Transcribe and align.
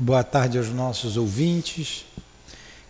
boa 0.00 0.24
tarde 0.24 0.58
aos 0.58 0.68
nossos 0.70 1.16
ouvintes. 1.16 2.04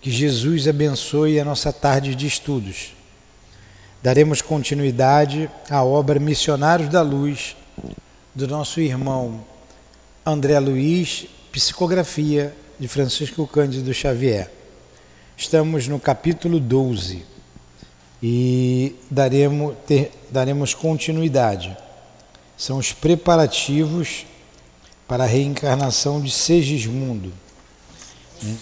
Que 0.00 0.10
Jesus 0.10 0.66
abençoe 0.66 1.38
a 1.38 1.44
nossa 1.44 1.72
tarde 1.72 2.14
de 2.14 2.26
estudos. 2.26 2.94
Daremos 4.02 4.42
continuidade 4.42 5.50
à 5.70 5.82
obra 5.82 6.18
Missionários 6.18 6.90
da 6.90 7.02
Luz 7.02 7.56
do 8.34 8.46
nosso 8.46 8.80
irmão 8.80 9.44
André 10.26 10.58
Luiz, 10.58 11.26
psicografia 11.52 12.54
de 12.78 12.88
Francisco 12.88 13.46
Cândido 13.46 13.92
Xavier. 13.94 14.50
Estamos 15.36 15.88
no 15.88 15.98
capítulo 15.98 16.60
12 16.60 17.24
e 18.22 18.94
daremos, 19.10 19.74
ter, 19.86 20.10
daremos 20.30 20.74
continuidade. 20.74 21.76
São 22.56 22.78
os 22.78 22.92
preparativos 22.92 24.26
para 25.06 25.24
a 25.24 25.26
reencarnação 25.26 26.20
de 26.20 26.30
Segismundo. 26.30 27.32
Né? 28.42 28.56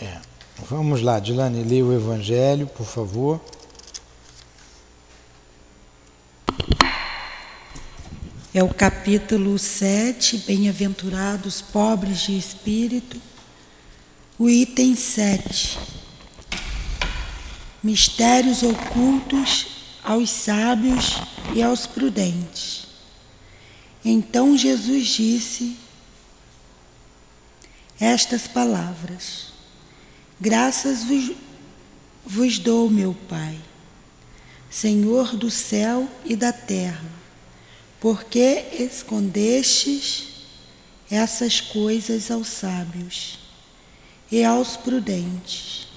É. 0.00 0.20
Vamos 0.68 1.02
lá, 1.02 1.18
Dilane, 1.18 1.62
leia 1.62 1.84
o 1.84 1.92
Evangelho, 1.92 2.66
por 2.66 2.86
favor. 2.86 3.40
É 8.52 8.62
o 8.62 8.72
capítulo 8.72 9.58
7, 9.58 10.38
Bem-aventurados 10.46 11.60
pobres 11.60 12.20
de 12.20 12.38
espírito, 12.38 13.20
o 14.38 14.48
item 14.48 14.94
7. 14.94 15.78
Mistérios 17.82 18.62
ocultos 18.62 19.66
aos 20.04 20.30
sábios 20.30 21.20
e 21.52 21.62
aos 21.62 21.86
prudentes. 21.86 22.83
Então 24.04 24.56
Jesus 24.56 25.06
disse 25.08 25.76
estas 27.98 28.46
palavras: 28.46 29.52
Graças 30.38 31.04
vos, 31.04 31.32
vos 32.24 32.58
dou, 32.58 32.90
meu 32.90 33.14
Pai, 33.28 33.58
Senhor 34.68 35.36
do 35.36 35.50
céu 35.50 36.06
e 36.24 36.36
da 36.36 36.52
terra, 36.52 37.10
porque 37.98 38.66
escondestes 38.78 40.28
essas 41.10 41.60
coisas 41.60 42.30
aos 42.30 42.48
sábios 42.48 43.38
e 44.30 44.44
aos 44.44 44.76
prudentes, 44.76 45.88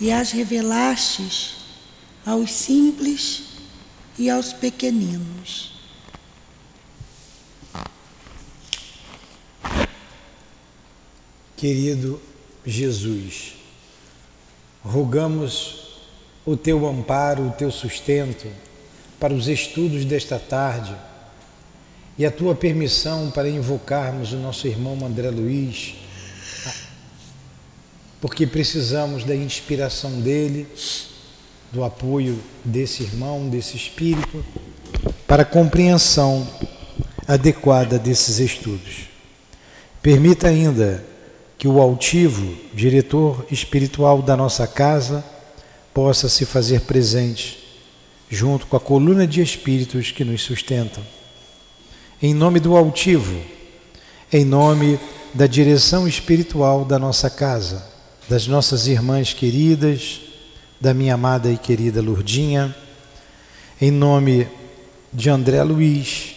e 0.00 0.10
as 0.10 0.30
revelastes 0.30 1.56
aos 2.24 2.50
simples 2.50 3.42
e 4.18 4.30
aos 4.30 4.52
pequeninos. 4.52 5.71
Querido 11.62 12.20
Jesus, 12.66 13.54
rogamos 14.82 16.00
o 16.44 16.56
teu 16.56 16.84
amparo, 16.88 17.46
o 17.46 17.50
teu 17.52 17.70
sustento 17.70 18.48
para 19.20 19.32
os 19.32 19.46
estudos 19.46 20.04
desta 20.04 20.40
tarde 20.40 20.92
e 22.18 22.26
a 22.26 22.32
tua 22.32 22.56
permissão 22.56 23.30
para 23.30 23.48
invocarmos 23.48 24.32
o 24.32 24.38
nosso 24.38 24.66
irmão 24.66 24.98
André 25.06 25.30
Luiz, 25.30 25.94
porque 28.20 28.44
precisamos 28.44 29.22
da 29.22 29.36
inspiração 29.36 30.20
dele, 30.20 30.66
do 31.70 31.84
apoio 31.84 32.42
desse 32.64 33.04
irmão, 33.04 33.48
desse 33.48 33.76
espírito, 33.76 34.44
para 35.28 35.42
a 35.42 35.46
compreensão 35.46 36.44
adequada 37.28 38.00
desses 38.00 38.40
estudos. 38.40 39.06
Permita 40.02 40.48
ainda 40.48 41.11
que 41.62 41.68
o 41.68 41.80
altivo, 41.80 42.56
diretor 42.74 43.46
espiritual 43.48 44.20
da 44.20 44.36
nossa 44.36 44.66
casa, 44.66 45.24
possa 45.94 46.28
se 46.28 46.44
fazer 46.44 46.80
presente 46.80 47.56
junto 48.28 48.66
com 48.66 48.76
a 48.76 48.80
coluna 48.80 49.28
de 49.28 49.40
espíritos 49.40 50.10
que 50.10 50.24
nos 50.24 50.42
sustentam. 50.42 51.06
Em 52.20 52.34
nome 52.34 52.58
do 52.58 52.76
altivo, 52.76 53.40
em 54.32 54.44
nome 54.44 54.98
da 55.32 55.46
direção 55.46 56.08
espiritual 56.08 56.84
da 56.84 56.98
nossa 56.98 57.30
casa, 57.30 57.86
das 58.28 58.48
nossas 58.48 58.88
irmãs 58.88 59.32
queridas, 59.32 60.20
da 60.80 60.92
minha 60.92 61.14
amada 61.14 61.48
e 61.48 61.56
querida 61.56 62.02
Lurdinha, 62.02 62.74
em 63.80 63.92
nome 63.92 64.48
de 65.12 65.30
André 65.30 65.62
Luiz, 65.62 66.34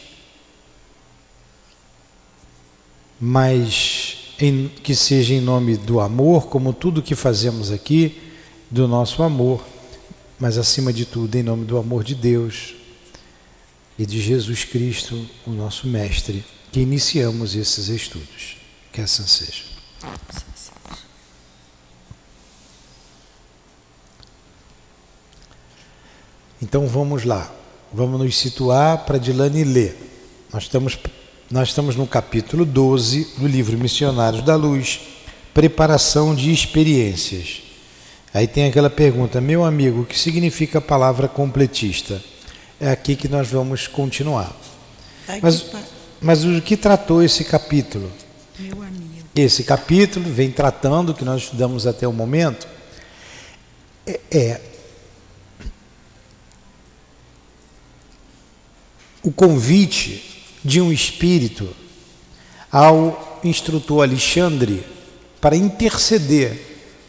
mas 3.19 4.04
em, 4.39 4.69
que 4.83 4.95
seja 4.95 5.33
em 5.33 5.41
nome 5.41 5.77
do 5.77 5.99
amor, 5.99 6.47
como 6.47 6.73
tudo 6.73 7.01
que 7.01 7.15
fazemos 7.15 7.71
aqui, 7.71 8.21
do 8.69 8.87
nosso 8.87 9.23
amor, 9.23 9.63
mas 10.39 10.57
acima 10.57 10.91
de 10.91 11.05
tudo 11.05 11.35
em 11.35 11.43
nome 11.43 11.65
do 11.65 11.77
amor 11.77 12.03
de 12.03 12.15
Deus 12.15 12.75
e 13.97 14.05
de 14.05 14.21
Jesus 14.21 14.65
Cristo, 14.65 15.25
o 15.47 15.51
nosso 15.51 15.87
Mestre, 15.87 16.43
que 16.71 16.81
iniciamos 16.81 17.55
esses 17.55 17.87
estudos. 17.87 18.57
Que 18.91 19.01
assim 19.01 19.27
seja. 19.27 19.63
Então 26.61 26.87
vamos 26.87 27.25
lá, 27.25 27.53
vamos 27.93 28.19
nos 28.19 28.37
situar 28.37 29.05
para 29.05 29.17
Dilane 29.17 29.63
ler. 29.63 29.97
Nós 30.51 30.63
estamos 30.63 30.97
nós 31.49 31.69
estamos 31.69 31.95
no 31.95 32.07
capítulo 32.07 32.65
12 32.65 33.35
do 33.37 33.47
livro 33.47 33.77
Missionários 33.77 34.43
da 34.43 34.55
Luz, 34.55 35.01
Preparação 35.53 36.33
de 36.33 36.51
Experiências. 36.51 37.61
Aí 38.33 38.47
tem 38.47 38.67
aquela 38.67 38.89
pergunta, 38.89 39.39
meu 39.39 39.63
amigo, 39.63 40.01
o 40.01 40.05
que 40.05 40.17
significa 40.17 40.79
a 40.79 40.81
palavra 40.81 41.27
completista? 41.27 42.21
É 42.79 42.89
aqui 42.89 43.15
que 43.15 43.27
nós 43.27 43.47
vamos 43.47 43.87
continuar. 43.87 44.55
Tá 45.27 45.37
mas, 45.41 45.65
mas 46.19 46.43
o 46.43 46.59
que 46.61 46.75
tratou 46.75 47.21
esse 47.21 47.43
capítulo? 47.43 48.11
Meu 48.57 48.81
amigo. 48.81 49.05
Esse 49.35 49.63
capítulo 49.63 50.29
vem 50.29 50.49
tratando, 50.49 51.13
que 51.13 51.23
nós 51.23 51.43
estudamos 51.43 51.85
até 51.85 52.07
o 52.07 52.11
momento, 52.11 52.67
é, 54.07 54.19
é 54.31 54.61
o 59.21 59.31
convite 59.31 60.34
de 60.65 60.81
um 60.81 60.91
espírito 60.91 61.69
ao 62.71 63.39
instrutor 63.43 64.01
Alexandre 64.03 64.83
para 65.39 65.55
interceder 65.55 66.59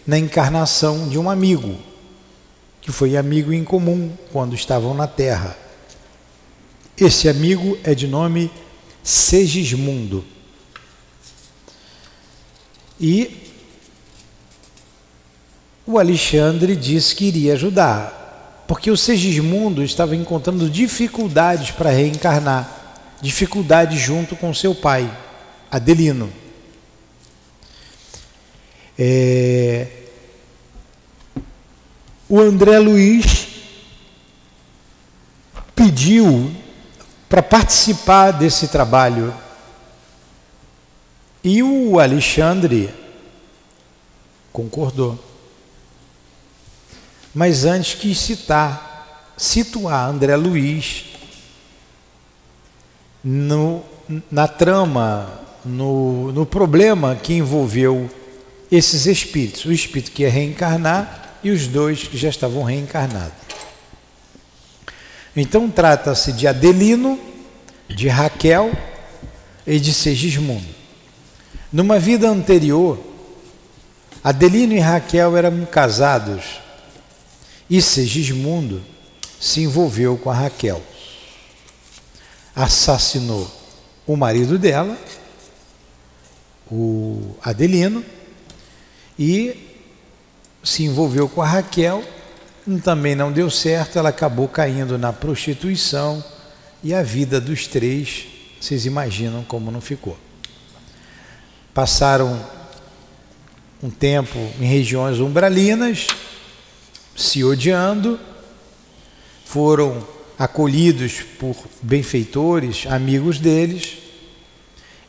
na 0.06 0.18
encarnação 0.18 1.08
de 1.08 1.18
um 1.18 1.30
amigo, 1.30 1.74
que 2.82 2.92
foi 2.92 3.16
amigo 3.16 3.54
em 3.54 3.64
comum 3.64 4.12
quando 4.30 4.54
estavam 4.54 4.92
na 4.92 5.06
Terra. 5.06 5.56
Esse 6.98 7.30
amigo 7.30 7.78
é 7.82 7.94
de 7.94 8.06
nome 8.06 8.50
Segismundo. 9.02 10.22
E 13.00 13.42
o 15.86 15.98
Alexandre 15.98 16.76
disse 16.76 17.14
que 17.14 17.24
iria 17.24 17.54
ajudar, 17.54 18.64
porque 18.68 18.90
o 18.90 18.96
Segismundo 18.98 19.82
estava 19.82 20.14
encontrando 20.14 20.68
dificuldades 20.68 21.70
para 21.70 21.90
reencarnar 21.90 22.75
dificuldade 23.20 23.98
junto 23.98 24.36
com 24.36 24.52
seu 24.52 24.74
pai, 24.74 25.10
Adelino. 25.70 26.32
É... 28.98 29.88
O 32.28 32.40
André 32.40 32.78
Luiz 32.78 33.46
pediu 35.74 36.54
para 37.28 37.42
participar 37.42 38.32
desse 38.32 38.68
trabalho 38.68 39.34
e 41.44 41.62
o 41.62 42.00
Alexandre 42.00 42.92
concordou. 44.52 45.22
Mas 47.34 47.64
antes 47.64 47.94
quis 47.94 48.18
citar, 48.18 49.32
situar 49.36 50.08
André 50.08 50.34
Luiz 50.34 51.15
no, 53.28 53.82
na 54.30 54.46
trama, 54.46 55.40
no, 55.64 56.30
no 56.30 56.46
problema 56.46 57.16
que 57.16 57.34
envolveu 57.34 58.08
esses 58.70 59.06
espíritos, 59.06 59.64
o 59.64 59.72
espírito 59.72 60.12
que 60.12 60.22
ia 60.22 60.30
reencarnar 60.30 61.38
e 61.42 61.50
os 61.50 61.66
dois 61.66 62.04
que 62.04 62.16
já 62.16 62.28
estavam 62.28 62.62
reencarnados. 62.62 63.32
Então 65.34 65.68
trata-se 65.68 66.32
de 66.32 66.46
Adelino, 66.46 67.18
de 67.88 68.06
Raquel 68.06 68.70
e 69.66 69.80
de 69.80 69.92
Segismundo. 69.92 70.76
Numa 71.72 71.98
vida 71.98 72.28
anterior, 72.28 72.96
Adelino 74.22 74.72
e 74.72 74.78
Raquel 74.78 75.36
eram 75.36 75.66
casados 75.66 76.60
e 77.68 77.82
Segismundo 77.82 78.80
se 79.40 79.62
envolveu 79.62 80.16
com 80.16 80.30
a 80.30 80.34
Raquel 80.34 80.80
assassinou 82.56 83.48
o 84.06 84.16
marido 84.16 84.58
dela 84.58 84.96
o 86.70 87.36
Adelino 87.42 88.04
e 89.18 89.56
se 90.62 90.84
envolveu 90.84 91.28
com 91.28 91.40
a 91.40 91.46
Raquel, 91.46 92.02
também 92.82 93.14
não 93.14 93.30
deu 93.30 93.48
certo, 93.48 93.98
ela 93.98 94.08
acabou 94.08 94.48
caindo 94.48 94.98
na 94.98 95.12
prostituição 95.12 96.24
e 96.82 96.92
a 96.92 97.02
vida 97.02 97.40
dos 97.40 97.66
três, 97.66 98.26
vocês 98.60 98.84
imaginam 98.84 99.44
como 99.44 99.70
não 99.70 99.80
ficou. 99.80 100.18
Passaram 101.72 102.44
um 103.82 103.90
tempo 103.90 104.38
em 104.60 104.64
regiões 104.64 105.20
umbralinas, 105.20 106.08
se 107.14 107.44
odiando, 107.44 108.18
foram 109.44 110.15
acolhidos 110.38 111.22
por 111.38 111.56
benfeitores, 111.82 112.86
amigos 112.86 113.38
deles, 113.38 113.98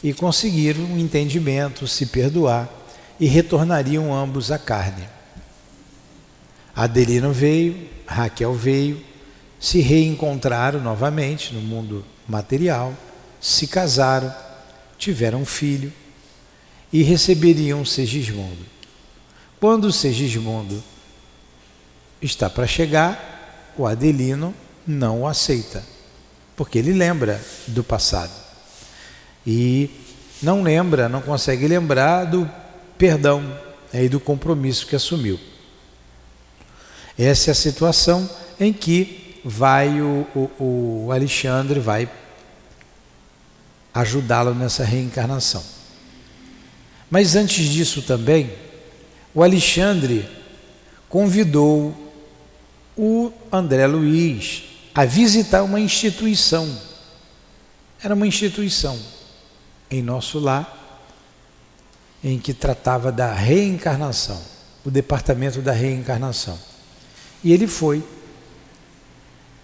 e 0.03 0.13
conseguiram 0.13 0.83
um 0.83 0.97
entendimento, 0.97 1.87
se 1.87 2.05
perdoar, 2.05 2.69
e 3.19 3.25
retornariam 3.25 4.13
ambos 4.13 4.51
à 4.51 4.59
carne. 4.59 5.07
Adelino 6.75 7.33
veio, 7.33 7.89
Raquel 8.05 8.53
veio, 8.53 9.01
se 9.59 9.79
reencontraram 9.79 10.79
novamente 10.79 11.53
no 11.53 11.61
mundo 11.61 12.05
material, 12.27 12.93
se 13.41 13.67
casaram, 13.67 14.33
tiveram 14.97 15.41
um 15.41 15.45
filho 15.45 15.91
e 16.93 17.01
receberiam 17.01 17.83
Segismundo. 17.83 18.65
Quando 19.59 19.91
Segismundo 19.91 20.83
está 22.21 22.49
para 22.49 22.67
chegar, 22.67 23.73
o 23.75 23.85
Adelino 23.85 24.53
não 24.87 25.21
o 25.21 25.27
aceita, 25.27 25.83
porque 26.55 26.79
ele 26.79 26.93
lembra 26.93 27.41
do 27.67 27.83
passado. 27.83 28.31
E 29.45 29.89
não 30.41 30.63
lembra, 30.63 31.09
não 31.09 31.21
consegue 31.21 31.67
lembrar 31.67 32.25
do 32.25 32.49
perdão 32.97 33.41
né, 33.91 34.05
e 34.05 34.09
do 34.09 34.19
compromisso 34.19 34.87
que 34.87 34.95
assumiu. 34.95 35.39
Essa 37.17 37.49
é 37.49 37.51
a 37.51 37.55
situação 37.55 38.29
em 38.59 38.71
que 38.71 39.39
vai 39.43 40.01
o, 40.01 40.27
o, 40.35 41.05
o 41.07 41.11
Alexandre 41.11 41.79
vai 41.79 42.09
ajudá-lo 43.93 44.53
nessa 44.53 44.83
reencarnação. 44.83 45.63
Mas 47.09 47.35
antes 47.35 47.65
disso 47.65 48.01
também, 48.01 48.51
o 49.33 49.41
Alexandre 49.41 50.27
convidou 51.09 51.95
o 52.97 53.31
André 53.51 53.87
Luiz 53.87 54.63
a 54.97 55.05
visitar 55.05 55.61
uma 55.61 55.79
instituição. 55.79 56.67
Era 58.01 58.15
uma 58.15 58.25
instituição 58.25 58.99
em 59.91 60.01
nosso 60.01 60.39
lar 60.39 60.73
em 62.23 62.39
que 62.39 62.51
tratava 62.51 63.11
da 63.11 63.31
reencarnação, 63.31 64.41
o 64.83 64.89
departamento 64.89 65.61
da 65.61 65.71
reencarnação. 65.71 66.57
E 67.43 67.53
ele 67.53 67.67
foi. 67.67 68.03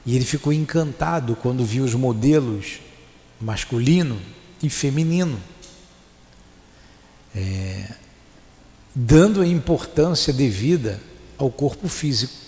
E 0.06 0.16
ele 0.16 0.24
ficou 0.24 0.54
encantado 0.54 1.36
quando 1.36 1.66
viu 1.66 1.84
os 1.84 1.96
modelos 1.96 2.80
masculino 3.42 4.22
e 4.62 4.70
feminino 4.70 5.42
é, 7.36 7.88
dando 8.94 9.42
a 9.42 9.48
importância 9.48 10.32
devida 10.32 11.02
ao 11.40 11.50
corpo 11.50 11.88
físico. 11.88 12.44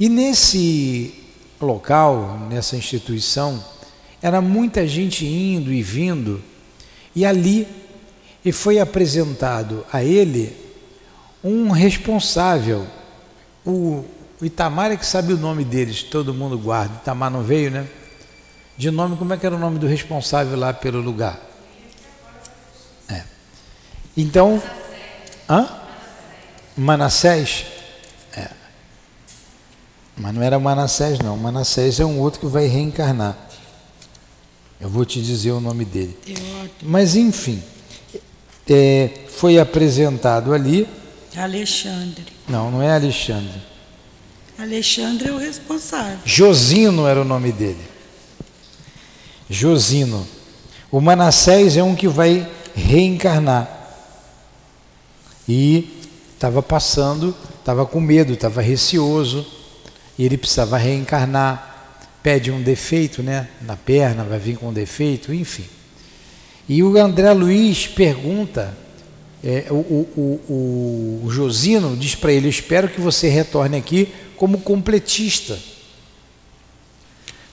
E 0.00 0.08
nesse 0.08 1.14
local, 1.60 2.48
nessa 2.50 2.74
instituição, 2.74 3.62
era 4.20 4.40
muita 4.40 4.88
gente 4.88 5.24
indo 5.24 5.72
e 5.72 5.82
vindo, 5.82 6.42
e 7.14 7.24
ali 7.24 7.68
e 8.42 8.50
foi 8.50 8.80
apresentado 8.80 9.86
a 9.92 10.02
ele 10.02 10.56
um 11.44 11.70
responsável, 11.70 12.86
o, 13.64 14.04
Itamar 14.42 14.90
é 14.90 14.96
que 14.96 15.04
sabe 15.04 15.34
o 15.34 15.38
nome 15.38 15.64
deles, 15.64 16.02
todo 16.02 16.32
mundo 16.32 16.58
guarda. 16.58 16.94
Itamar 16.96 17.30
não 17.30 17.42
veio, 17.42 17.70
né? 17.70 17.86
De 18.78 18.90
nome, 18.90 19.16
como 19.18 19.34
é 19.34 19.36
que 19.36 19.44
era 19.44 19.54
o 19.54 19.58
nome 19.58 19.78
do 19.78 19.86
responsável 19.86 20.58
lá 20.58 20.72
pelo 20.72 21.02
lugar? 21.02 21.38
Então, 24.16 24.62
hã? 25.48 25.68
Manassés? 26.76 27.64
É. 28.36 28.50
Mas 30.20 30.34
não 30.34 30.42
era 30.42 30.58
Manassés, 30.58 31.18
não. 31.18 31.34
Manassés 31.36 31.98
é 31.98 32.04
um 32.04 32.20
outro 32.20 32.40
que 32.40 32.46
vai 32.46 32.66
reencarnar. 32.66 33.36
Eu 34.78 34.88
vou 34.90 35.04
te 35.04 35.20
dizer 35.20 35.52
o 35.52 35.60
nome 35.60 35.84
dele. 35.84 36.16
Mas, 36.82 37.16
enfim, 37.16 37.62
é, 38.68 39.10
foi 39.28 39.58
apresentado 39.58 40.52
ali. 40.52 40.86
Alexandre. 41.34 42.26
Não, 42.46 42.70
não 42.70 42.82
é 42.82 42.94
Alexandre. 42.94 43.62
Alexandre 44.58 45.30
é 45.30 45.32
o 45.32 45.38
responsável. 45.38 46.18
Josino 46.24 47.06
era 47.06 47.22
o 47.22 47.24
nome 47.24 47.50
dele. 47.50 47.82
Josino. 49.48 50.26
O 50.90 51.00
Manassés 51.00 51.78
é 51.78 51.82
um 51.82 51.94
que 51.94 52.08
vai 52.08 52.46
reencarnar. 52.74 53.78
E 55.48 56.04
estava 56.34 56.62
passando, 56.62 57.34
estava 57.58 57.86
com 57.86 58.00
medo, 58.00 58.34
estava 58.34 58.60
receoso, 58.60 59.59
e 60.20 60.24
ele 60.26 60.36
precisava 60.36 60.76
reencarnar, 60.76 61.96
pede 62.22 62.50
um 62.50 62.60
defeito 62.60 63.22
né, 63.22 63.48
na 63.62 63.74
perna, 63.74 64.22
vai 64.22 64.38
vir 64.38 64.58
com 64.58 64.68
um 64.68 64.72
defeito, 64.72 65.32
enfim. 65.32 65.64
E 66.68 66.82
o 66.82 66.94
André 66.98 67.32
Luiz 67.32 67.86
pergunta, 67.86 68.76
é, 69.42 69.68
o, 69.70 69.76
o, 69.76 70.40
o, 70.46 71.22
o 71.24 71.30
Josino 71.30 71.96
diz 71.96 72.14
para 72.14 72.30
ele: 72.34 72.50
Espero 72.50 72.90
que 72.90 73.00
você 73.00 73.30
retorne 73.30 73.78
aqui 73.78 74.12
como 74.36 74.60
completista. 74.60 75.58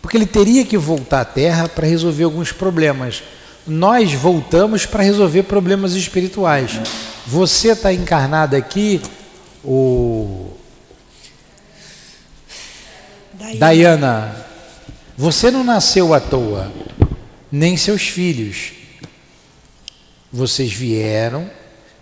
Porque 0.02 0.18
ele 0.18 0.26
teria 0.26 0.66
que 0.66 0.78
voltar 0.78 1.22
à 1.22 1.26
Terra 1.26 1.70
para 1.70 1.88
resolver 1.88 2.26
alguns 2.26 2.52
problemas. 2.52 3.24
Nós 3.66 4.12
voltamos 4.12 4.86
para 4.86 5.04
resolver 5.04 5.44
problemas 5.44 5.94
espirituais. 5.94 6.82
Você 7.26 7.70
está 7.70 7.94
encarnado 7.94 8.58
aqui, 8.58 9.00
o. 9.64 10.52
Diana, 13.38 14.46
você 15.16 15.52
não 15.52 15.64
nasceu 15.64 16.14
à 16.14 16.20
toa, 16.20 16.72
nem 17.52 17.78
seus 17.78 18.08
filhos. 18.08 18.74
Vocês 20.34 20.74
vieram 20.74 21.50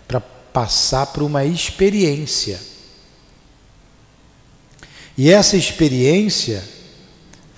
para 0.08 0.20
passar 0.20 1.06
por 1.06 1.22
uma 1.22 1.44
experiência. 1.44 2.58
E 5.16 5.30
essa 5.30 5.56
experiência 5.56 6.64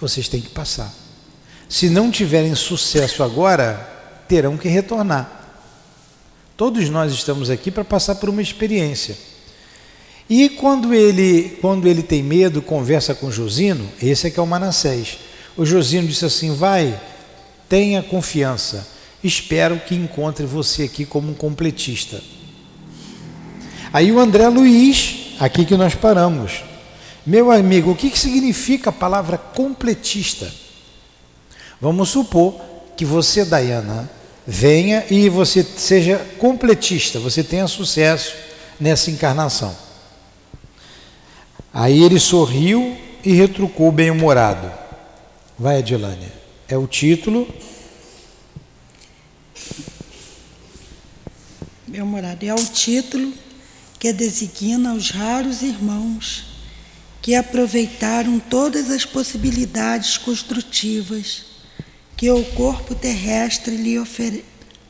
vocês 0.01 0.29
têm 0.29 0.41
que 0.41 0.51
passar. 0.51 0.93
Se 1.69 1.89
não 1.89 2.11
tiverem 2.11 2.55
sucesso 2.55 3.23
agora, 3.23 3.89
terão 4.29 4.57
que 4.57 4.69
retornar. 4.69 5.39
Todos 6.57 6.89
nós 6.89 7.13
estamos 7.13 7.51
aqui 7.51 7.71
para 7.71 7.85
passar 7.85 8.17
por 8.17 8.29
uma 8.29 8.43
experiência. 8.43 9.17
E 10.29 10.49
quando 10.51 10.93
ele, 10.93 11.57
quando 11.61 11.89
ele 11.89 12.03
tem 12.03 12.23
medo, 12.23 12.61
conversa 12.61 13.15
com 13.15 13.31
Josino, 13.31 13.89
esse 14.03 14.27
é 14.27 14.31
que 14.31 14.39
é 14.39 14.43
o 14.43 14.47
Manassés. 14.47 15.19
O 15.57 15.65
Josino 15.65 16.07
disse 16.07 16.27
assim: 16.27 16.55
vai, 16.55 17.01
tenha 17.69 18.03
confiança, 18.03 18.87
espero 19.25 19.81
que 19.81 19.95
encontre 19.95 20.45
você 20.45 20.85
aqui 20.85 21.07
como 21.07 21.31
um 21.31 21.35
completista. 21.35 22.21
Aí 23.91 24.13
o 24.13 24.21
André 24.21 24.49
Luiz, 24.49 25.35
aqui 25.41 25.65
que 25.65 25.77
nós 25.77 25.95
paramos. 25.95 26.63
Meu 27.27 27.51
amigo, 27.51 27.91
o 27.91 27.97
que, 27.97 28.11
que 28.11 28.19
significa 28.19 28.91
a 28.91 28.93
palavra 28.93 29.39
completista? 29.39 30.51
Vamos 31.81 32.11
supor 32.11 32.61
que 32.97 33.05
você, 33.05 33.45
Dayana, 33.45 34.11
venha 34.47 35.05
e 35.11 35.29
você 35.29 35.63
seja 35.63 36.19
completista, 36.39 37.19
você 37.19 37.43
tenha 37.43 37.67
sucesso 37.67 38.35
nessa 38.81 39.11
encarnação. 39.11 39.88
Aí 41.73 42.03
ele 42.03 42.19
sorriu 42.19 42.97
e 43.25 43.33
retrucou 43.33 43.93
bem-humorado. 43.93 44.71
Vai, 45.59 45.79
Adilânia. 45.79 46.33
É 46.69 46.77
o 46.77 46.87
título. 46.87 47.49
Bem-humorado. 51.87 52.45
É 52.45 52.55
o 52.55 52.65
título 52.65 53.33
que 53.99 54.13
designa 54.13 54.95
os 54.95 55.11
raros 55.11 55.63
irmãos 55.63 56.47
que 57.21 57.35
aproveitaram 57.35 58.39
todas 58.39 58.91
as 58.91 59.05
possibilidades 59.05 60.17
construtivas 60.17 61.45
que 62.17 62.31
o 62.31 62.43
corpo 62.45 62.95
terrestre 62.95 63.77
lhe 63.77 63.99
ofere... 63.99 64.45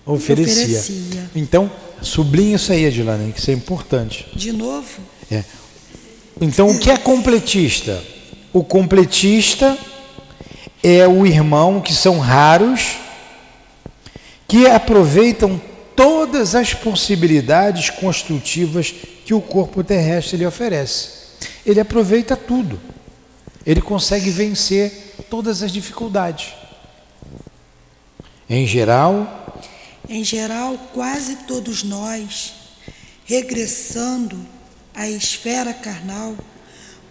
oferecia. 0.04 0.62
oferecia. 0.62 1.30
Então, 1.34 1.70
sublinha 2.00 2.56
isso 2.56 2.72
aí, 2.72 2.86
Adilane, 2.86 3.32
que 3.32 3.40
isso 3.40 3.50
é 3.50 3.54
importante. 3.54 4.26
De 4.34 4.52
novo? 4.52 5.00
É. 5.30 5.44
Então, 6.40 6.70
o 6.70 6.78
que 6.78 6.90
é 6.90 6.96
completista? 6.96 8.02
O 8.52 8.62
completista 8.62 9.76
é 10.82 11.06
o 11.06 11.26
irmão 11.26 11.80
que 11.80 11.92
são 11.92 12.18
raros, 12.18 12.96
que 14.46 14.66
aproveitam 14.66 15.60
todas 15.96 16.54
as 16.54 16.72
possibilidades 16.72 17.90
construtivas 17.90 18.94
que 19.24 19.34
o 19.34 19.40
corpo 19.40 19.82
terrestre 19.82 20.36
lhe 20.36 20.46
oferece. 20.46 21.10
Ele 21.66 21.80
aproveita 21.80 22.36
tudo. 22.36 22.80
Ele 23.66 23.82
consegue 23.82 24.30
vencer 24.30 25.16
todas 25.28 25.62
as 25.62 25.72
dificuldades. 25.72 26.54
Em 28.48 28.66
geral, 28.66 29.60
em 30.08 30.24
geral, 30.24 30.78
quase 30.94 31.36
todos 31.46 31.82
nós, 31.82 32.54
regressando 33.26 34.38
à 34.98 35.08
esfera 35.08 35.72
carnal, 35.72 36.36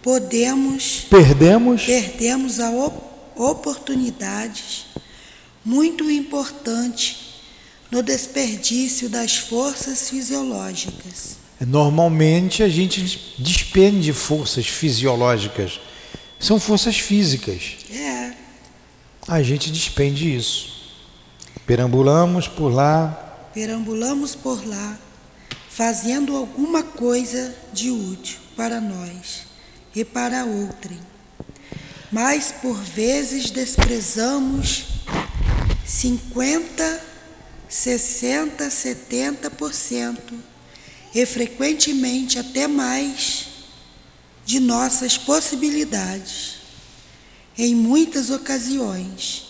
podemos 0.02 1.06
perdemos 1.08 1.84
perdemos 1.84 2.60
a 2.60 2.70
op 2.70 3.08
oportunidades 3.34 4.84
muito 5.64 6.10
importante 6.10 7.40
no 7.90 8.02
desperdício 8.02 9.08
das 9.08 9.38
forças 9.38 10.10
fisiológicas. 10.10 11.38
Normalmente 11.60 12.62
a 12.62 12.68
gente 12.68 13.34
despende 13.38 14.12
forças 14.12 14.66
fisiológicas. 14.66 15.80
São 16.38 16.60
forças 16.60 16.98
físicas. 16.98 17.76
É. 17.90 18.32
A 19.26 19.42
gente 19.42 19.70
despende 19.70 20.36
isso. 20.36 20.92
Perambulamos 21.66 22.46
por 22.46 22.68
lá. 22.68 23.50
Perambulamos 23.54 24.34
por 24.34 24.66
lá, 24.66 24.98
fazendo 25.78 26.34
alguma 26.36 26.82
coisa 26.82 27.54
de 27.72 27.88
útil 27.88 28.40
para 28.56 28.80
nós 28.80 29.46
e 29.94 30.04
para 30.04 30.44
outrem. 30.44 30.98
Mas 32.10 32.50
por 32.50 32.74
vezes 32.82 33.52
desprezamos 33.52 34.86
50 35.86 37.06
60, 37.68 38.66
70% 38.66 40.18
e 41.14 41.24
frequentemente 41.24 42.40
até 42.40 42.66
mais 42.66 43.46
de 44.44 44.58
nossas 44.58 45.16
possibilidades. 45.16 46.56
Em 47.56 47.72
muitas 47.72 48.30
ocasiões, 48.30 49.44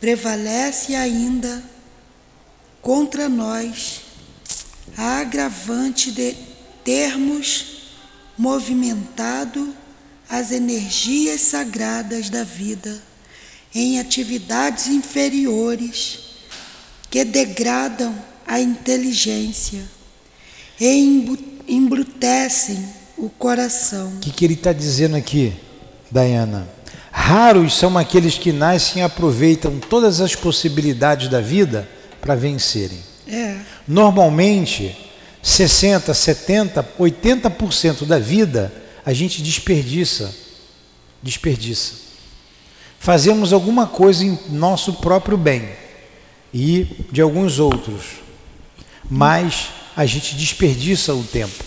prevalece 0.00 0.94
ainda 0.94 1.62
contra 2.80 3.28
nós 3.28 4.07
a 4.98 5.20
agravante 5.20 6.10
de 6.10 6.34
termos 6.82 7.78
movimentado 8.36 9.72
as 10.28 10.50
energias 10.50 11.40
sagradas 11.40 12.28
da 12.28 12.42
vida 12.42 13.00
em 13.72 14.00
atividades 14.00 14.88
inferiores 14.88 16.18
que 17.08 17.24
degradam 17.24 18.12
a 18.44 18.60
inteligência 18.60 19.84
e 20.80 21.24
embrutecem 21.68 22.84
o 23.16 23.28
coração. 23.28 24.08
O 24.16 24.18
que, 24.18 24.32
que 24.32 24.44
ele 24.44 24.54
está 24.54 24.72
dizendo 24.72 25.16
aqui, 25.16 25.54
Diana? 26.10 26.68
Raros 27.12 27.76
são 27.76 27.96
aqueles 27.96 28.36
que 28.36 28.52
nascem 28.52 29.02
e 29.02 29.04
aproveitam 29.04 29.78
todas 29.78 30.20
as 30.20 30.34
possibilidades 30.34 31.28
da 31.28 31.40
vida 31.40 31.88
para 32.20 32.34
vencerem. 32.34 32.98
É. 33.26 33.58
Normalmente, 33.88 34.94
60, 35.42 36.12
70, 36.12 36.86
80% 37.00 38.04
da 38.04 38.18
vida 38.18 38.70
a 39.04 39.14
gente 39.14 39.42
desperdiça. 39.42 40.34
Desperdiça. 41.22 41.94
Fazemos 43.00 43.52
alguma 43.52 43.86
coisa 43.86 44.24
em 44.24 44.38
nosso 44.50 44.94
próprio 44.94 45.38
bem 45.38 45.70
e 46.52 47.06
de 47.10 47.22
alguns 47.22 47.58
outros. 47.58 48.04
Mas 49.10 49.68
a 49.96 50.04
gente 50.04 50.36
desperdiça 50.36 51.14
o 51.14 51.24
tempo. 51.24 51.64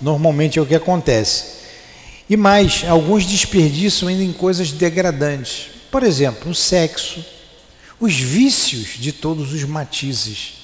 Normalmente 0.00 0.58
é 0.58 0.62
o 0.62 0.66
que 0.66 0.74
acontece. 0.74 1.58
E 2.28 2.36
mais, 2.36 2.84
alguns 2.86 3.24
desperdiçam 3.24 4.08
ainda 4.08 4.22
em 4.22 4.32
coisas 4.32 4.70
degradantes. 4.70 5.70
Por 5.90 6.02
exemplo, 6.02 6.50
o 6.50 6.54
sexo, 6.54 7.24
os 7.98 8.14
vícios 8.14 8.98
de 8.98 9.12
todos 9.12 9.54
os 9.54 9.64
matizes. 9.64 10.57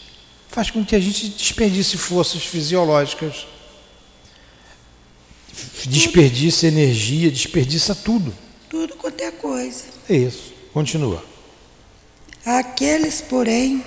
Faz 0.54 0.70
com 0.70 0.84
que 0.84 0.94
a 0.94 1.00
gente 1.00 1.30
desperdice 1.30 1.98
forças 1.98 2.44
fisiológicas, 2.44 3.44
desperdice 5.86 6.66
energia, 6.66 7.28
desperdiça 7.28 7.92
tudo. 7.92 8.32
Tudo 8.70 8.94
quanto 8.94 9.20
é 9.20 9.32
coisa. 9.32 9.82
É 10.08 10.14
isso. 10.14 10.52
Continua. 10.72 11.24
Aqueles, 12.46 13.20
porém, 13.20 13.84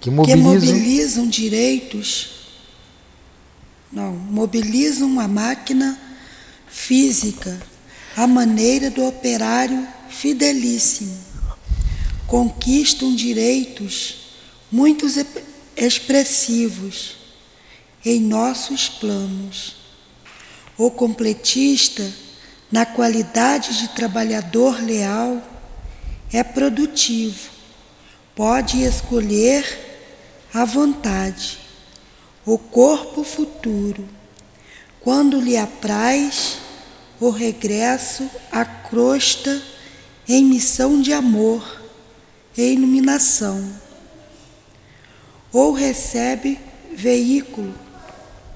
que 0.00 0.08
mobilizam, 0.08 0.60
que 0.60 0.66
mobilizam 0.66 1.28
direitos, 1.28 2.30
não, 3.90 4.12
mobilizam 4.12 5.18
a 5.18 5.26
máquina 5.26 6.00
física, 6.68 7.60
a 8.16 8.28
maneira 8.28 8.88
do 8.88 9.04
operário 9.04 9.84
fidelíssimo, 10.08 11.18
conquistam 12.28 13.12
direitos 13.16 14.21
muito 14.72 15.06
expressivos 15.76 17.18
em 18.02 18.18
nossos 18.20 18.88
planos. 18.88 19.76
O 20.78 20.90
completista, 20.90 22.10
na 22.70 22.86
qualidade 22.86 23.78
de 23.78 23.88
trabalhador 23.88 24.82
leal, 24.82 25.42
é 26.32 26.42
produtivo, 26.42 27.50
pode 28.34 28.82
escolher 28.82 29.64
à 30.54 30.64
vontade 30.64 31.58
o 32.46 32.56
corpo 32.56 33.22
futuro, 33.22 34.08
quando 35.00 35.38
lhe 35.38 35.56
apraz 35.56 36.58
o 37.20 37.28
regresso 37.28 38.28
à 38.50 38.64
crosta 38.64 39.62
em 40.26 40.44
missão 40.44 41.00
de 41.00 41.12
amor 41.12 41.82
e 42.56 42.72
iluminação, 42.72 43.62
ou 45.52 45.72
recebe 45.72 46.58
veículo 46.94 47.74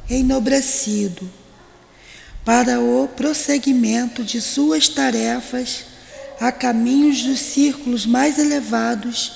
enobrecido 0.09 1.29
para 2.45 2.81
o 2.81 3.09
prosseguimento 3.09 4.23
de 4.23 4.41
suas 4.41 4.89
tarefas 4.89 5.85
a 6.41 6.53
caminhos 6.53 7.23
dos 7.23 7.41
círculos 7.41 8.07
mais 8.07 8.39
elevados 8.39 9.33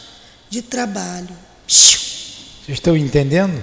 de 0.49 0.63
trabalho. 0.63 1.37
Vocês 1.67 2.79
estão 2.79 2.97
entendendo? 2.97 3.63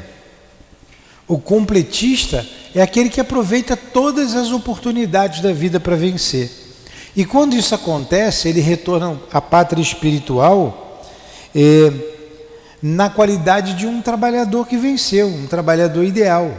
O 1.27 1.37
completista 1.37 2.45
é 2.73 2.81
aquele 2.81 3.09
que 3.09 3.21
aproveita 3.21 3.75
todas 3.75 4.35
as 4.35 4.51
oportunidades 4.51 5.41
da 5.41 5.51
vida 5.51 5.79
para 5.79 5.95
vencer. 5.95 6.51
E 7.15 7.25
quando 7.25 7.55
isso 7.55 7.73
acontece, 7.73 8.47
ele 8.47 8.61
retorna 8.61 9.19
à 9.31 9.41
pátria 9.41 9.81
espiritual 9.81 11.03
eh, 11.55 12.16
na 12.81 13.09
qualidade 13.09 13.73
de 13.73 13.87
um 13.87 14.01
trabalhador 14.01 14.67
que 14.67 14.77
venceu, 14.77 15.27
um 15.27 15.47
trabalhador 15.47 16.03
ideal. 16.03 16.51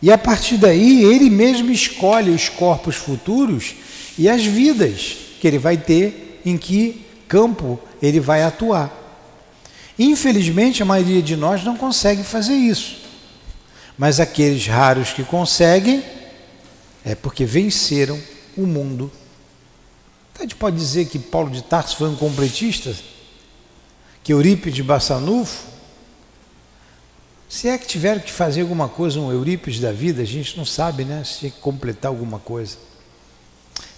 E 0.00 0.10
a 0.10 0.18
partir 0.18 0.56
daí, 0.56 1.04
ele 1.04 1.30
mesmo 1.30 1.70
escolhe 1.70 2.30
os 2.30 2.48
corpos 2.48 2.96
futuros 2.96 3.74
e 4.18 4.28
as 4.28 4.44
vidas 4.44 5.16
que 5.40 5.46
ele 5.46 5.58
vai 5.58 5.76
ter, 5.76 6.40
em 6.44 6.56
que 6.56 7.06
campo 7.28 7.78
ele 8.00 8.20
vai 8.20 8.42
atuar. 8.42 8.90
Infelizmente, 9.98 10.82
a 10.82 10.86
maioria 10.86 11.22
de 11.22 11.36
nós 11.36 11.62
não 11.62 11.76
consegue 11.76 12.22
fazer 12.22 12.54
isso. 12.54 13.02
Mas 13.96 14.18
aqueles 14.18 14.66
raros 14.66 15.12
que 15.12 15.22
conseguem, 15.22 16.02
é 17.04 17.14
porque 17.14 17.44
venceram 17.44 18.18
o 18.56 18.66
mundo. 18.66 19.10
A 20.38 20.42
gente 20.42 20.56
pode 20.56 20.76
dizer 20.76 21.06
que 21.06 21.18
Paulo 21.18 21.50
de 21.50 21.62
Tarso 21.62 21.96
foi 21.96 22.08
um 22.08 22.16
completista? 22.16 22.92
Que 24.22 24.32
Eurípides 24.32 24.84
Bassanufo? 24.84 25.72
Se 27.48 27.68
é 27.68 27.76
que 27.76 27.86
tiveram 27.86 28.20
que 28.20 28.32
fazer 28.32 28.62
alguma 28.62 28.88
coisa, 28.88 29.20
um 29.20 29.30
Eurípides 29.30 29.78
da 29.78 29.92
vida, 29.92 30.22
a 30.22 30.24
gente 30.24 30.56
não 30.56 30.64
sabe, 30.64 31.04
né? 31.04 31.22
Se 31.24 31.40
tinha 31.40 31.50
que 31.50 31.60
completar 31.60 32.08
alguma 32.08 32.38
coisa. 32.38 32.78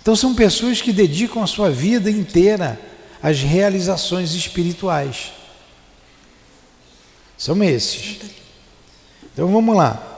Então 0.02 0.16
são 0.16 0.34
pessoas 0.34 0.82
que 0.82 0.92
dedicam 0.92 1.42
a 1.42 1.46
sua 1.46 1.70
vida 1.70 2.10
inteira 2.10 2.80
às 3.22 3.40
realizações 3.40 4.34
espirituais. 4.34 5.32
São 7.38 7.62
esses. 7.62 8.18
Então 9.32 9.48
vamos 9.48 9.76
lá. 9.76 10.10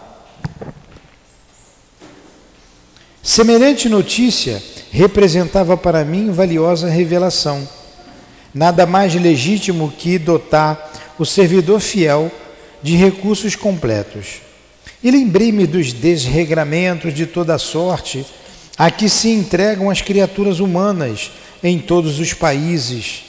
Semelhante 3.23 3.89
notícia 3.89 4.63
representava 4.91 5.77
para 5.77 6.05
mim 6.05 6.31
valiosa 6.31 6.89
revelação. 6.89 7.69
Nada 8.57 8.87
mais 8.87 9.15
legítimo 9.15 9.93
que 9.99 10.19
dotar 10.19 10.91
o 11.19 11.27
servidor 11.27 11.79
fiel 11.79 12.33
de 12.83 12.97
recursos 12.97 13.55
completos. 13.55 14.41
E 15.05 15.11
lembrei-me 15.11 15.67
dos 15.67 15.93
desregramentos 15.93 17.13
de 17.13 17.27
toda 17.27 17.59
sorte 17.59 18.25
a 18.79 18.91
que 18.91 19.11
se 19.11 19.29
entregam 19.29 19.91
as 19.91 20.01
criaturas 20.01 20.59
humanas 20.59 21.33
em 21.63 21.79
todos 21.79 22.19
os 22.19 22.33
países, 22.33 23.25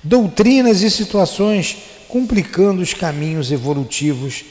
doutrinas 0.00 0.80
e 0.82 0.90
situações 0.92 1.78
complicando 2.06 2.80
os 2.80 2.94
caminhos 2.94 3.50
evolutivos, 3.50 4.44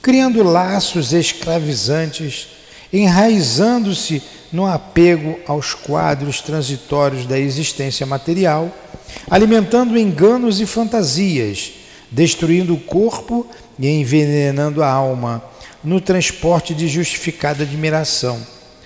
criando 0.00 0.42
laços 0.42 1.12
escravizantes, 1.12 2.48
enraizando-se 2.90 4.22
no 4.50 4.64
apego 4.64 5.38
aos 5.46 5.74
quadros 5.74 6.40
transitórios 6.40 7.26
da 7.26 7.38
existência 7.38 8.06
material, 8.06 8.74
alimentando 9.28 9.98
enganos 9.98 10.60
e 10.60 10.66
fantasias, 10.66 11.72
destruindo 12.10 12.74
o 12.74 12.80
corpo 12.80 13.46
e 13.78 13.88
envenenando 13.88 14.82
a 14.82 14.90
alma 14.90 15.42
no 15.82 16.00
transporte 16.00 16.74
de 16.74 16.88
justificada 16.88 17.64
admiração. 17.64 18.40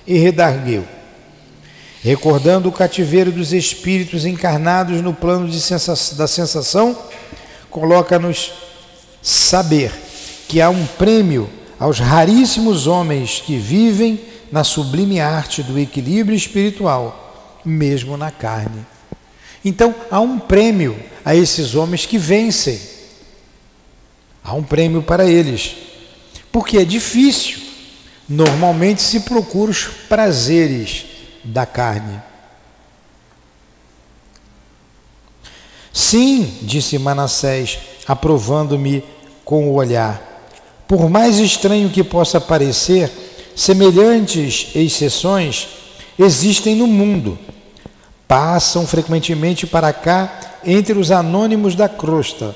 E 0.06 0.16
redargueu 0.16 0.85
recordando 2.02 2.68
o 2.68 2.73
cativeiro 2.73 3.32
dos 3.32 3.52
espíritos 3.52 4.25
encarnados 4.25 5.00
no 5.02 5.12
plano 5.12 5.49
da 6.16 6.26
sensação, 6.26 6.97
coloca-nos 7.70 8.52
saber 9.20 9.92
que 10.49 10.61
há 10.61 10.70
um 10.70 10.87
prêmio 10.87 11.50
aos 11.78 11.99
raríssimos 11.99 12.87
homens 12.87 13.42
que 13.44 13.56
vivem 13.56 14.20
na 14.50 14.64
sublime 14.64 15.20
arte 15.20 15.62
do 15.62 15.78
equilíbrio 15.78 16.37
espiritual, 16.37 17.61
mesmo 17.64 18.16
na 18.16 18.30
carne. 18.30 18.87
Então, 19.64 19.94
há 20.10 20.20
um 20.20 20.38
prêmio 20.38 20.98
a 21.24 21.34
esses 21.34 21.74
homens 21.74 22.06
que 22.06 22.18
vencem. 22.18 22.80
Há 24.42 24.54
um 24.54 24.62
prêmio 24.62 25.02
para 25.02 25.28
eles. 25.28 25.76
Porque 26.50 26.78
é 26.78 26.84
difícil. 26.84 27.58
Normalmente 28.28 29.02
se 29.02 29.20
procura 29.20 29.70
os 29.70 29.84
prazeres 30.08 31.04
da 31.44 31.64
carne. 31.66 32.20
Sim, 35.92 36.58
disse 36.62 36.98
Manassés, 36.98 37.78
aprovando-me 38.06 39.02
com 39.44 39.68
o 39.68 39.74
olhar. 39.74 40.22
Por 40.86 41.10
mais 41.10 41.38
estranho 41.38 41.90
que 41.90 42.04
possa 42.04 42.40
parecer, 42.40 43.10
semelhantes 43.56 44.68
exceções 44.74 45.68
existem 46.18 46.76
no 46.76 46.86
mundo. 46.86 47.38
Passam 48.28 48.87
frequentemente 48.87 49.66
para 49.66 49.92
cá 49.92 50.58
entre 50.62 50.99
os 50.99 51.11
anônimos 51.11 51.75
da 51.75 51.88
crosta, 51.88 52.54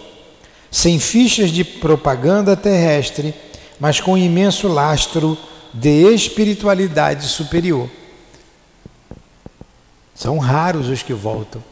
sem 0.70 1.00
fichas 1.00 1.50
de 1.50 1.64
propaganda 1.64 2.54
terrestre, 2.54 3.34
mas 3.80 3.98
com 3.98 4.16
imenso 4.16 4.68
lastro 4.68 5.36
de 5.72 6.12
espiritualidade 6.12 7.26
superior. 7.26 7.90
São 10.14 10.38
raros 10.38 10.88
os 10.88 11.02
que 11.02 11.14
voltam 11.14 11.62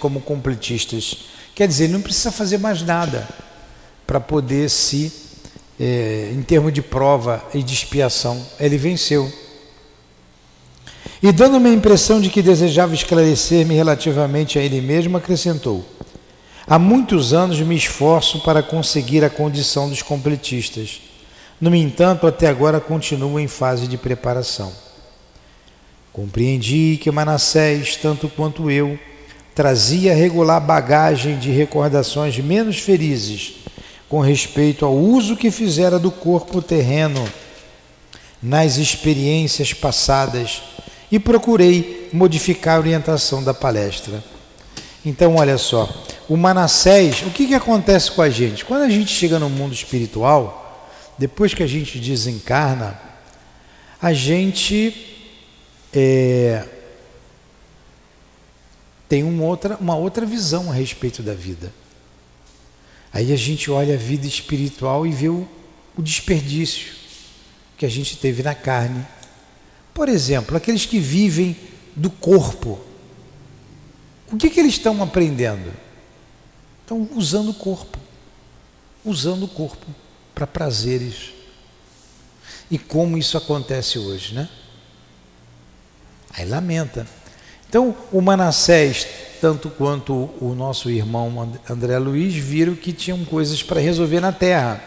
como 0.00 0.20
completistas. 0.20 1.26
Quer 1.54 1.68
dizer, 1.68 1.84
ele 1.84 1.92
não 1.92 2.02
precisa 2.02 2.32
fazer 2.32 2.58
mais 2.58 2.82
nada 2.82 3.28
para 4.04 4.18
poder 4.18 4.68
se, 4.68 5.12
é, 5.78 6.30
em 6.32 6.42
termos 6.42 6.72
de 6.72 6.82
prova 6.82 7.42
e 7.54 7.62
de 7.62 7.72
expiação, 7.72 8.44
ele 8.58 8.76
venceu. 8.76 9.32
E 11.24 11.32
dando-me 11.32 11.70
a 11.70 11.72
impressão 11.72 12.20
de 12.20 12.28
que 12.28 12.42
desejava 12.42 12.92
esclarecer-me 12.92 13.74
relativamente 13.74 14.58
a 14.58 14.62
ele 14.62 14.82
mesmo, 14.82 15.16
acrescentou: 15.16 15.82
Há 16.66 16.78
muitos 16.78 17.32
anos 17.32 17.58
me 17.60 17.74
esforço 17.74 18.40
para 18.40 18.62
conseguir 18.62 19.24
a 19.24 19.30
condição 19.30 19.88
dos 19.88 20.02
completistas. 20.02 21.00
No 21.58 21.74
entanto, 21.74 22.26
até 22.26 22.46
agora 22.46 22.78
continuo 22.78 23.40
em 23.40 23.48
fase 23.48 23.86
de 23.86 23.96
preparação. 23.96 24.70
Compreendi 26.12 26.98
que 27.00 27.10
Manassés, 27.10 27.96
tanto 27.96 28.28
quanto 28.28 28.70
eu, 28.70 28.98
trazia 29.54 30.14
regular 30.14 30.60
bagagem 30.60 31.38
de 31.38 31.50
recordações 31.50 32.38
menos 32.38 32.80
felizes 32.80 33.54
com 34.10 34.20
respeito 34.20 34.84
ao 34.84 34.94
uso 34.94 35.38
que 35.38 35.50
fizera 35.50 35.98
do 35.98 36.10
corpo 36.10 36.60
terreno 36.60 37.26
nas 38.42 38.76
experiências 38.76 39.72
passadas 39.72 40.73
e 41.14 41.18
procurei 41.20 42.10
modificar 42.12 42.74
a 42.74 42.80
orientação 42.80 43.40
da 43.40 43.54
palestra. 43.54 44.22
Então, 45.06 45.36
olha 45.36 45.56
só, 45.56 45.88
o 46.28 46.36
Manassés, 46.36 47.22
o 47.22 47.30
que, 47.30 47.46
que 47.46 47.54
acontece 47.54 48.10
com 48.10 48.20
a 48.20 48.28
gente? 48.28 48.64
Quando 48.64 48.82
a 48.82 48.90
gente 48.90 49.12
chega 49.12 49.38
no 49.38 49.48
mundo 49.48 49.72
espiritual, 49.72 50.90
depois 51.16 51.54
que 51.54 51.62
a 51.62 51.68
gente 51.68 52.00
desencarna, 52.00 53.00
a 54.02 54.12
gente 54.12 55.22
é, 55.92 56.66
tem 59.08 59.22
uma 59.22 59.44
outra, 59.44 59.76
uma 59.80 59.94
outra 59.94 60.26
visão 60.26 60.68
a 60.68 60.74
respeito 60.74 61.22
da 61.22 61.32
vida. 61.32 61.72
Aí 63.12 63.32
a 63.32 63.36
gente 63.36 63.70
olha 63.70 63.94
a 63.94 63.98
vida 63.98 64.26
espiritual 64.26 65.06
e 65.06 65.12
vê 65.12 65.28
o, 65.28 65.46
o 65.96 66.02
desperdício 66.02 66.92
que 67.78 67.86
a 67.86 67.88
gente 67.88 68.16
teve 68.16 68.42
na 68.42 68.56
carne. 68.56 69.06
Por 69.94 70.08
exemplo, 70.08 70.56
aqueles 70.56 70.84
que 70.84 70.98
vivem 70.98 71.56
do 71.94 72.10
corpo. 72.10 72.80
O 74.30 74.36
que, 74.36 74.50
que 74.50 74.58
eles 74.58 74.72
estão 74.72 75.00
aprendendo? 75.00 75.72
Estão 76.82 77.08
usando 77.14 77.50
o 77.50 77.54
corpo. 77.54 77.96
Usando 79.04 79.44
o 79.44 79.48
corpo 79.48 79.86
para 80.34 80.46
prazeres. 80.46 81.32
E 82.68 82.76
como 82.76 83.16
isso 83.16 83.38
acontece 83.38 83.98
hoje, 83.98 84.34
né? 84.34 84.48
Aí 86.36 86.44
lamenta. 86.44 87.06
Então, 87.68 87.94
o 88.10 88.20
Manassés, 88.20 89.06
tanto 89.40 89.70
quanto 89.70 90.30
o 90.40 90.54
nosso 90.56 90.90
irmão 90.90 91.52
André 91.68 91.98
Luiz, 91.98 92.34
viram 92.34 92.74
que 92.74 92.92
tinham 92.92 93.24
coisas 93.24 93.62
para 93.62 93.80
resolver 93.80 94.20
na 94.20 94.32
terra. 94.32 94.82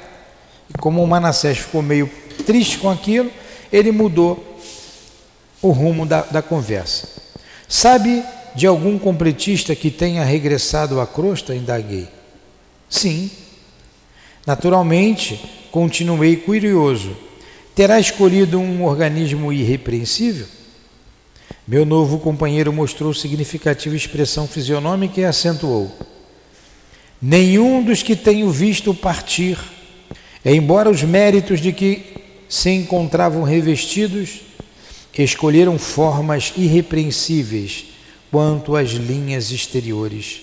E 0.69 0.77
como 0.77 1.01
o 1.01 1.07
Manassés 1.07 1.59
ficou 1.59 1.81
meio 1.81 2.11
triste 2.45 2.79
com 2.79 2.89
aquilo, 2.89 3.31
ele 3.71 3.91
mudou 3.91 4.56
o 5.67 5.71
rumo 5.71 6.05
da, 6.05 6.21
da 6.21 6.41
conversa. 6.41 7.07
Sabe 7.67 8.23
de 8.55 8.65
algum 8.65 8.97
completista 8.97 9.75
que 9.75 9.91
tenha 9.91 10.23
regressado 10.23 10.99
à 10.99 11.07
crosta? 11.07 11.55
Indaguei. 11.55 12.07
Sim. 12.89 13.29
Naturalmente, 14.45 15.39
continuei 15.71 16.37
curioso. 16.37 17.15
Terá 17.75 17.99
escolhido 17.99 18.59
um 18.59 18.83
organismo 18.85 19.53
irrepreensível? 19.53 20.47
Meu 21.67 21.85
novo 21.85 22.17
companheiro 22.17 22.71
mostrou 22.71 23.13
significativa 23.13 23.95
expressão 23.95 24.47
fisionômica 24.47 25.19
e 25.19 25.25
acentuou: 25.25 25.91
Nenhum 27.21 27.83
dos 27.83 28.01
que 28.01 28.15
tenho 28.15 28.49
visto 28.49 28.93
partir, 28.93 29.59
embora 30.45 30.89
os 30.89 31.03
méritos 31.03 31.59
de 31.59 31.73
que 31.73 32.15
se 32.47 32.69
encontravam 32.69 33.43
revestidos, 33.43 34.41
escolheram 35.23 35.77
formas 35.79 36.53
irrepreensíveis 36.55 37.85
quanto 38.31 38.75
às 38.75 38.91
linhas 38.91 39.51
exteriores. 39.51 40.41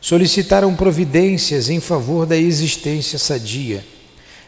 Solicitaram 0.00 0.74
providências 0.76 1.68
em 1.68 1.80
favor 1.80 2.26
da 2.26 2.36
existência 2.36 3.18
sadia, 3.18 3.84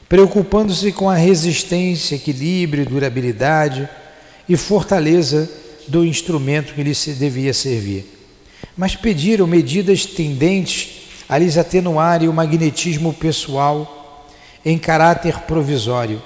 preocupando-se 0.08 0.92
com 0.92 1.08
a 1.08 1.14
resistência, 1.14 2.16
equilíbrio, 2.16 2.86
durabilidade 2.86 3.88
e 4.48 4.56
fortaleza 4.56 5.50
do 5.88 6.04
instrumento 6.04 6.74
que 6.74 6.82
lhes 6.82 7.04
devia 7.18 7.54
servir. 7.54 8.06
Mas 8.76 8.94
pediram 8.94 9.46
medidas 9.46 10.04
tendentes 10.04 11.00
a 11.28 11.38
lhes 11.38 11.56
atenuarem 11.56 12.28
o 12.28 12.32
magnetismo 12.32 13.12
pessoal 13.12 14.28
em 14.64 14.76
caráter 14.78 15.40
provisório, 15.40 16.20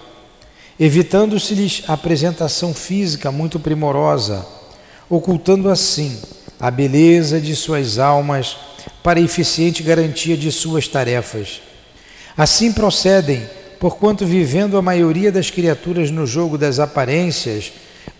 evitando-se-lhes 0.78 1.84
apresentação 1.86 2.74
física 2.74 3.30
muito 3.30 3.60
primorosa, 3.60 4.46
ocultando 5.08 5.70
assim 5.70 6.18
a 6.58 6.70
beleza 6.70 7.40
de 7.40 7.54
suas 7.54 7.98
almas 7.98 8.56
para 9.02 9.20
eficiente 9.20 9.82
garantia 9.82 10.36
de 10.36 10.50
suas 10.50 10.88
tarefas. 10.88 11.60
Assim 12.36 12.72
procedem, 12.72 13.42
porquanto 13.78 14.26
vivendo 14.26 14.76
a 14.76 14.82
maioria 14.82 15.30
das 15.30 15.50
criaturas 15.50 16.10
no 16.10 16.26
jogo 16.26 16.58
das 16.58 16.78
aparências, 16.78 17.72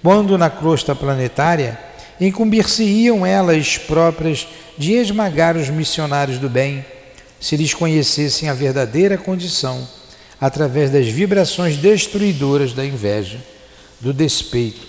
quando 0.03 0.39
na 0.39 0.51
crosta 0.51 0.95
planetária, 0.95 1.79
incumbir-se-iam 2.21 3.27
elas 3.27 3.79
próprias 3.79 4.47
de 4.79 4.93
esmagar 4.93 5.57
os 5.57 5.69
missionários 5.69 6.39
do 6.39 6.49
bem, 6.49 6.85
se 7.41 7.57
lhes 7.57 7.75
conhecessem 7.75 8.49
a 8.49 8.55
verdadeira 8.55 9.19
condição, 9.19 9.87
através 10.41 10.91
das 10.91 11.07
vibrações 11.07 11.77
destruidoras 11.77 12.73
da 12.73 12.85
inveja, 12.85 13.39
do 14.01 14.13
despeito, 14.13 14.87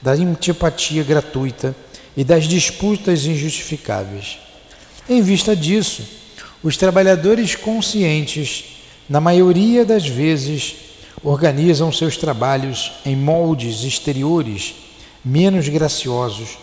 da 0.00 0.12
antipatia 0.12 1.02
gratuita 1.02 1.74
e 2.16 2.24
das 2.24 2.44
disputas 2.44 3.26
injustificáveis. 3.26 4.38
Em 5.08 5.20
vista 5.20 5.54
disso, 5.54 6.02
os 6.62 6.76
trabalhadores 6.76 7.54
conscientes, 7.54 8.64
na 9.08 9.20
maioria 9.20 9.84
das 9.84 10.06
vezes, 10.06 10.76
organizam 11.22 11.92
seus 11.92 12.16
trabalhos 12.16 12.92
em 13.04 13.16
moldes 13.16 13.82
exteriores 13.82 14.74
menos 15.24 15.68
graciosos, 15.68 16.58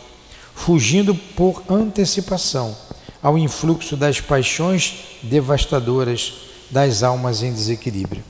fugindo 0.54 1.16
por 1.16 1.64
antecipação 1.70 2.76
ao 3.22 3.38
influxo 3.38 3.96
das 3.96 4.20
paixões 4.20 4.94
devastadoras 5.24 6.34
das 6.72 7.04
almas 7.04 7.44
em 7.44 7.54
desequilíbrio. 7.54 8.24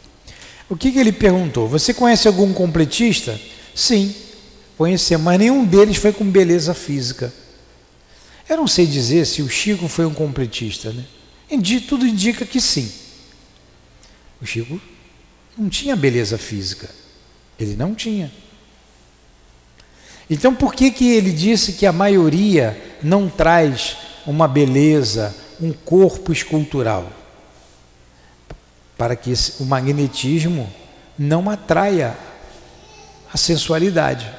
O 0.68 0.76
que, 0.76 0.92
que 0.92 1.00
ele 1.00 1.12
perguntou? 1.12 1.68
Você 1.68 1.94
conhece 1.94 2.28
algum 2.28 2.54
completista? 2.54 3.40
Sim, 3.76 4.16
conheci, 4.78 5.16
mas 5.18 5.40
nenhum 5.40 5.66
deles 5.66 5.98
foi 5.98 6.12
com 6.12 6.26
beleza 6.26 6.74
física. 6.74 7.32
Eu 8.50 8.58
não 8.58 8.68
sei 8.68 8.86
dizer 8.86 9.26
se 9.26 9.42
o 9.42 9.50
Chico 9.50 9.88
foi 9.88 10.06
um 10.06 10.14
completista, 10.14 10.92
né? 10.92 11.06
Tudo 11.88 12.08
indica 12.08 12.46
que 12.46 12.60
sim. 12.60 12.92
O 14.42 14.46
Chico 14.46 14.80
não 15.58 15.70
tinha 15.70 15.96
beleza 15.96 16.38
física. 16.38 16.90
Ele 17.60 17.76
não 17.76 17.94
tinha. 17.94 18.32
Então 20.30 20.56
por 20.56 20.74
que, 20.74 20.90
que 20.90 21.12
ele 21.12 21.32
disse 21.32 21.74
que 21.74 21.86
a 21.86 21.92
maioria 21.92 22.82
não 23.04 23.30
traz 23.30 23.98
uma 24.26 24.48
beleza, 24.48 25.36
um 25.60 25.74
corpo 25.74 26.32
escultural? 26.32 27.21
Para 29.02 29.16
que 29.16 29.34
o 29.60 29.66
magnetismo 29.66 30.72
não 31.18 31.50
atraia 31.50 32.16
a 33.34 33.36
sensualidade. 33.36 34.32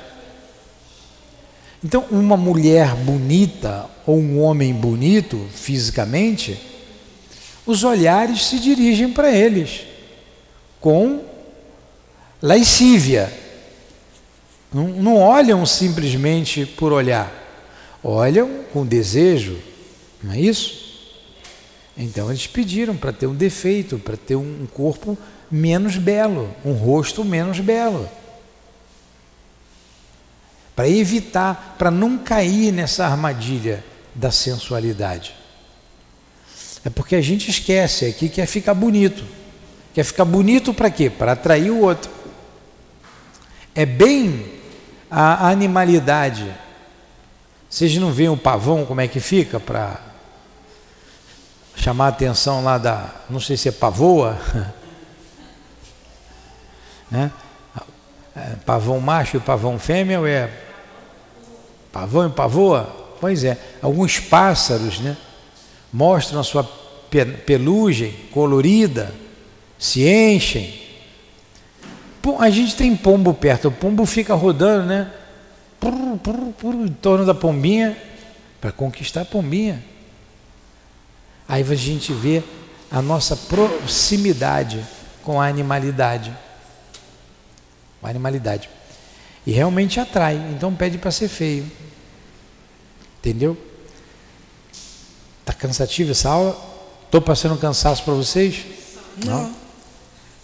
Então, 1.83 2.05
uma 2.13 2.37
mulher 2.37 2.95
bonita 2.95 3.91
ou 4.07 4.17
um 4.21 4.41
homem 4.41 4.73
bonito 4.73 5.49
fisicamente, 5.53 6.57
os 7.67 7.83
olhares 7.83 8.47
se 8.47 8.61
dirigem 8.61 9.13
para 9.13 9.33
eles 9.33 9.81
com 10.81 11.25
lascívia. 12.41 13.33
Não, 14.73 14.87
não 14.87 15.17
olham 15.17 15.67
simplesmente 15.67 16.67
por 16.67 16.93
olhar, 16.93 17.33
olham 18.01 18.61
com 18.73 18.87
desejo, 18.87 19.59
não 20.23 20.35
é 20.35 20.39
isso? 20.39 20.92
Então 21.97 22.31
eles 22.31 22.47
pediram 22.47 22.97
para 22.97 23.13
ter 23.13 23.27
um 23.27 23.35
defeito, 23.35 23.99
para 23.99 24.17
ter 24.17 24.37
um 24.37 24.67
corpo 24.73 25.17
menos 25.51 25.97
belo, 25.97 26.55
um 26.65 26.73
rosto 26.73 27.25
menos 27.25 27.61
belo. 27.61 28.09
Para 30.75 30.89
evitar, 30.89 31.77
para 31.79 31.91
não 31.91 32.17
cair 32.17 32.73
nessa 32.73 33.07
armadilha 33.07 33.85
da 34.15 34.31
sensualidade. 34.31 35.35
É 36.85 36.91
porque 36.91 37.15
a 37.15 37.21
gente 37.21 37.51
esquece 37.51 38.07
aqui 38.07 38.29
que 38.29 38.37
quer 38.37 38.47
ficar 38.47 38.75
bonito. 38.75 39.25
Quer 39.95 40.05
ficar 40.05 40.25
bonito 40.25 40.73
para 40.73 40.91
quê? 40.91 41.11
Para 41.11 41.33
atrair 41.33 41.71
o 41.71 41.81
outro. 41.81 42.11
É 43.75 43.85
bem 43.85 44.47
a 45.11 45.49
animalidade. 45.49 46.51
Vocês 47.69 47.95
não 47.99 48.11
veem 48.11 48.31
o 48.31 48.37
pavão 48.37 48.87
como 48.87 49.01
é 49.01 49.07
que 49.07 49.21
fica 49.21 49.61
para 49.61 50.12
chamar 51.77 52.07
a 52.07 52.09
atenção 52.09 52.63
lá 52.63 52.79
da, 52.79 53.11
não 53.29 53.41
sei 53.41 53.57
se 53.57 53.69
é 53.69 53.73
pavoa, 53.73 54.39
né? 57.11 57.31
É, 58.35 58.57
pavão 58.65 58.99
macho 58.99 59.37
e 59.37 59.41
pavão 59.41 59.79
fêmea 59.79 60.21
ou 60.21 60.27
é 60.27 60.51
pavão 61.93 62.27
e 62.27 62.31
pavoa? 62.31 62.85
Pois 63.21 63.45
é, 63.45 63.59
alguns 63.83 64.19
pássaros, 64.19 65.01
né? 65.01 65.17
Mostram 65.93 66.41
a 66.41 66.45
sua 66.45 66.65
pelugem 67.45 68.15
colorida, 68.33 69.13
se 69.79 70.09
enchem. 70.09 70.81
A 72.39 72.49
gente 72.51 72.75
tem 72.77 72.97
pombo 72.97 73.35
perto, 73.35 73.69
o 73.69 73.73
pombo 73.73 74.07
fica 74.07 74.35
rodando, 74.35 74.87
né? 74.87 75.13
Pur, 75.79 76.75
em 76.75 76.89
torno 76.89 77.27
da 77.27 77.35
pombinha, 77.35 77.97
para 78.61 78.73
conquistar 78.73 79.23
a 79.23 79.25
pombinha. 79.25 79.83
Aí 81.53 81.61
a 81.61 81.75
gente 81.75 82.15
vê 82.15 82.43
a 82.91 83.03
nossa 83.03 83.37
proximidade 83.37 84.83
com 85.23 85.39
a 85.39 85.47
animalidade. 85.47 86.35
A 88.03 88.09
animalidade. 88.09 88.71
E 89.47 89.53
realmente 89.53 90.01
atrai, 90.01 90.35
então 90.51 90.75
pede 90.75 90.97
para 90.97 91.11
ser 91.11 91.29
feio. 91.29 91.71
Entendeu? 93.19 93.55
Está 95.41 95.53
cansativo 95.53 96.13
essa 96.13 96.31
aula? 96.31 96.59
Estou 97.05 97.21
passando 97.21 97.59
cansaço 97.59 98.03
para 98.03 98.15
vocês? 98.15 98.65
Não. 99.23 99.43
Não. 99.43 99.55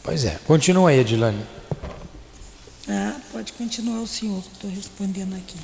Pois 0.02 0.26
é. 0.26 0.38
Continua 0.46 0.90
aí, 0.90 0.98
Edilane. 0.98 1.42
Ah, 2.86 3.16
pode 3.32 3.54
continuar 3.54 4.02
o 4.02 4.06
senhor, 4.06 4.44
estou 4.52 4.70
respondendo 4.70 5.34
aqui. 5.34 5.56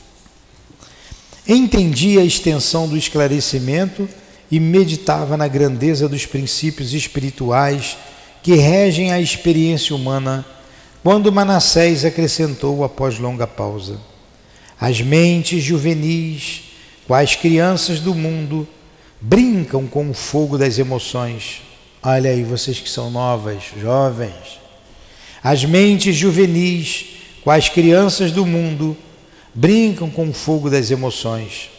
Entendi 1.46 2.18
a 2.18 2.24
extensão 2.24 2.88
do 2.88 2.96
esclarecimento 2.96 4.09
e 4.55 4.61
meditava 4.61 5.37
na 5.37 5.49
grandeza 5.49 6.09
dos 6.09 6.27
princípios 6.27 6.93
espirituais 6.93 7.97
que 8.43 8.55
regem 8.55 9.12
a 9.12 9.21
experiência 9.21 9.97
humana, 9.97 10.45
quando 11.03 11.33
Manassés 11.33 12.05
acrescentou 12.05 12.85
após 12.85 13.19
longa 13.19 13.47
pausa: 13.47 13.99
As 14.81 15.01
mentes 15.01 15.62
juvenis, 15.62 16.62
quais 17.07 17.35
crianças 17.35 18.01
do 18.01 18.14
mundo, 18.14 18.69
brincam 19.21 19.87
com 19.87 20.11
o 20.11 20.14
fogo 20.14 20.59
das 20.59 20.79
emoções 20.79 21.62
Olha 22.07 22.31
aí, 22.31 22.45
vocês 22.45 22.79
que 22.79 22.90
são 22.90 23.11
novas, 23.11 23.62
jovens. 23.81 24.61
As 25.43 25.64
mentes 25.64 26.14
juvenis, 26.14 27.07
quais 27.43 27.71
crianças 27.71 28.31
do 28.31 28.45
mundo, 28.45 28.95
brincam 29.55 30.11
com 30.11 30.29
o 30.29 30.33
fogo 30.35 30.69
das 30.69 30.90
emoções. 30.90 31.71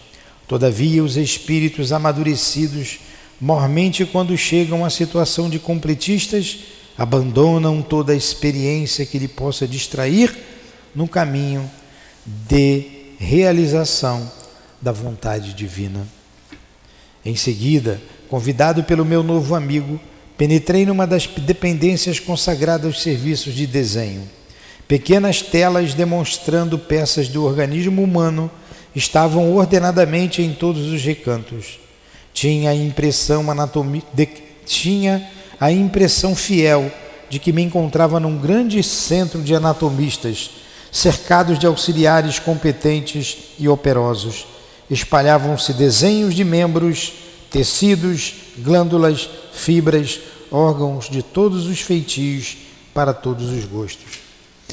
Todavia, 0.47 1.03
os 1.03 1.17
espíritos 1.17 1.91
amadurecidos, 1.91 2.99
mormente 3.39 4.05
quando 4.05 4.37
chegam 4.37 4.85
à 4.85 4.89
situação 4.89 5.49
de 5.49 5.59
completistas, 5.59 6.59
abandonam 6.97 7.81
toda 7.81 8.13
a 8.13 8.15
experiência 8.15 9.05
que 9.05 9.19
lhe 9.19 9.27
possa 9.27 9.67
distrair 9.67 10.35
no 10.93 11.07
caminho 11.07 11.69
de 12.25 12.85
realização 13.19 14.31
da 14.81 14.91
vontade 14.91 15.53
divina. 15.53 16.07
Em 17.25 17.35
seguida, 17.35 17.99
convidado 18.29 18.83
pelo 18.83 19.03
meu 19.03 19.23
novo 19.23 19.55
amigo, 19.55 19.99
Penetrei 20.37 20.85
numa 20.85 21.07
das 21.07 21.27
dependências 21.27 22.19
consagradas 22.19 22.85
aos 22.85 23.01
serviços 23.01 23.53
de 23.53 23.65
desenho. 23.65 24.23
Pequenas 24.87 25.41
telas 25.41 25.93
demonstrando 25.93 26.77
peças 26.77 27.29
do 27.29 27.45
organismo 27.45 28.03
humano 28.03 28.51
estavam 28.95 29.53
ordenadamente 29.53 30.41
em 30.41 30.53
todos 30.53 30.91
os 30.91 31.03
recantos. 31.03 31.79
Tinha 32.33 32.71
a 32.71 32.75
impressão 32.75 33.43
de, 34.13 34.27
tinha 34.65 35.29
a 35.59 35.71
impressão 35.71 36.35
fiel 36.35 36.91
de 37.29 37.39
que 37.39 37.51
me 37.51 37.61
encontrava 37.61 38.19
num 38.19 38.37
grande 38.37 38.81
centro 38.83 39.41
de 39.41 39.53
anatomistas, 39.53 40.51
cercados 40.91 41.59
de 41.59 41.65
auxiliares 41.65 42.39
competentes 42.39 43.37
e 43.59 43.67
operosos. 43.67 44.45
Espalhavam-se 44.89 45.73
desenhos 45.73 46.35
de 46.35 46.43
membros, 46.43 47.13
tecidos, 47.49 48.33
glândulas, 48.59 49.27
fibras, 49.51 50.19
órgãos 50.51 51.09
de 51.09 51.23
todos 51.23 51.67
os 51.67 51.81
feitios 51.81 52.57
para 52.93 53.13
todos 53.13 53.49
os 53.49 53.65
gostos. 53.65 54.19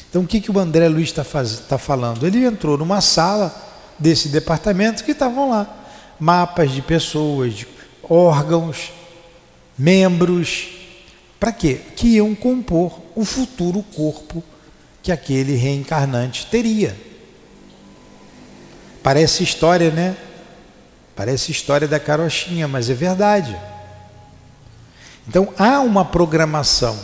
Então, 0.09 0.21
o 0.21 0.27
que, 0.27 0.39
que 0.39 0.51
o 0.51 0.59
André 0.59 0.87
Luiz 0.87 1.09
está 1.09 1.25
tá 1.67 1.77
falando? 1.77 2.25
Ele 2.25 2.45
entrou 2.45 2.77
numa 2.77 3.01
sala 3.01 3.72
desse 3.99 4.29
departamento 4.29 5.03
que 5.03 5.11
estavam 5.11 5.49
lá 5.49 5.83
mapas 6.19 6.71
de 6.71 6.81
pessoas, 6.81 7.53
de 7.53 7.67
órgãos, 8.01 8.91
membros, 9.77 10.69
para 11.39 11.51
quê? 11.51 11.81
Que 11.95 12.15
iam 12.15 12.33
compor 12.33 13.01
o 13.15 13.25
futuro 13.25 13.83
corpo 13.93 14.43
que 15.01 15.11
aquele 15.11 15.55
reencarnante 15.55 16.45
teria. 16.45 16.95
Parece 19.01 19.43
história, 19.43 19.91
né? 19.91 20.15
Parece 21.15 21.51
história 21.51 21.87
da 21.87 21.99
carochinha, 21.99 22.67
mas 22.67 22.89
é 22.89 22.93
verdade. 22.93 23.53
Então 25.27 25.53
há 25.57 25.81
uma 25.81 26.05
programação 26.05 26.97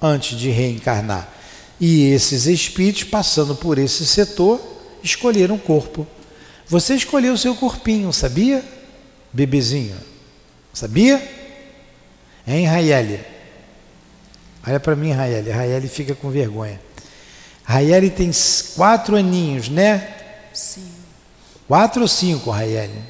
antes 0.00 0.38
de 0.38 0.50
reencarnar. 0.50 1.28
E 1.80 2.10
esses 2.10 2.46
espíritos, 2.46 3.04
passando 3.04 3.54
por 3.54 3.78
esse 3.78 4.04
setor, 4.04 4.60
escolheram 5.02 5.56
o 5.56 5.58
corpo. 5.58 6.06
Você 6.66 6.94
escolheu 6.94 7.34
o 7.34 7.38
seu 7.38 7.54
corpinho, 7.54 8.12
sabia? 8.12 8.64
Bebezinho. 9.32 9.96
Sabia? 10.72 11.20
Hein, 12.46 12.66
Raieli? 12.66 13.20
Olha 14.66 14.80
para 14.80 14.96
mim, 14.96 15.12
Raieli. 15.12 15.50
Raieli 15.50 15.88
fica 15.88 16.14
com 16.14 16.30
vergonha. 16.30 16.80
Raieli 17.64 18.10
tem 18.10 18.30
quatro 18.76 19.16
aninhos, 19.16 19.68
né? 19.68 20.16
Sim. 20.52 20.90
Quatro 21.66 22.02
ou 22.02 22.08
cinco, 22.08 22.50
Raieli? 22.50 23.02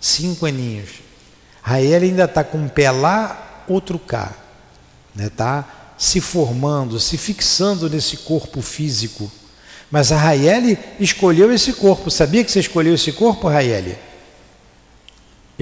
Cinco 0.00 0.46
aninhos. 0.46 1.02
Rael 1.62 2.02
ainda 2.02 2.24
está 2.24 2.42
com 2.42 2.58
um 2.58 2.68
pé 2.68 2.90
lá, 2.90 3.64
outro 3.68 3.98
cá. 3.98 4.32
Está 5.14 5.22
né? 5.22 5.28
Tá 5.28 5.94
se 5.98 6.20
formando, 6.20 6.98
se 6.98 7.18
fixando 7.18 7.90
nesse 7.90 8.16
corpo 8.18 8.62
físico. 8.62 9.30
Mas 9.90 10.12
a 10.12 10.16
Raeli 10.16 10.78
escolheu 10.98 11.52
esse 11.52 11.72
corpo. 11.72 12.10
Sabia 12.10 12.44
que 12.44 12.50
você 12.50 12.60
escolheu 12.60 12.94
esse 12.94 13.12
corpo, 13.12 13.48
Raeli? 13.48 13.96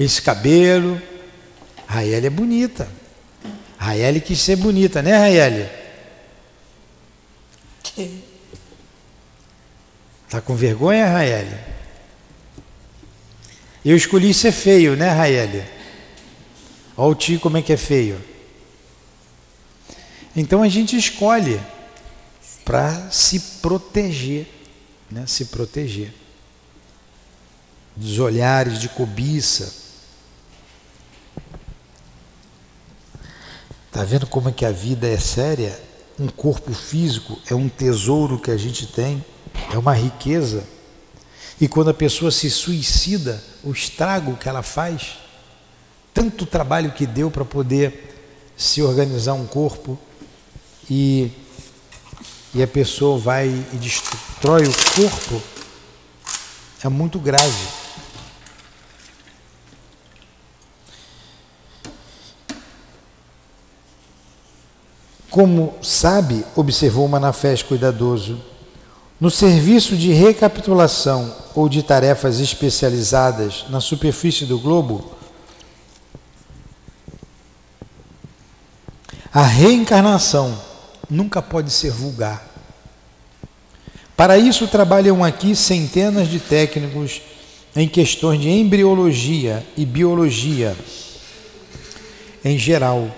esse 0.03 0.21
cabelo. 0.21 1.01
Raeli 1.85 2.27
é 2.27 2.29
bonita. 2.29 2.89
Raeli 3.77 4.21
quis 4.21 4.39
ser 4.39 4.55
bonita, 4.55 5.01
né, 5.01 5.17
Raeli? 5.17 5.69
Tá 10.29 10.39
com 10.39 10.55
vergonha, 10.55 11.07
Raeli? 11.07 11.57
Eu 13.83 13.95
escolhi 13.95 14.33
ser 14.33 14.51
feio, 14.51 14.95
né, 14.95 15.09
Raeli? 15.09 15.63
Olha 16.95 17.11
o 17.11 17.15
tio 17.15 17.39
como 17.39 17.57
é 17.57 17.61
que 17.61 17.73
é 17.73 17.77
feio. 17.77 18.21
Então 20.35 20.61
a 20.61 20.69
gente 20.69 20.95
escolhe 20.95 21.59
para 22.69 23.09
se 23.09 23.39
proteger, 23.63 24.47
né? 25.09 25.25
Se 25.25 25.45
proteger 25.45 26.13
dos 27.95 28.19
olhares 28.19 28.79
de 28.79 28.87
cobiça. 28.89 29.73
Tá 33.91 34.03
vendo 34.03 34.27
como 34.27 34.49
é 34.49 34.51
que 34.51 34.63
a 34.65 34.71
vida 34.71 35.07
é 35.07 35.17
séria? 35.17 35.81
Um 36.19 36.27
corpo 36.27 36.71
físico 36.71 37.39
é 37.49 37.55
um 37.55 37.67
tesouro 37.67 38.37
que 38.37 38.51
a 38.51 38.57
gente 38.57 38.85
tem, 38.85 39.25
é 39.73 39.77
uma 39.79 39.95
riqueza. 39.95 40.63
E 41.59 41.67
quando 41.67 41.89
a 41.89 41.93
pessoa 41.93 42.29
se 42.29 42.51
suicida, 42.51 43.43
o 43.63 43.71
estrago 43.71 44.37
que 44.37 44.47
ela 44.47 44.61
faz, 44.61 45.17
tanto 46.13 46.45
trabalho 46.45 46.91
que 46.91 47.07
deu 47.07 47.31
para 47.31 47.43
poder 47.43 48.53
se 48.55 48.83
organizar 48.83 49.33
um 49.33 49.47
corpo 49.47 49.97
e, 50.87 51.31
e 52.53 52.63
a 52.63 52.67
pessoa 52.67 53.17
vai 53.17 53.47
e 53.47 53.77
destrói 53.77 54.63
o 54.65 54.73
corpo, 54.95 55.41
é 56.83 56.89
muito 56.89 57.19
grave. 57.19 57.79
Como 65.29 65.77
sabe, 65.81 66.43
observou 66.55 67.07
Manafés 67.07 67.61
cuidadoso, 67.61 68.43
no 69.19 69.29
serviço 69.29 69.95
de 69.95 70.11
recapitulação 70.11 71.35
ou 71.53 71.69
de 71.69 71.83
tarefas 71.83 72.39
especializadas 72.39 73.65
na 73.69 73.79
superfície 73.79 74.45
do 74.45 74.57
globo, 74.57 75.11
a 79.31 79.43
reencarnação 79.43 80.68
nunca 81.09 81.41
pode 81.41 81.71
ser 81.71 81.91
vulgar. 81.91 82.45
Para 84.15 84.37
isso 84.37 84.67
trabalham 84.67 85.23
aqui 85.23 85.55
centenas 85.55 86.27
de 86.27 86.39
técnicos 86.39 87.21
em 87.75 87.87
questões 87.87 88.39
de 88.39 88.49
embriologia 88.49 89.65
e 89.77 89.85
biologia 89.85 90.75
em 92.43 92.57
geral 92.57 93.09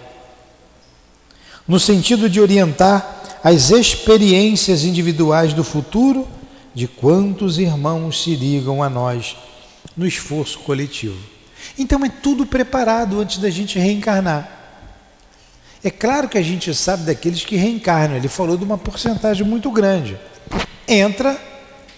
no 1.67 1.79
sentido 1.79 2.29
de 2.29 2.41
orientar 2.41 3.39
as 3.43 3.71
experiências 3.71 4.83
individuais 4.83 5.53
do 5.53 5.63
futuro 5.63 6.27
de 6.73 6.87
quantos 6.87 7.57
irmãos 7.57 8.23
se 8.23 8.35
ligam 8.35 8.83
a 8.83 8.89
nós 8.89 9.37
no 9.95 10.05
esforço 10.05 10.59
coletivo. 10.59 11.17
Então 11.77 12.03
é 12.03 12.09
tudo 12.09 12.45
preparado 12.45 13.19
antes 13.19 13.37
da 13.37 13.49
gente 13.49 13.79
reencarnar. 13.79 14.60
É 15.83 15.89
claro 15.89 16.29
que 16.29 16.37
a 16.37 16.41
gente 16.41 16.73
sabe 16.75 17.03
daqueles 17.03 17.43
que 17.43 17.55
reencarnam, 17.55 18.15
ele 18.15 18.27
falou 18.27 18.55
de 18.55 18.63
uma 18.63 18.77
porcentagem 18.77 19.45
muito 19.45 19.71
grande. 19.71 20.17
Entra 20.87 21.39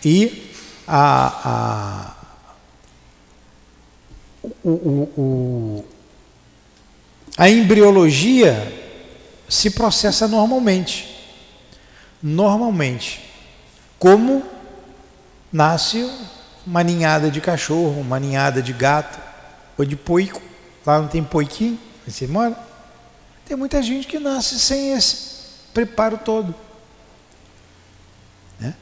e 0.03 0.49
a, 0.87 2.13
a 2.13 2.13
o, 4.63 4.69
o, 4.69 5.21
o, 5.21 5.85
a 7.37 7.49
embriologia 7.49 8.81
se 9.49 9.69
processa 9.71 10.27
normalmente. 10.27 11.09
Normalmente. 12.21 13.21
Como 13.99 14.43
nasce 15.51 16.09
uma 16.65 16.83
ninhada 16.83 17.29
de 17.29 17.39
cachorro, 17.41 18.01
uma 18.01 18.19
ninhada 18.19 18.61
de 18.61 18.73
gato 18.73 19.19
ou 19.77 19.85
de 19.85 19.95
poico. 19.95 20.41
Lá 20.85 20.99
não 20.99 21.07
tem 21.07 21.23
poiquinho, 21.23 21.79
você 22.05 22.27
mora? 22.27 22.57
Tem 23.45 23.57
muita 23.57 23.81
gente 23.81 24.07
que 24.07 24.19
nasce 24.19 24.59
sem 24.59 24.93
esse 24.93 25.33
preparo 25.73 26.17
todo. 26.17 26.55
Né? 28.59 28.73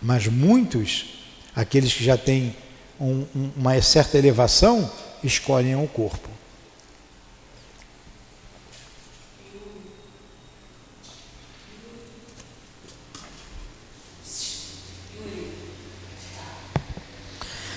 Mas 0.00 0.26
muitos, 0.26 1.06
aqueles 1.54 1.92
que 1.94 2.04
já 2.04 2.16
têm 2.16 2.54
um, 3.00 3.24
um, 3.34 3.50
uma 3.56 3.80
certa 3.80 4.18
elevação, 4.18 4.90
escolhem 5.22 5.76
o 5.76 5.86
corpo. 5.86 6.28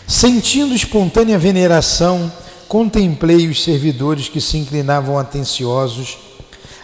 Sentindo 0.08 0.76
espontânea 0.76 1.40
veneração, 1.40 2.32
contemplei 2.72 3.50
os 3.50 3.66
servidores 3.66 4.30
que 4.30 4.40
se 4.40 4.58
inclinavam 4.58 5.20
atenciosos, 5.20 6.18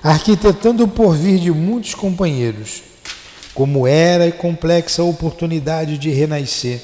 arquitetando 0.04 0.84
o 0.84 0.88
porvir 0.90 1.40
de 1.40 1.50
muitos 1.50 1.96
companheiros, 1.96 2.84
como 3.54 3.88
era 3.88 4.28
e 4.28 4.34
complexa 4.34 5.02
a 5.02 5.06
oportunidade 5.06 5.98
de 5.98 6.10
renascer, 6.10 6.82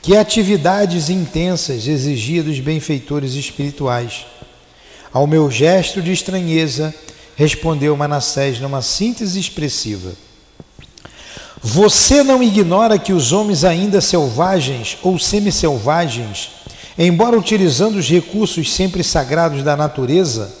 que 0.00 0.16
atividades 0.16 1.10
intensas 1.10 1.86
exigia 1.86 2.42
dos 2.42 2.58
benfeitores 2.60 3.34
espirituais. 3.34 4.24
Ao 5.12 5.26
meu 5.26 5.50
gesto 5.50 6.00
de 6.00 6.10
estranheza, 6.10 6.94
respondeu 7.36 7.94
Manassés 7.94 8.58
numa 8.58 8.80
síntese 8.80 9.38
expressiva. 9.38 10.12
Você 11.62 12.22
não 12.22 12.42
ignora 12.42 12.98
que 12.98 13.12
os 13.12 13.32
homens 13.32 13.64
ainda 13.64 14.00
selvagens 14.00 14.96
ou 15.02 15.18
semi-selvagens, 15.18 16.52
embora 17.06 17.38
utilizando 17.38 17.96
os 17.96 18.08
recursos 18.08 18.72
sempre 18.72 19.04
sagrados 19.04 19.62
da 19.62 19.76
natureza, 19.76 20.52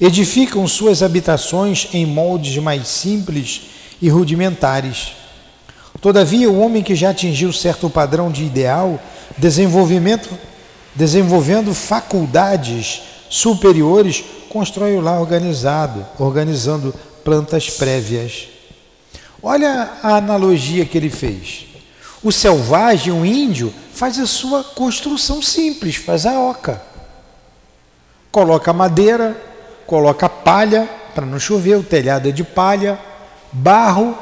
edificam 0.00 0.66
suas 0.66 1.02
habitações 1.02 1.88
em 1.92 2.04
moldes 2.04 2.58
mais 2.58 2.88
simples 2.88 3.62
e 4.02 4.08
rudimentares. 4.08 5.12
Todavia, 6.00 6.50
o 6.50 6.58
homem 6.58 6.82
que 6.82 6.94
já 6.94 7.10
atingiu 7.10 7.52
certo 7.52 7.88
padrão 7.88 8.30
de 8.30 8.44
ideal, 8.44 9.00
desenvolvimento, 9.38 10.28
desenvolvendo 10.94 11.72
faculdades 11.72 13.02
superiores, 13.30 14.24
constrói 14.48 14.96
o 14.96 15.00
lar 15.00 15.20
organizado, 15.20 16.04
organizando 16.18 16.94
plantas 17.24 17.70
prévias. 17.70 18.48
Olha 19.42 19.90
a 20.02 20.16
analogia 20.16 20.84
que 20.84 20.98
ele 20.98 21.10
fez. 21.10 21.66
O 22.26 22.32
selvagem, 22.32 23.12
o 23.12 23.24
índio, 23.24 23.72
faz 23.92 24.18
a 24.18 24.26
sua 24.26 24.64
construção 24.64 25.40
simples, 25.40 25.94
faz 25.94 26.26
a 26.26 26.36
oca. 26.36 26.82
Coloca 28.32 28.72
madeira, 28.72 29.40
coloca 29.86 30.28
palha, 30.28 30.90
para 31.14 31.24
não 31.24 31.38
chover, 31.38 31.76
o 31.76 31.84
telhado 31.84 32.28
é 32.28 32.32
de 32.32 32.42
palha, 32.42 32.98
barro, 33.52 34.18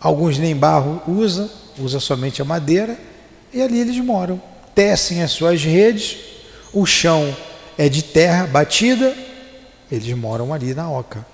alguns 0.00 0.38
nem 0.38 0.56
barro 0.56 1.02
usa, 1.06 1.50
usa 1.78 2.00
somente 2.00 2.40
a 2.40 2.44
madeira, 2.46 2.98
e 3.52 3.60
ali 3.60 3.78
eles 3.78 3.98
moram. 3.98 4.40
Tecem 4.74 5.22
as 5.22 5.30
suas 5.30 5.62
redes, 5.62 6.16
o 6.72 6.86
chão 6.86 7.36
é 7.76 7.86
de 7.86 8.02
terra 8.02 8.46
batida, 8.46 9.14
eles 9.92 10.16
moram 10.16 10.54
ali 10.54 10.72
na 10.72 10.90
oca. 10.90 11.26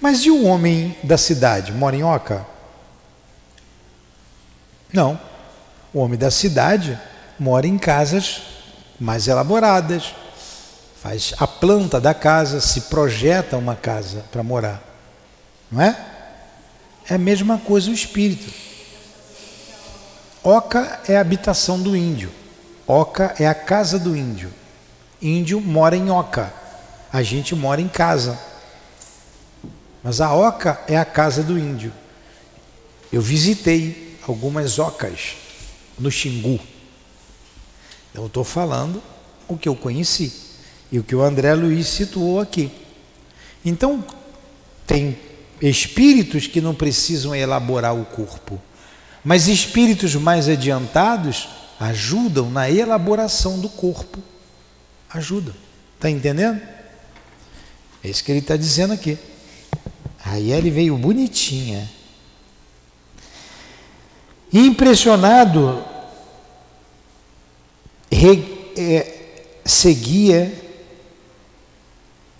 Mas 0.00 0.20
e 0.20 0.30
o 0.30 0.46
homem 0.46 0.96
da 1.02 1.18
cidade? 1.18 1.72
Mora 1.72 1.94
em 1.94 2.02
Oca? 2.02 2.55
Não. 4.96 5.20
O 5.92 5.98
homem 5.98 6.18
da 6.18 6.30
cidade 6.30 6.98
mora 7.38 7.66
em 7.66 7.76
casas 7.76 8.40
mais 8.98 9.28
elaboradas, 9.28 10.14
faz 11.02 11.34
a 11.38 11.46
planta 11.46 12.00
da 12.00 12.14
casa, 12.14 12.62
se 12.62 12.82
projeta 12.82 13.58
uma 13.58 13.76
casa 13.76 14.24
para 14.32 14.42
morar. 14.42 14.82
Não 15.70 15.82
é? 15.82 15.94
É 17.10 17.14
a 17.14 17.18
mesma 17.18 17.58
coisa 17.58 17.90
o 17.90 17.92
espírito. 17.92 18.50
Oca 20.42 21.00
é 21.06 21.18
a 21.18 21.20
habitação 21.20 21.78
do 21.78 21.94
índio. 21.94 22.32
Oca 22.86 23.34
é 23.38 23.46
a 23.46 23.54
casa 23.54 23.98
do 23.98 24.16
índio. 24.16 24.50
Índio 25.20 25.60
mora 25.60 25.94
em 25.94 26.10
Oca. 26.10 26.50
A 27.12 27.22
gente 27.22 27.54
mora 27.54 27.82
em 27.82 27.88
casa. 27.88 28.38
Mas 30.02 30.22
a 30.22 30.32
oca 30.32 30.80
é 30.88 30.96
a 30.96 31.04
casa 31.04 31.42
do 31.42 31.58
índio. 31.58 31.92
Eu 33.12 33.20
visitei 33.20 34.05
algumas 34.30 34.78
ocas 34.78 35.36
no 35.98 36.10
Xingu. 36.10 36.60
Eu 38.14 38.26
estou 38.26 38.44
falando 38.44 39.02
o 39.48 39.56
que 39.56 39.68
eu 39.68 39.76
conheci 39.76 40.32
e 40.90 40.98
o 40.98 41.04
que 41.04 41.14
o 41.14 41.22
André 41.22 41.54
Luiz 41.54 41.86
situou 41.86 42.40
aqui. 42.40 42.70
Então, 43.64 44.04
tem 44.86 45.18
espíritos 45.60 46.46
que 46.46 46.60
não 46.60 46.74
precisam 46.74 47.34
elaborar 47.34 47.94
o 47.94 48.04
corpo, 48.04 48.60
mas 49.24 49.48
espíritos 49.48 50.14
mais 50.14 50.48
adiantados 50.48 51.48
ajudam 51.80 52.50
na 52.50 52.70
elaboração 52.70 53.58
do 53.58 53.68
corpo. 53.68 54.18
Ajudam. 55.10 55.54
Está 55.96 56.10
entendendo? 56.10 56.60
É 58.02 58.08
isso 58.08 58.22
que 58.22 58.30
ele 58.30 58.38
está 58.38 58.56
dizendo 58.56 58.92
aqui. 58.92 59.18
Aí 60.24 60.52
ele 60.52 60.70
veio 60.70 60.96
bonitinha. 60.96 61.90
Impressionado, 64.52 65.82
re, 68.10 68.72
é, 68.76 69.14
seguia 69.64 70.52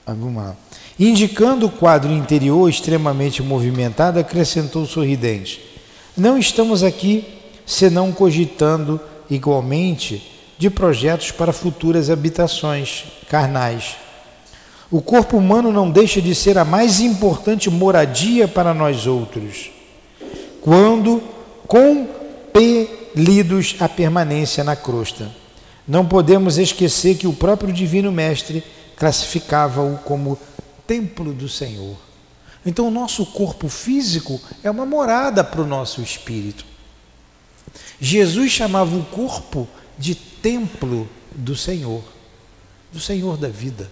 alguma 0.06 0.56
indicando 0.98 1.66
o 1.66 1.70
quadro 1.70 2.10
interior 2.12 2.68
extremamente 2.68 3.42
movimentado, 3.42 4.18
acrescentou 4.18 4.86
sorridente: 4.86 5.60
Não 6.16 6.38
estamos 6.38 6.82
aqui 6.82 7.24
senão 7.64 8.12
cogitando 8.12 9.00
igualmente 9.28 10.32
de 10.58 10.70
projetos 10.70 11.30
para 11.30 11.52
futuras 11.52 12.08
habitações 12.08 13.04
carnais. 13.28 13.96
O 14.90 15.02
corpo 15.02 15.36
humano 15.36 15.72
não 15.72 15.90
deixa 15.90 16.22
de 16.22 16.34
ser 16.34 16.56
a 16.56 16.64
mais 16.64 17.00
importante 17.00 17.68
moradia 17.68 18.46
para 18.46 18.72
nós 18.72 19.06
outros. 19.06 19.70
Quando 20.60 21.20
compelidos 21.66 23.76
à 23.80 23.88
permanência 23.88 24.64
na 24.64 24.76
crosta. 24.76 25.30
Não 25.86 26.06
podemos 26.06 26.58
esquecer 26.58 27.16
que 27.16 27.26
o 27.26 27.32
próprio 27.32 27.72
Divino 27.72 28.10
Mestre 28.10 28.64
classificava-o 28.96 29.98
como 29.98 30.38
templo 30.86 31.32
do 31.32 31.48
Senhor. 31.48 31.96
Então, 32.64 32.88
o 32.88 32.90
nosso 32.90 33.24
corpo 33.26 33.68
físico 33.68 34.40
é 34.62 34.70
uma 34.70 34.84
morada 34.84 35.44
para 35.44 35.60
o 35.60 35.66
nosso 35.66 36.00
espírito. 36.00 36.64
Jesus 38.00 38.50
chamava 38.50 38.96
o 38.96 39.04
corpo 39.04 39.68
de 39.96 40.14
templo 40.14 41.08
do 41.32 41.54
Senhor, 41.54 42.02
do 42.92 42.98
Senhor 42.98 43.36
da 43.36 43.48
vida. 43.48 43.90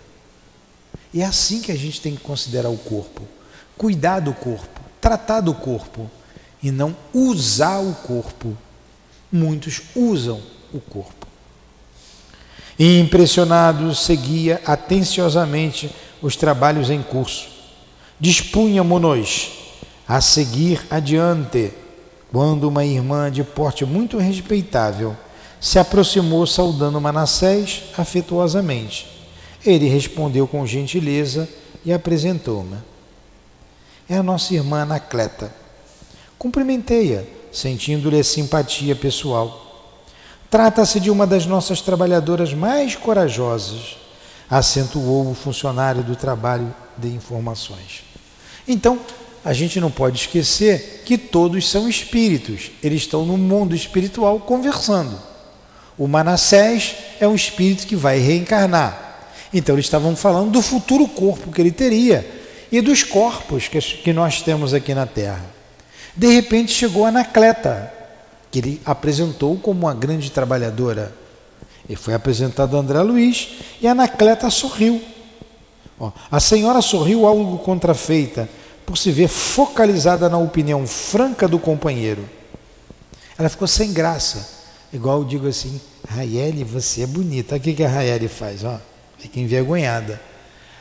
E 1.13 1.23
é 1.23 1.25
assim 1.25 1.61
que 1.61 1.71
a 1.71 1.77
gente 1.77 2.01
tem 2.01 2.17
que 2.17 2.23
considerar 2.23 2.69
o 2.69 2.77
corpo: 2.77 3.23
cuidar 3.77 4.21
do 4.21 4.33
corpo, 4.33 4.81
tratar 5.01 5.41
do 5.41 5.55
corpo 5.55 6.11
e 6.65 6.73
não 6.73 6.97
usar 7.13 7.79
o 7.81 7.95
corpo. 7.95 8.57
Muitos 9.31 9.83
usam 9.95 10.41
o 10.73 10.81
corpo. 10.81 11.27
E 12.79 12.99
impressionado, 12.99 13.95
seguia 13.95 14.63
atenciosamente 14.65 15.95
os 16.23 16.37
trabalhos 16.37 16.89
em 16.89 17.03
curso. 17.03 17.49
Dispunhamo-nos 18.19 19.53
a 20.09 20.23
seguir 20.23 20.81
adiante, 20.91 21.71
quando 22.33 22.65
uma 22.65 22.85
irmã 22.85 23.31
de 23.31 23.45
porte 23.45 23.85
muito 23.85 24.17
respeitável 24.17 25.15
se 25.61 25.79
aproximou 25.79 26.47
saudando 26.47 27.01
Manassés 27.01 27.85
afetuosamente. 27.97 29.07
Ele 29.65 29.87
respondeu 29.87 30.49
com 30.49 30.67
gentileza 30.67 31.49
e 31.85 31.93
apresentou-me. 31.93 32.77
É 34.09 34.17
a 34.17 34.23
nossa 34.23 34.55
irmã 34.55 34.83
Anacleta. 34.83 35.64
Cumprimentei-a, 36.45 37.23
sentindo-lhe 37.51 38.23
simpatia 38.23 38.95
pessoal. 38.95 39.97
Trata-se 40.51 41.01
de 41.01 41.11
uma 41.11 41.27
das 41.27 41.47
nossas 41.47 41.81
trabalhadoras 41.81 42.53
mais 42.53 42.95
corajosas, 42.95 43.97
acentuou 44.51 45.31
o 45.31 45.35
funcionário 45.35 46.03
do 46.03 46.15
trabalho 46.15 46.71
de 46.99 47.09
informações. 47.09 48.05
Então, 48.69 49.01
a 49.43 49.55
gente 49.55 49.81
não 49.81 49.91
pode 49.91 50.19
esquecer 50.19 51.03
que 51.07 51.17
todos 51.17 51.67
são 51.67 51.89
espíritos, 51.89 52.73
eles 52.83 53.01
estão 53.01 53.25
no 53.25 53.39
mundo 53.39 53.75
espiritual 53.75 54.39
conversando. 54.41 55.19
O 55.97 56.07
Manassés 56.07 56.95
é 57.21 57.27
um 57.27 57.35
espírito 57.35 57.87
que 57.87 57.97
vai 57.97 58.19
reencarnar. 58.19 59.31
Então, 59.51 59.75
eles 59.77 59.87
estavam 59.87 60.15
falando 60.15 60.51
do 60.51 60.61
futuro 60.61 61.09
corpo 61.09 61.51
que 61.51 61.63
ele 61.63 61.73
teria 61.73 62.31
e 62.71 62.83
dos 62.83 63.03
corpos 63.03 63.67
que 63.67 64.13
nós 64.13 64.43
temos 64.43 64.75
aqui 64.75 64.93
na 64.93 65.07
Terra. 65.07 65.54
De 66.17 66.29
repente 66.29 66.73
chegou 66.73 67.05
Anacleta, 67.05 67.93
que 68.51 68.61
ele 68.61 68.81
apresentou 68.85 69.57
como 69.59 69.81
uma 69.81 69.95
grande 69.95 70.31
trabalhadora. 70.31 71.13
Ele 71.89 71.97
foi 71.97 72.15
apresentado 72.15 72.77
a 72.77 72.81
André 72.81 73.01
Luiz 73.03 73.49
e 73.81 73.89
Anacleta 73.89 74.49
sorriu. 74.49 75.03
Ó, 75.99 76.13
a 76.31 76.39
senhora 76.39 76.81
sorriu 76.81 77.27
algo 77.27 77.59
contrafeita, 77.59 78.49
por 78.87 78.97
se 78.97 79.11
ver 79.11 79.29
focalizada 79.29 80.29
na 80.29 80.39
opinião 80.39 80.87
franca 80.87 81.49
do 81.49 81.59
companheiro. 81.59 82.29
Ela 83.37 83.49
ficou 83.49 83.67
sem 83.67 83.93
graça, 83.93 84.49
igual 84.93 85.19
eu 85.19 85.25
digo 85.25 85.49
assim: 85.49 85.81
Raiele, 86.09 86.63
você 86.63 87.03
é 87.03 87.07
bonita. 87.07 87.57
O 87.57 87.61
que, 87.61 87.75
que 87.75 87.83
a 87.83 87.89
Raiele 87.89 88.29
faz? 88.29 88.63
Ó, 88.63 88.79
fica 89.19 89.41
envergonhada. 89.41 90.21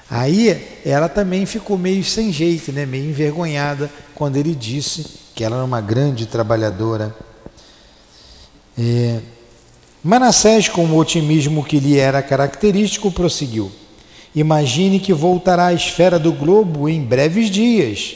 Aí 0.09 0.79
ela 0.85 1.09
também 1.09 1.45
ficou 1.45 1.75
meio 1.75 2.03
sem 2.03 2.31
jeito, 2.31 2.71
né? 2.71 2.85
meio 2.85 3.09
envergonhada, 3.09 3.89
quando 4.13 4.37
ele 4.37 4.53
disse 4.53 5.22
que 5.33 5.43
ela 5.43 5.57
era 5.57 5.65
uma 5.65 5.81
grande 5.81 6.25
trabalhadora. 6.25 7.15
É, 8.77 9.19
Manassés, 10.03 10.67
com 10.67 10.85
o 10.85 10.97
otimismo 10.97 11.63
que 11.63 11.79
lhe 11.79 11.97
era 11.97 12.21
característico, 12.21 13.11
prosseguiu: 13.11 13.71
Imagine 14.35 14.99
que 14.99 15.13
voltará 15.13 15.67
à 15.67 15.73
esfera 15.73 16.19
do 16.19 16.33
globo 16.33 16.89
em 16.89 17.01
breves 17.01 17.49
dias, 17.49 18.15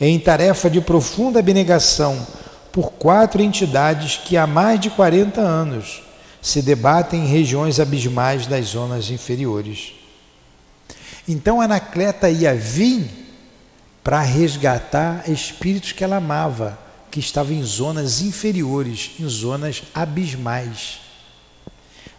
em 0.00 0.18
tarefa 0.18 0.68
de 0.68 0.80
profunda 0.80 1.38
abnegação 1.38 2.26
por 2.72 2.92
quatro 2.92 3.42
entidades 3.42 4.16
que 4.16 4.36
há 4.36 4.46
mais 4.46 4.80
de 4.80 4.90
40 4.90 5.40
anos 5.40 6.02
se 6.40 6.62
debatem 6.62 7.24
em 7.24 7.26
regiões 7.26 7.78
abismais 7.78 8.46
das 8.46 8.66
zonas 8.66 9.10
inferiores. 9.10 9.92
Então 11.28 11.60
Anacleta 11.60 12.30
ia 12.30 12.54
vir 12.54 13.29
para 14.02 14.20
resgatar 14.20 15.28
espíritos 15.28 15.92
que 15.92 16.02
ela 16.02 16.16
amava 16.16 16.78
que 17.10 17.18
estava 17.18 17.52
em 17.52 17.62
zonas 17.62 18.22
inferiores, 18.22 19.12
em 19.18 19.28
zonas 19.28 19.82
abismais. 19.92 21.00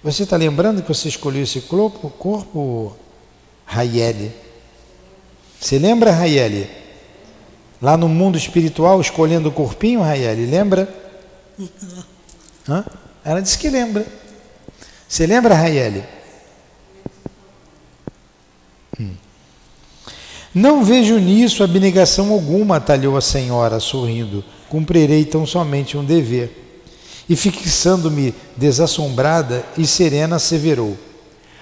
Você 0.03 0.23
está 0.23 0.35
lembrando 0.35 0.81
que 0.81 0.87
você 0.87 1.07
escolheu 1.07 1.43
esse 1.43 1.61
corpo, 1.61 2.09
corpo 2.09 2.95
Raiele? 3.65 4.33
Você 5.59 5.79
lembra, 5.79 6.11
Raiele? 6.11 6.69
Lá 7.81 7.95
no 7.95 8.09
mundo 8.09 8.37
espiritual, 8.37 8.99
escolhendo 8.99 9.49
o 9.49 9.51
corpinho, 9.51 10.01
Raiele, 10.01 10.45
lembra? 10.45 10.89
Hã? 12.67 12.83
Ela 13.23 13.41
disse 13.41 13.57
que 13.57 13.69
lembra. 13.69 14.05
Você 15.07 15.25
lembra, 15.25 15.55
Raiele? 15.55 16.03
Não 20.53 20.83
vejo 20.83 21.17
nisso 21.17 21.63
abnegação 21.63 22.31
alguma, 22.31 22.77
atalhou 22.77 23.15
a 23.15 23.21
senhora, 23.21 23.79
sorrindo 23.79 24.43
cumprirei 24.71 25.25
tão 25.25 25.45
somente 25.45 25.97
um 25.97 26.05
dever. 26.05 26.57
E 27.27 27.35
fixando-me 27.35 28.33
desassombrada 28.55 29.65
e 29.77 29.85
serena, 29.85 30.37
asseverou: 30.37 30.97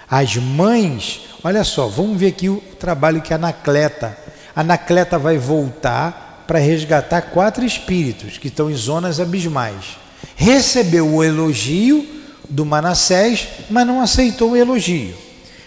As 0.08 0.38
mães, 0.38 1.22
olha 1.44 1.64
só, 1.64 1.88
vamos 1.88 2.20
ver 2.20 2.28
aqui 2.28 2.48
o 2.48 2.62
trabalho 2.80 3.22
que 3.22 3.34
Anacleta. 3.34 4.16
Anacleta 4.56 5.18
vai 5.18 5.38
voltar 5.38 6.46
para 6.48 6.60
resgatar 6.60 7.22
quatro 7.24 7.66
espíritos 7.66 8.38
que 8.38 8.48
estão 8.48 8.70
em 8.70 8.76
zonas 8.76 9.20
abismais. 9.20 9.98
Recebeu 10.36 11.08
o 11.08 11.24
elogio 11.24 12.08
do 12.48 12.66
Manassés, 12.66 13.48
mas 13.70 13.86
não 13.86 14.02
aceitou 14.02 14.52
o 14.52 14.56
elogio. 14.56 15.16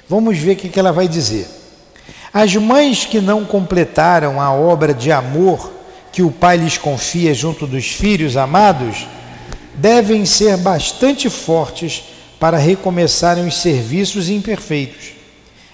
Vamos 0.08 0.38
ver 0.38 0.52
o 0.52 0.56
que 0.56 0.78
ela 0.78 0.92
vai 0.92 1.08
dizer. 1.08 1.61
As 2.32 2.54
mães 2.56 3.04
que 3.04 3.20
não 3.20 3.44
completaram 3.44 4.40
a 4.40 4.52
obra 4.52 4.94
de 4.94 5.12
amor 5.12 5.72
que 6.10 6.22
o 6.22 6.30
pai 6.30 6.58
lhes 6.58 6.76
confia 6.76 7.32
junto 7.32 7.66
dos 7.66 7.86
filhos 7.86 8.36
amados, 8.36 9.06
devem 9.74 10.26
ser 10.26 10.56
bastante 10.58 11.30
fortes 11.30 12.04
para 12.38 12.58
recomeçarem 12.58 13.46
os 13.46 13.56
serviços 13.56 14.28
imperfeitos. 14.28 15.12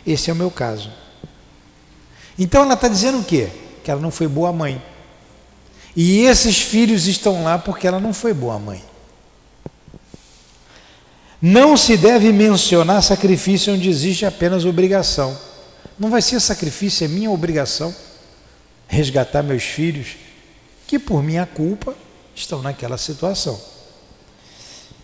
Esse 0.06 0.30
é 0.30 0.32
o 0.32 0.36
meu 0.36 0.50
caso. 0.50 0.90
Então 2.38 2.62
ela 2.62 2.74
está 2.74 2.86
dizendo 2.86 3.18
o 3.18 3.24
quê? 3.24 3.48
Que 3.82 3.90
ela 3.90 4.00
não 4.00 4.10
foi 4.10 4.28
boa 4.28 4.52
mãe. 4.52 4.80
E 5.96 6.20
esses 6.20 6.60
filhos 6.60 7.08
estão 7.08 7.42
lá 7.42 7.58
porque 7.58 7.86
ela 7.86 7.98
não 7.98 8.14
foi 8.14 8.32
boa 8.32 8.58
mãe. 8.58 8.82
Não 11.42 11.76
se 11.76 11.96
deve 11.96 12.32
mencionar 12.32 13.02
sacrifício 13.02 13.74
onde 13.74 13.88
existe 13.88 14.24
apenas 14.24 14.64
obrigação. 14.64 15.36
Não 15.98 16.10
vai 16.10 16.22
ser 16.22 16.40
sacrifício, 16.40 17.04
é 17.04 17.08
minha 17.08 17.30
obrigação 17.30 17.94
resgatar 18.86 19.42
meus 19.42 19.64
filhos 19.64 20.16
que 20.86 20.98
por 20.98 21.22
minha 21.22 21.44
culpa 21.44 21.94
estão 22.34 22.62
naquela 22.62 22.96
situação. 22.96 23.60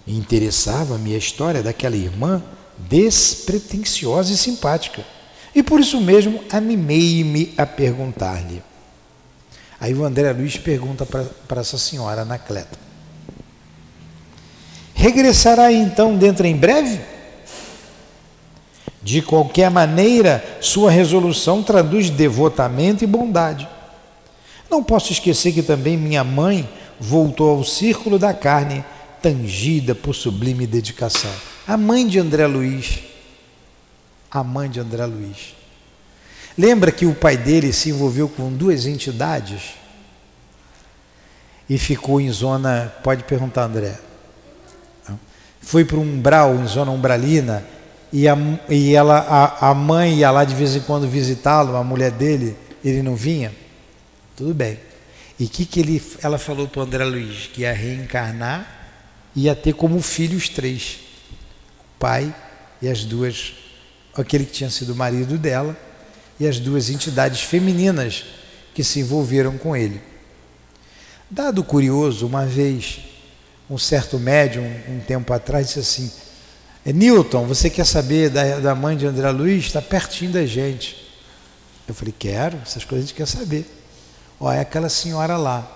Interessava-me 0.06 1.14
a 1.14 1.18
história 1.18 1.62
daquela 1.62 1.96
irmã 1.96 2.42
despretensiosa 2.78 4.32
e 4.32 4.36
simpática. 4.36 5.04
E 5.54 5.62
por 5.62 5.80
isso 5.80 6.00
mesmo 6.00 6.42
animei-me 6.50 7.54
a 7.56 7.66
perguntar-lhe. 7.66 8.62
Aí 9.78 9.94
o 9.94 10.04
André 10.04 10.32
Luiz 10.32 10.56
pergunta 10.56 11.06
para 11.06 11.60
essa 11.60 11.78
senhora 11.78 12.22
Anacleta: 12.22 12.78
Regressará 14.94 15.72
então 15.72 16.16
dentro 16.16 16.46
em 16.46 16.56
breve? 16.56 17.13
De 19.04 19.20
qualquer 19.20 19.70
maneira, 19.70 20.42
sua 20.62 20.90
resolução 20.90 21.62
traduz 21.62 22.08
devotamento 22.08 23.04
e 23.04 23.06
bondade. 23.06 23.68
Não 24.70 24.82
posso 24.82 25.12
esquecer 25.12 25.52
que 25.52 25.62
também 25.62 25.94
minha 25.94 26.24
mãe 26.24 26.66
voltou 26.98 27.50
ao 27.50 27.62
círculo 27.62 28.18
da 28.18 28.32
carne, 28.32 28.82
tangida 29.20 29.94
por 29.94 30.14
sublime 30.14 30.66
dedicação. 30.66 31.30
A 31.68 31.76
mãe 31.76 32.08
de 32.08 32.18
André 32.18 32.46
Luiz. 32.46 33.00
A 34.30 34.42
mãe 34.42 34.70
de 34.70 34.80
André 34.80 35.04
Luiz. 35.04 35.54
Lembra 36.56 36.90
que 36.90 37.04
o 37.04 37.14
pai 37.14 37.36
dele 37.36 37.74
se 37.74 37.90
envolveu 37.90 38.26
com 38.26 38.50
duas 38.50 38.86
entidades 38.86 39.74
e 41.68 41.76
ficou 41.76 42.22
em 42.22 42.30
zona. 42.30 42.90
Pode 43.02 43.24
perguntar, 43.24 43.64
André. 43.64 43.98
Foi 45.60 45.84
para 45.84 45.98
um 45.98 46.02
umbral, 46.02 46.54
em 46.54 46.66
zona 46.66 46.90
umbralina, 46.90 47.62
e, 48.14 48.28
a, 48.28 48.36
e 48.68 48.94
ela, 48.94 49.18
a, 49.18 49.70
a 49.70 49.74
mãe 49.74 50.18
ia 50.18 50.30
lá 50.30 50.44
de 50.44 50.54
vez 50.54 50.76
em 50.76 50.80
quando 50.80 51.08
visitá-lo, 51.08 51.74
a 51.74 51.82
mulher 51.82 52.12
dele, 52.12 52.56
ele 52.84 53.02
não 53.02 53.16
vinha. 53.16 53.52
Tudo 54.36 54.54
bem. 54.54 54.78
E 55.36 55.46
o 55.46 55.48
que, 55.48 55.66
que 55.66 55.80
ele, 55.80 56.00
ela 56.22 56.38
falou 56.38 56.68
para 56.68 56.78
o 56.78 56.82
André 56.84 57.04
Luiz? 57.04 57.48
Que 57.52 57.62
ia 57.62 57.72
reencarnar 57.72 59.02
e 59.34 59.46
ia 59.46 59.56
ter 59.56 59.72
como 59.72 60.00
filho 60.00 60.38
os 60.38 60.48
três: 60.48 61.00
o 61.80 61.98
pai 61.98 62.32
e 62.80 62.88
as 62.88 63.04
duas, 63.04 63.52
aquele 64.14 64.44
que 64.44 64.52
tinha 64.52 64.70
sido 64.70 64.94
marido 64.94 65.36
dela, 65.36 65.76
e 66.38 66.46
as 66.46 66.60
duas 66.60 66.90
entidades 66.90 67.40
femininas 67.40 68.26
que 68.72 68.84
se 68.84 69.00
envolveram 69.00 69.58
com 69.58 69.76
ele. 69.76 70.00
Dado 71.28 71.64
curioso, 71.64 72.28
uma 72.28 72.46
vez, 72.46 73.00
um 73.68 73.76
certo 73.76 74.20
médium, 74.20 74.72
um 74.88 75.00
tempo 75.00 75.32
atrás, 75.32 75.66
disse 75.66 75.80
assim: 75.80 76.12
Newton, 76.92 77.46
você 77.46 77.70
quer 77.70 77.86
saber 77.86 78.28
da, 78.28 78.60
da 78.60 78.74
mãe 78.74 78.96
de 78.96 79.06
André 79.06 79.30
Luiz? 79.30 79.66
Está 79.66 79.80
pertinho 79.80 80.32
da 80.32 80.44
gente. 80.44 81.02
Eu 81.88 81.94
falei, 81.94 82.14
quero, 82.18 82.58
essas 82.62 82.84
coisas 82.84 83.04
a 83.04 83.08
gente 83.08 83.16
quer 83.16 83.26
saber. 83.26 83.66
Ó, 84.38 84.52
é 84.52 84.60
aquela 84.60 84.88
senhora 84.88 85.36
lá. 85.36 85.70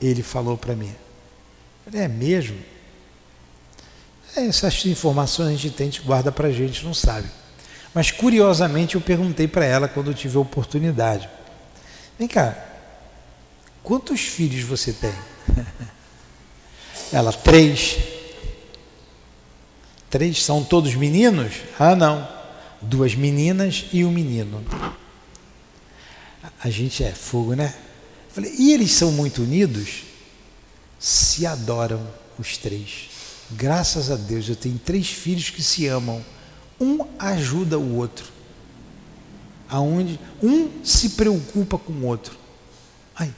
Ele 0.00 0.22
falou 0.22 0.56
para 0.56 0.74
mim. 0.74 0.94
Falei, 1.84 2.02
é 2.02 2.08
mesmo? 2.08 2.58
É, 4.36 4.46
essas 4.46 4.84
informações 4.86 5.48
a 5.48 5.50
gente 5.50 5.70
tem, 5.70 5.88
a 5.88 5.90
gente 5.90 6.02
guarda 6.02 6.30
para 6.32 6.48
a 6.48 6.52
gente, 6.52 6.84
não 6.84 6.94
sabe. 6.94 7.28
Mas 7.94 8.10
curiosamente 8.10 8.94
eu 8.94 9.00
perguntei 9.00 9.48
para 9.48 9.64
ela 9.64 9.88
quando 9.88 10.10
eu 10.10 10.14
tive 10.14 10.36
a 10.36 10.40
oportunidade. 10.40 11.28
Vem 12.18 12.28
cá, 12.28 12.56
quantos 13.82 14.20
filhos 14.20 14.62
você 14.62 14.92
tem? 14.92 15.12
ela, 17.12 17.32
três. 17.32 18.17
Três 20.10 20.42
são 20.42 20.64
todos 20.64 20.94
meninos? 20.94 21.54
Ah, 21.78 21.94
não. 21.94 22.26
Duas 22.80 23.14
meninas 23.14 23.86
e 23.92 24.04
um 24.04 24.10
menino. 24.10 24.64
A 26.62 26.70
gente 26.70 27.04
é 27.04 27.12
fogo, 27.12 27.54
né? 27.54 27.74
Falei, 28.30 28.54
e 28.58 28.72
eles 28.72 28.92
são 28.92 29.12
muito 29.12 29.42
unidos? 29.42 30.04
Se 30.98 31.46
adoram 31.46 32.06
os 32.38 32.56
três. 32.56 33.10
Graças 33.50 34.10
a 34.10 34.16
Deus, 34.16 34.48
eu 34.48 34.56
tenho 34.56 34.78
três 34.78 35.08
filhos 35.08 35.50
que 35.50 35.62
se 35.62 35.86
amam. 35.86 36.24
Um 36.80 37.04
ajuda 37.18 37.78
o 37.78 37.96
outro. 37.96 38.26
Aonde 39.68 40.18
um 40.42 40.82
se 40.84 41.10
preocupa 41.10 41.76
com 41.76 41.92
o 41.92 42.06
outro. 42.06 42.36
Ai. 43.14 43.34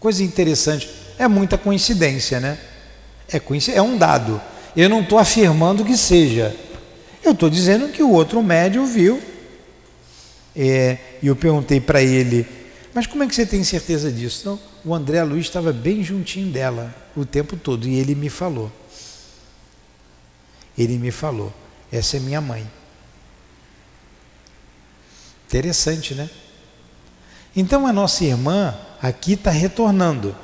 Coisa 0.00 0.24
interessante. 0.24 1.05
É 1.18 1.26
muita 1.28 1.56
coincidência, 1.56 2.40
né? 2.40 2.58
É, 3.28 3.40
coincidência, 3.40 3.78
é 3.78 3.82
um 3.82 3.96
dado. 3.96 4.40
Eu 4.76 4.88
não 4.88 5.00
estou 5.00 5.18
afirmando 5.18 5.84
que 5.84 5.96
seja. 5.96 6.54
Eu 7.24 7.32
estou 7.32 7.48
dizendo 7.48 7.88
que 7.88 8.02
o 8.02 8.10
outro 8.10 8.42
médium 8.42 8.86
viu. 8.86 9.20
É, 10.54 10.98
e 11.22 11.26
eu 11.26 11.36
perguntei 11.36 11.80
para 11.80 12.02
ele, 12.02 12.46
mas 12.94 13.06
como 13.06 13.22
é 13.22 13.26
que 13.26 13.34
você 13.34 13.44
tem 13.44 13.62
certeza 13.62 14.10
disso? 14.10 14.48
Não, 14.48 14.60
o 14.82 14.94
André 14.94 15.22
Luiz 15.22 15.44
estava 15.44 15.70
bem 15.70 16.02
juntinho 16.02 16.50
dela 16.50 16.94
o 17.14 17.26
tempo 17.26 17.56
todo 17.56 17.86
e 17.86 17.98
ele 17.98 18.14
me 18.14 18.30
falou. 18.30 18.72
Ele 20.78 20.96
me 20.96 21.10
falou, 21.10 21.52
essa 21.92 22.16
é 22.16 22.20
minha 22.20 22.40
mãe. 22.40 22.66
Interessante, 25.46 26.14
né? 26.14 26.30
Então 27.54 27.86
a 27.86 27.92
nossa 27.92 28.24
irmã 28.24 28.74
aqui 29.00 29.34
está 29.34 29.50
retornando 29.50 30.34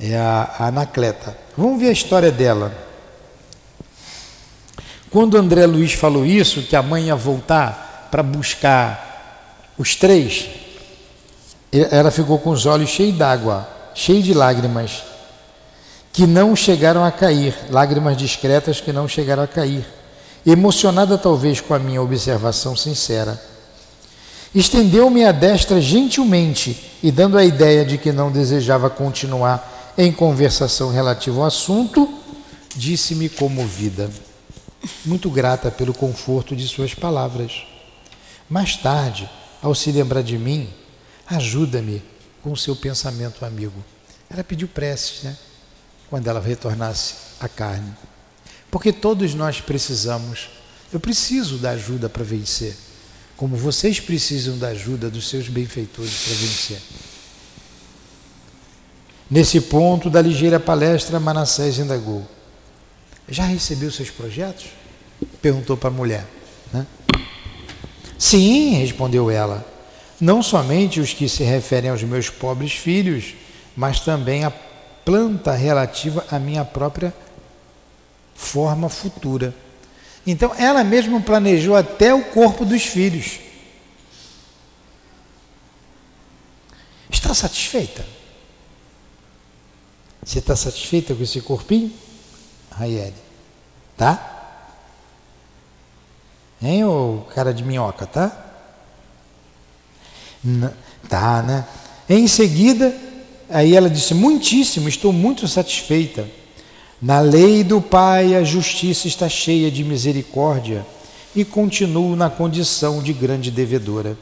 é 0.00 0.16
a, 0.16 0.56
Anacleta. 0.60 1.36
Vamos 1.56 1.78
ver 1.78 1.88
a 1.88 1.92
história 1.92 2.32
dela. 2.32 2.72
Quando 5.10 5.36
André 5.36 5.66
Luiz 5.66 5.92
falou 5.92 6.24
isso, 6.24 6.62
que 6.62 6.74
a 6.74 6.82
mãe 6.82 7.06
ia 7.06 7.16
voltar 7.16 8.08
para 8.10 8.22
buscar 8.22 9.72
os 9.76 9.94
três, 9.94 10.48
ela 11.90 12.10
ficou 12.10 12.38
com 12.38 12.50
os 12.50 12.64
olhos 12.64 12.88
cheios 12.88 13.16
d'água, 13.16 13.68
cheios 13.94 14.24
de 14.24 14.32
lágrimas, 14.32 15.02
que 16.12 16.26
não 16.26 16.56
chegaram 16.56 17.04
a 17.04 17.12
cair, 17.12 17.54
lágrimas 17.70 18.16
discretas 18.16 18.80
que 18.80 18.92
não 18.92 19.06
chegaram 19.06 19.42
a 19.42 19.48
cair, 19.48 19.86
emocionada 20.46 21.18
talvez 21.18 21.60
com 21.60 21.74
a 21.74 21.78
minha 21.78 22.00
observação 22.00 22.76
sincera. 22.76 23.40
Estendeu-me 24.54 25.24
a 25.24 25.30
destra 25.30 25.80
gentilmente 25.80 26.90
e, 27.02 27.12
dando 27.12 27.38
a 27.38 27.44
ideia 27.44 27.84
de 27.84 27.98
que 27.98 28.10
não 28.10 28.32
desejava 28.32 28.90
continuar 28.90 29.79
em 30.02 30.10
conversação 30.10 30.90
relativa 30.90 31.40
ao 31.40 31.44
assunto, 31.44 32.08
disse-me 32.74 33.28
comovida, 33.28 34.10
muito 35.04 35.28
grata 35.28 35.70
pelo 35.70 35.92
conforto 35.92 36.56
de 36.56 36.66
suas 36.66 36.94
palavras. 36.94 37.64
Mais 38.48 38.76
tarde, 38.76 39.28
ao 39.60 39.74
se 39.74 39.92
lembrar 39.92 40.22
de 40.22 40.38
mim, 40.38 40.70
ajuda-me 41.26 42.02
com 42.42 42.56
seu 42.56 42.74
pensamento 42.74 43.44
amigo. 43.44 43.84
Ela 44.30 44.42
pediu 44.42 44.66
preces, 44.66 45.22
né? 45.22 45.36
Quando 46.08 46.26
ela 46.28 46.40
retornasse 46.40 47.14
à 47.38 47.46
carne. 47.46 47.94
Porque 48.70 48.94
todos 48.94 49.34
nós 49.34 49.60
precisamos, 49.60 50.48
eu 50.90 50.98
preciso 50.98 51.58
da 51.58 51.72
ajuda 51.72 52.08
para 52.08 52.24
vencer, 52.24 52.74
como 53.36 53.54
vocês 53.54 54.00
precisam 54.00 54.56
da 54.56 54.68
ajuda 54.68 55.10
dos 55.10 55.28
seus 55.28 55.46
benfeitores 55.46 56.24
para 56.24 56.34
vencer. 56.36 56.80
Nesse 59.30 59.60
ponto 59.60 60.10
da 60.10 60.20
ligeira 60.20 60.58
palestra, 60.58 61.20
Manassés 61.20 61.78
indagou: 61.78 62.26
Já 63.28 63.44
recebeu 63.44 63.90
seus 63.92 64.10
projetos? 64.10 64.66
Perguntou 65.40 65.76
para 65.76 65.88
a 65.88 65.92
mulher. 65.92 66.26
Né? 66.72 66.84
Sim, 68.18 68.74
respondeu 68.74 69.30
ela. 69.30 69.64
Não 70.20 70.42
somente 70.42 71.00
os 71.00 71.12
que 71.12 71.28
se 71.28 71.44
referem 71.44 71.90
aos 71.90 72.02
meus 72.02 72.28
pobres 72.28 72.72
filhos, 72.72 73.34
mas 73.76 74.00
também 74.00 74.44
a 74.44 74.50
planta 74.50 75.52
relativa 75.52 76.26
à 76.30 76.38
minha 76.38 76.64
própria 76.64 77.14
forma 78.34 78.88
futura. 78.88 79.54
Então, 80.26 80.52
ela 80.58 80.82
mesma 80.82 81.20
planejou 81.20 81.76
até 81.76 82.12
o 82.12 82.24
corpo 82.24 82.64
dos 82.64 82.82
filhos. 82.82 83.38
Está 87.08 87.32
satisfeita? 87.32 88.19
Você 90.24 90.38
está 90.38 90.54
satisfeita 90.54 91.14
com 91.14 91.22
esse 91.22 91.40
corpinho? 91.40 91.90
Raiele? 92.70 93.14
Tá? 93.96 94.38
Hein, 96.62 96.84
ô 96.84 97.22
cara 97.34 97.54
de 97.54 97.64
minhoca, 97.64 98.06
tá? 98.06 98.46
N 100.44 100.68
tá, 101.08 101.42
né? 101.42 101.66
Em 102.08 102.26
seguida, 102.26 102.94
aí 103.48 103.74
ela 103.74 103.88
disse: 103.88 104.12
Muitíssimo, 104.12 104.88
estou 104.88 105.12
muito 105.12 105.48
satisfeita. 105.48 106.28
Na 107.00 107.20
lei 107.20 107.64
do 107.64 107.80
Pai 107.80 108.36
a 108.36 108.44
justiça 108.44 109.08
está 109.08 109.26
cheia 109.26 109.70
de 109.70 109.82
misericórdia 109.82 110.86
e 111.34 111.46
continuo 111.46 112.14
na 112.14 112.28
condição 112.28 113.02
de 113.02 113.14
grande 113.14 113.50
devedora. 113.50 114.18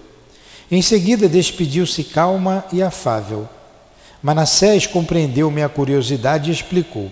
Em 0.70 0.80
seguida, 0.80 1.28
despediu-se 1.28 2.04
calma 2.04 2.64
e 2.72 2.80
afável 2.80 3.48
Manassés 4.22 4.86
compreendeu 4.86 5.50
minha 5.50 5.68
curiosidade 5.68 6.50
e 6.50 6.52
explicou. 6.52 7.10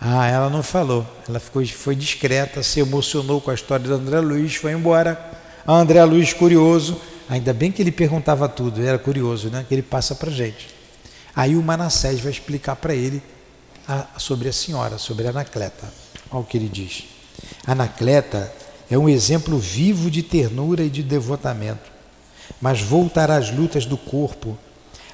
Ah, 0.00 0.26
ela 0.26 0.50
não 0.50 0.64
falou, 0.64 1.06
ela 1.28 1.38
ficou, 1.38 1.64
foi 1.64 1.94
discreta, 1.94 2.60
se 2.62 2.80
emocionou 2.80 3.40
com 3.40 3.52
a 3.52 3.54
história 3.54 3.86
do 3.86 3.94
André 3.94 4.18
Luiz, 4.18 4.56
foi 4.56 4.72
embora. 4.72 5.18
A 5.64 5.74
André 5.74 6.04
Luiz, 6.04 6.32
curioso, 6.32 7.00
ainda 7.28 7.54
bem 7.54 7.70
que 7.70 7.80
ele 7.80 7.92
perguntava 7.92 8.48
tudo, 8.48 8.84
era 8.84 8.98
curioso, 8.98 9.48
né? 9.48 9.64
Que 9.68 9.74
ele 9.76 9.82
passa 9.82 10.12
para 10.12 10.28
gente. 10.28 10.74
Aí 11.36 11.54
o 11.54 11.62
Manassés 11.62 12.18
vai 12.18 12.32
explicar 12.32 12.74
para 12.74 12.96
ele 12.96 13.22
a, 13.86 14.06
sobre 14.18 14.48
a 14.48 14.52
senhora, 14.52 14.98
sobre 14.98 15.28
a 15.28 15.30
Anacleta. 15.30 15.88
Olha 16.32 16.40
o 16.40 16.44
que 16.44 16.56
ele 16.56 16.68
diz. 16.68 17.04
Anacleta 17.64 18.52
é 18.90 18.98
um 18.98 19.08
exemplo 19.08 19.56
vivo 19.56 20.10
de 20.10 20.22
ternura 20.24 20.82
e 20.82 20.90
de 20.90 21.02
devotamento, 21.04 21.92
mas 22.60 22.80
voltará 22.80 23.36
às 23.36 23.50
lutas 23.50 23.86
do 23.86 23.96
corpo 23.96 24.58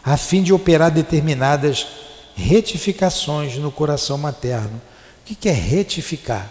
a 0.09 0.17
fim 0.17 0.43
de 0.43 0.55
operar 0.55 0.91
determinadas 0.91 1.87
retificações 2.35 3.57
no 3.57 3.71
coração 3.71 4.17
materno. 4.17 4.81
O 5.21 5.35
que 5.35 5.49
é 5.51 5.53
retificar? 5.53 6.51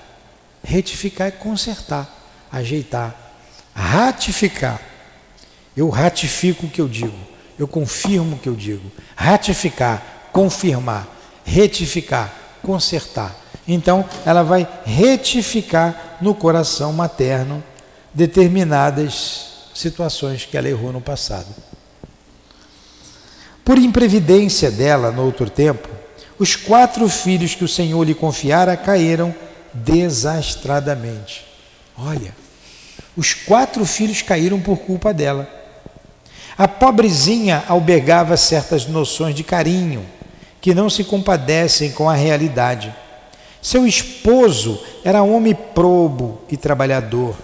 Retificar 0.64 1.28
é 1.28 1.32
consertar, 1.32 2.08
ajeitar, 2.52 3.16
ratificar. 3.74 4.80
Eu 5.76 5.90
ratifico 5.90 6.68
o 6.68 6.70
que 6.70 6.80
eu 6.80 6.88
digo, 6.88 7.18
eu 7.58 7.68
confirmo 7.68 8.36
o 8.36 8.40
que 8.40 8.48
eu 8.48 8.54
digo. 8.54 8.92
Ratificar, 9.16 10.30
confirmar, 10.32 11.08
retificar, 11.44 12.32
consertar. 12.62 13.36
Então, 13.68 14.08
ela 14.24 14.44
vai 14.44 14.68
retificar 14.86 16.18
no 16.22 16.36
coração 16.36 16.94
materno 16.94 17.64
determinadas 18.14 19.70
situações 19.74 20.46
que 20.46 20.56
ela 20.56 20.70
errou 20.70 20.94
no 20.94 21.02
passado. 21.02 21.67
Por 23.68 23.78
imprevidência 23.78 24.72
dela, 24.72 25.12
no 25.12 25.26
outro 25.26 25.50
tempo, 25.50 25.90
os 26.40 26.56
quatro 26.56 27.10
filhos 27.10 27.54
que 27.54 27.66
o 27.66 27.68
Senhor 27.68 28.02
lhe 28.02 28.14
confiara 28.14 28.78
caíram 28.78 29.36
desastradamente. 29.74 31.44
Olha, 31.98 32.34
os 33.18 33.34
quatro 33.34 33.86
filhos 33.86 34.22
caíram 34.22 34.58
por 34.62 34.78
culpa 34.78 35.14
dela. 35.14 35.50
A 36.58 36.66
pobrezinha 36.66 37.62
albergava 37.68 38.38
certas 38.38 38.88
noções 38.88 39.36
de 39.36 39.44
carinho 39.44 40.06
que 40.62 40.74
não 40.74 40.90
se 40.90 41.04
compadecem 41.04 41.92
com 41.92 42.10
a 42.10 42.16
realidade. 42.16 42.96
Seu 43.62 43.86
esposo 43.86 44.82
era 45.04 45.24
homem 45.24 45.54
probo 45.54 46.40
e 46.50 46.56
trabalhador, 46.56 47.36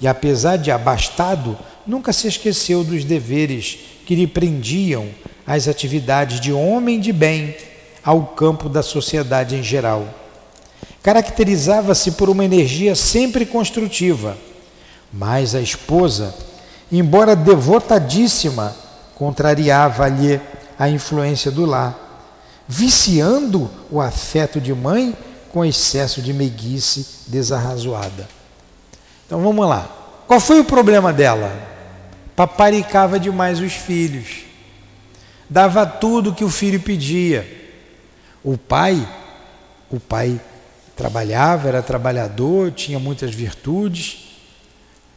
e 0.00 0.08
apesar 0.08 0.56
de 0.56 0.70
abastado, 0.70 1.58
nunca 1.86 2.10
se 2.10 2.26
esqueceu 2.26 2.82
dos 2.82 3.04
deveres 3.04 3.80
que 4.06 4.14
lhe 4.14 4.26
prendiam 4.26 5.08
as 5.48 5.66
atividades 5.66 6.40
de 6.40 6.52
homem 6.52 7.00
de 7.00 7.10
bem 7.10 7.56
ao 8.04 8.22
campo 8.22 8.68
da 8.68 8.82
sociedade 8.82 9.56
em 9.56 9.62
geral. 9.62 10.06
Caracterizava-se 11.02 12.12
por 12.12 12.28
uma 12.28 12.44
energia 12.44 12.94
sempre 12.94 13.46
construtiva, 13.46 14.36
mas 15.10 15.54
a 15.54 15.60
esposa, 15.60 16.34
embora 16.92 17.34
devotadíssima, 17.34 18.76
contrariava-lhe 19.14 20.38
a 20.78 20.86
influência 20.90 21.50
do 21.50 21.64
lar, 21.64 21.96
viciando 22.68 23.70
o 23.90 24.02
afeto 24.02 24.60
de 24.60 24.74
mãe 24.74 25.16
com 25.50 25.64
excesso 25.64 26.20
de 26.20 26.34
meiguice 26.34 27.24
desarrazoada. 27.26 28.28
Então 29.26 29.40
vamos 29.40 29.66
lá. 29.66 29.90
Qual 30.26 30.40
foi 30.40 30.60
o 30.60 30.64
problema 30.64 31.10
dela? 31.10 31.50
Paparicava 32.36 33.18
demais 33.18 33.60
os 33.60 33.72
filhos 33.72 34.47
dava 35.48 35.86
tudo 35.86 36.34
que 36.34 36.44
o 36.44 36.50
filho 36.50 36.80
pedia. 36.80 37.46
O 38.42 38.56
pai, 38.56 39.06
o 39.90 39.98
pai 39.98 40.40
trabalhava, 40.96 41.68
era 41.68 41.82
trabalhador, 41.82 42.72
tinha 42.72 42.98
muitas 42.98 43.34
virtudes 43.34 44.28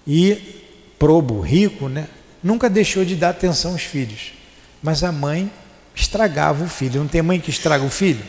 e 0.05 0.61
probo, 0.97 1.39
rico, 1.41 1.89
né? 1.89 2.07
Nunca 2.43 2.69
deixou 2.69 3.05
de 3.05 3.15
dar 3.15 3.29
atenção 3.29 3.71
aos 3.71 3.83
filhos. 3.83 4.33
Mas 4.81 5.03
a 5.03 5.11
mãe 5.11 5.51
estragava 5.95 6.63
o 6.63 6.69
filho. 6.69 6.99
Não 7.01 7.07
tem 7.07 7.21
mãe 7.21 7.39
que 7.39 7.49
estraga 7.49 7.83
o 7.83 7.89
filho? 7.89 8.23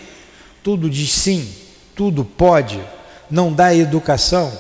Tudo 0.62 0.88
diz 0.88 1.12
sim, 1.12 1.52
tudo 1.94 2.24
pode, 2.24 2.80
não 3.30 3.52
dá 3.52 3.74
educação. 3.74 4.52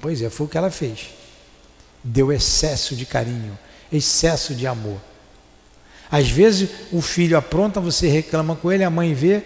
Pois 0.00 0.20
é, 0.20 0.30
foi 0.30 0.46
o 0.46 0.48
que 0.48 0.58
ela 0.58 0.70
fez. 0.70 1.10
Deu 2.02 2.32
excesso 2.32 2.96
de 2.96 3.06
carinho, 3.06 3.56
excesso 3.92 4.54
de 4.54 4.66
amor. 4.66 5.00
Às 6.12 6.28
vezes 6.28 6.68
o 6.92 7.00
filho 7.00 7.38
apronta, 7.38 7.80
você 7.80 8.06
reclama 8.06 8.54
com 8.54 8.70
ele, 8.70 8.84
a 8.84 8.90
mãe 8.90 9.14
vê, 9.14 9.42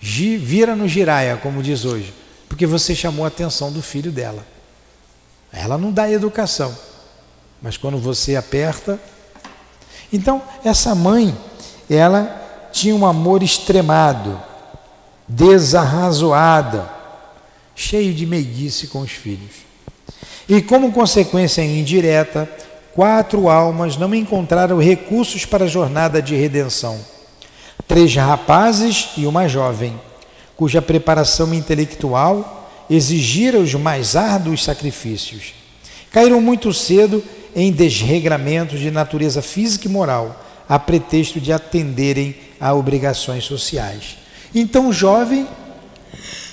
vira 0.00 0.74
no 0.74 0.88
giraia, 0.88 1.36
como 1.36 1.62
diz 1.62 1.84
hoje, 1.84 2.14
porque 2.48 2.66
você 2.66 2.94
chamou 2.94 3.26
a 3.26 3.28
atenção 3.28 3.70
do 3.70 3.82
filho 3.82 4.10
dela. 4.10 4.42
Ela 5.52 5.76
não 5.76 5.92
dá 5.92 6.10
educação, 6.10 6.74
mas 7.60 7.76
quando 7.76 7.98
você 7.98 8.36
aperta. 8.36 8.98
Então, 10.10 10.42
essa 10.64 10.94
mãe, 10.94 11.36
ela 11.88 12.68
tinha 12.72 12.96
um 12.96 13.04
amor 13.04 13.42
extremado, 13.42 14.40
desarrazoada, 15.28 16.90
cheio 17.74 18.14
de 18.14 18.24
meiguice 18.24 18.86
com 18.86 19.00
os 19.00 19.10
filhos. 19.10 19.56
E 20.48 20.62
como 20.62 20.90
consequência 20.90 21.62
indireta, 21.62 22.48
quatro 22.94 23.48
almas 23.48 23.96
não 23.96 24.14
encontraram 24.14 24.78
recursos 24.78 25.44
para 25.44 25.64
a 25.64 25.68
jornada 25.68 26.20
de 26.20 26.34
redenção. 26.34 26.98
Três 27.86 28.14
rapazes 28.14 29.10
e 29.16 29.26
uma 29.26 29.48
jovem, 29.48 29.98
cuja 30.56 30.82
preparação 30.82 31.52
intelectual 31.54 32.70
exigira 32.88 33.58
os 33.58 33.74
mais 33.74 34.16
árduos 34.16 34.64
sacrifícios. 34.64 35.54
Caíram 36.10 36.40
muito 36.40 36.72
cedo 36.72 37.22
em 37.54 37.72
desregramentos 37.72 38.80
de 38.80 38.90
natureza 38.90 39.40
física 39.42 39.86
e 39.86 39.90
moral, 39.90 40.44
a 40.68 40.78
pretexto 40.78 41.40
de 41.40 41.52
atenderem 41.52 42.36
a 42.60 42.74
obrigações 42.74 43.44
sociais. 43.44 44.18
Então, 44.54 44.92
jovem, 44.92 45.48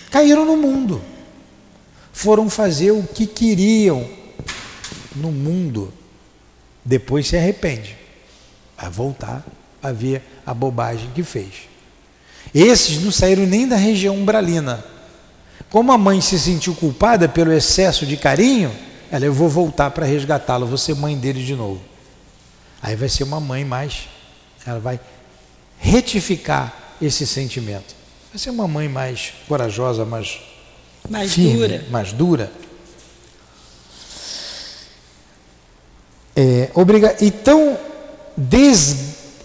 caíram 0.09 0.45
no 0.45 0.57
mundo. 0.57 1.01
Foram 2.13 2.49
fazer 2.49 2.91
o 2.91 3.03
que 3.03 3.27
queriam 3.27 4.07
no 5.15 5.31
mundo 5.31 5.93
depois 6.87 7.27
se 7.27 7.35
arrepende, 7.35 7.97
vai 8.77 8.89
voltar 8.89 9.45
a 9.83 9.91
ver 9.91 10.21
a 10.45 10.53
bobagem 10.53 11.11
que 11.13 11.21
fez. 11.21 11.67
Esses 12.55 13.03
não 13.03 13.11
saíram 13.11 13.45
nem 13.45 13.67
da 13.67 13.75
região 13.75 14.15
umbralina. 14.15 14.83
Como 15.69 15.91
a 15.91 15.97
mãe 15.97 16.21
se 16.21 16.39
sentiu 16.39 16.73
culpada 16.73 17.27
pelo 17.27 17.51
excesso 17.51 18.05
de 18.05 18.15
carinho, 18.15 18.73
ela, 19.11 19.25
eu 19.25 19.33
vou 19.33 19.49
voltar 19.49 19.91
para 19.91 20.05
resgatá-lo, 20.05 20.65
vou 20.65 20.77
ser 20.77 20.95
mãe 20.95 21.17
dele 21.17 21.43
de 21.43 21.55
novo. 21.55 21.81
Aí 22.81 22.95
vai 22.95 23.09
ser 23.09 23.23
uma 23.23 23.41
mãe 23.41 23.65
mais, 23.65 24.07
ela 24.65 24.79
vai 24.79 24.97
retificar 25.77 26.95
esse 27.01 27.27
sentimento. 27.27 27.95
Vai 28.31 28.39
ser 28.39 28.49
uma 28.49 28.67
mãe 28.67 28.87
mais 28.87 29.33
corajosa, 29.45 30.05
mais, 30.05 30.39
mais 31.09 31.33
firme, 31.33 31.67
dura. 31.67 31.85
mais 31.89 32.13
dura. 32.13 32.51
É, 36.39 36.69
obriga... 36.75 37.15
e, 37.19 37.31
tão 37.31 37.75
des... 38.37 38.95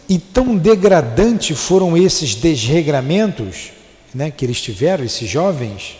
e 0.07 0.18
tão 0.18 0.55
degradante 0.55 1.55
foram 1.55 1.97
esses 1.97 2.34
desregramentos 2.34 3.72
né, 4.14 4.30
que 4.30 4.45
eles 4.45 4.61
tiveram, 4.61 5.03
esses 5.03 5.26
jovens, 5.26 5.97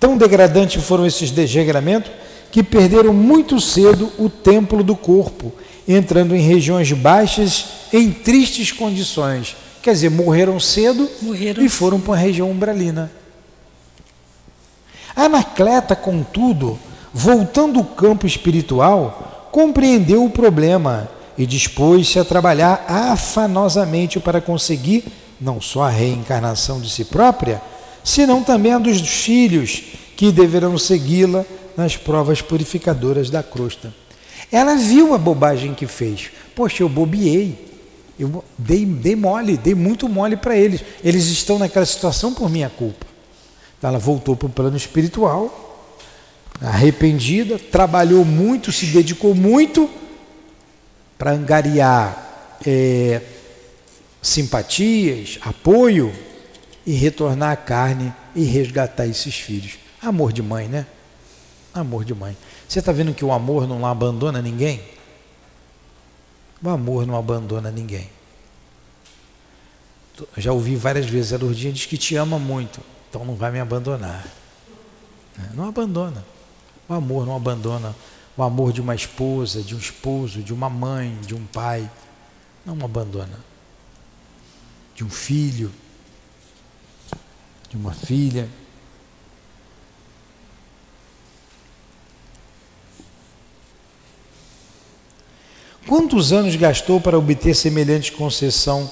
tão 0.00 0.16
degradante 0.16 0.78
foram 0.78 1.06
esses 1.06 1.30
desregramentos 1.30 2.10
que 2.50 2.62
perderam 2.62 3.12
muito 3.12 3.60
cedo 3.60 4.10
o 4.18 4.30
templo 4.30 4.82
do 4.82 4.96
corpo, 4.96 5.52
entrando 5.86 6.34
em 6.34 6.40
regiões 6.40 6.90
baixas 6.92 7.66
em 7.92 8.10
tristes 8.10 8.72
condições. 8.72 9.54
Quer 9.82 9.92
dizer, 9.92 10.10
morreram 10.10 10.58
cedo 10.58 11.06
morreram 11.20 11.62
e 11.62 11.68
foram 11.68 12.00
para 12.00 12.14
a 12.14 12.16
região 12.16 12.50
umbralina. 12.50 13.12
Anacleta, 15.14 15.94
contudo, 15.94 16.78
voltando 17.12 17.78
ao 17.78 17.84
campo 17.84 18.26
espiritual, 18.26 19.37
compreendeu 19.52 20.24
o 20.24 20.30
problema 20.30 21.08
e 21.36 21.46
dispôs-se 21.46 22.18
a 22.18 22.24
trabalhar 22.24 22.84
afanosamente 22.88 24.18
para 24.18 24.40
conseguir 24.40 25.04
não 25.40 25.60
só 25.60 25.84
a 25.84 25.90
reencarnação 25.90 26.80
de 26.80 26.90
si 26.90 27.04
própria, 27.04 27.62
senão 28.02 28.42
também 28.42 28.72
a 28.72 28.78
dos 28.78 29.00
filhos 29.00 29.82
que 30.16 30.32
deverão 30.32 30.76
segui-la 30.76 31.44
nas 31.76 31.96
provas 31.96 32.42
purificadoras 32.42 33.30
da 33.30 33.42
crosta. 33.42 33.94
Ela 34.50 34.74
viu 34.74 35.14
a 35.14 35.18
bobagem 35.18 35.74
que 35.74 35.86
fez. 35.86 36.30
Poxa, 36.56 36.82
eu 36.82 36.88
bobiei. 36.88 37.66
Eu 38.18 38.42
dei, 38.58 38.84
dei 38.84 39.14
mole, 39.14 39.56
dei 39.56 39.76
muito 39.76 40.08
mole 40.08 40.36
para 40.36 40.56
eles. 40.56 40.82
Eles 41.04 41.26
estão 41.26 41.56
naquela 41.58 41.86
situação 41.86 42.34
por 42.34 42.50
minha 42.50 42.68
culpa. 42.68 43.06
Então 43.78 43.90
ela 43.90 43.98
voltou 43.98 44.34
para 44.34 44.46
o 44.46 44.50
plano 44.50 44.76
espiritual 44.76 45.67
arrependida, 46.60 47.58
trabalhou 47.58 48.24
muito, 48.24 48.72
se 48.72 48.86
dedicou 48.86 49.34
muito 49.34 49.88
para 51.16 51.32
angariar 51.32 52.58
é, 52.66 53.22
simpatias, 54.20 55.38
apoio 55.42 56.12
e 56.86 56.92
retornar 56.92 57.52
à 57.52 57.56
carne 57.56 58.12
e 58.34 58.44
resgatar 58.44 59.06
esses 59.06 59.34
filhos. 59.34 59.78
Amor 60.02 60.32
de 60.32 60.42
mãe, 60.42 60.68
né? 60.68 60.86
Amor 61.74 62.04
de 62.04 62.14
mãe. 62.14 62.36
Você 62.68 62.78
está 62.78 62.92
vendo 62.92 63.14
que 63.14 63.24
o 63.24 63.32
amor 63.32 63.66
não 63.66 63.86
abandona 63.86 64.40
ninguém? 64.42 64.80
O 66.62 66.68
amor 66.68 67.06
não 67.06 67.16
abandona 67.16 67.70
ninguém. 67.70 68.10
Já 70.36 70.52
ouvi 70.52 70.74
várias 70.74 71.06
vezes, 71.06 71.32
a 71.32 71.36
Lourdinha 71.36 71.72
diz 71.72 71.86
que 71.86 71.96
te 71.96 72.16
ama 72.16 72.38
muito, 72.38 72.80
então 73.08 73.24
não 73.24 73.36
vai 73.36 73.52
me 73.52 73.60
abandonar. 73.60 74.26
Não 75.54 75.68
abandona. 75.68 76.24
O 76.88 76.94
amor 76.94 77.26
não 77.26 77.36
abandona 77.36 77.94
o 78.36 78.42
amor 78.42 78.72
de 78.72 78.80
uma 78.80 78.94
esposa, 78.94 79.62
de 79.62 79.74
um 79.74 79.78
esposo, 79.78 80.42
de 80.42 80.54
uma 80.54 80.70
mãe, 80.70 81.18
de 81.26 81.34
um 81.34 81.44
pai. 81.44 81.90
Não 82.64 82.74
abandona. 82.84 83.44
de 84.94 85.04
um 85.04 85.10
filho, 85.10 85.72
de 87.70 87.76
uma 87.76 87.92
filha. 87.92 88.48
Quantos 95.86 96.32
anos 96.32 96.56
gastou 96.56 97.00
para 97.00 97.16
obter 97.16 97.54
semelhante 97.54 98.10
concessão? 98.12 98.90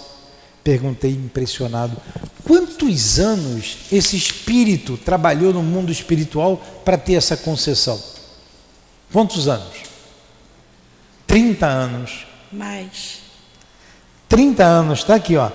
Perguntei 0.67 1.13
impressionado. 1.13 1.97
Quantos 2.43 3.21
anos 3.21 3.77
esse 3.93 4.17
espírito 4.17 4.97
trabalhou 4.97 5.53
no 5.53 5.63
mundo 5.63 5.93
espiritual 5.93 6.57
para 6.85 6.99
ter 6.99 7.15
essa 7.15 7.37
concessão? 7.37 8.03
Quantos 9.13 9.47
anos? 9.47 9.77
30 11.25 11.65
anos. 11.65 12.27
Mais. 12.51 13.21
30 14.29 14.65
anos, 14.65 14.99
está 14.99 15.15
aqui, 15.15 15.37
ó. 15.37 15.53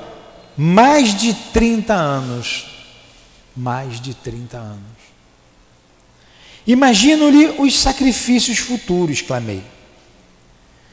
Mais 0.56 1.14
de 1.14 1.34
30 1.34 1.94
anos. 1.94 2.68
Mais 3.54 4.00
de 4.00 4.14
30 4.14 4.58
anos. 4.58 5.02
Imagino-lhe 6.66 7.48
os 7.60 7.78
sacrifícios 7.78 8.60
futuros, 8.60 9.22
clamei. 9.22 9.62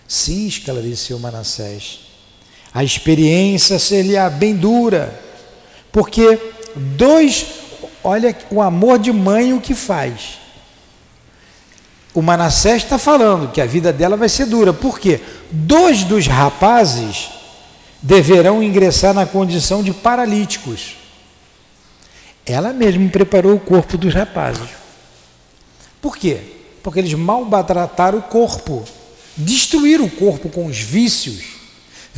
Sim, 0.08 0.48
esclareceu 0.48 1.20
Manassés. 1.20 2.07
A 2.78 2.84
experiência 2.84 3.76
seria 3.76 4.30
bem 4.30 4.54
dura, 4.54 5.20
porque 5.90 6.38
dois, 6.76 7.44
olha 8.04 8.38
o 8.52 8.62
amor 8.62 9.00
de 9.00 9.10
mãe 9.10 9.52
o 9.52 9.60
que 9.60 9.74
faz. 9.74 10.38
O 12.14 12.22
Manassés 12.22 12.84
está 12.84 12.96
falando 12.96 13.50
que 13.50 13.60
a 13.60 13.66
vida 13.66 13.92
dela 13.92 14.16
vai 14.16 14.28
ser 14.28 14.46
dura, 14.46 14.72
porque 14.72 15.20
dois 15.50 16.04
dos 16.04 16.28
rapazes 16.28 17.30
deverão 18.00 18.62
ingressar 18.62 19.12
na 19.12 19.26
condição 19.26 19.82
de 19.82 19.92
paralíticos. 19.92 20.94
Ela 22.46 22.72
mesma 22.72 23.08
preparou 23.08 23.56
o 23.56 23.60
corpo 23.60 23.98
dos 23.98 24.14
rapazes. 24.14 24.68
Por 26.00 26.16
quê? 26.16 26.38
Porque 26.80 27.00
eles 27.00 27.14
maltrataram 27.14 28.18
o 28.18 28.22
corpo, 28.22 28.84
destruíram 29.36 30.04
o 30.04 30.10
corpo 30.10 30.48
com 30.48 30.66
os 30.66 30.78
vícios, 30.78 31.57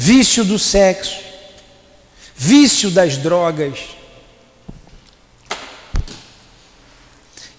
vício 0.03 0.47
do 0.47 0.59
sexo, 0.59 1.21
vício 2.35 2.91
das 2.91 3.19
drogas. 3.19 3.81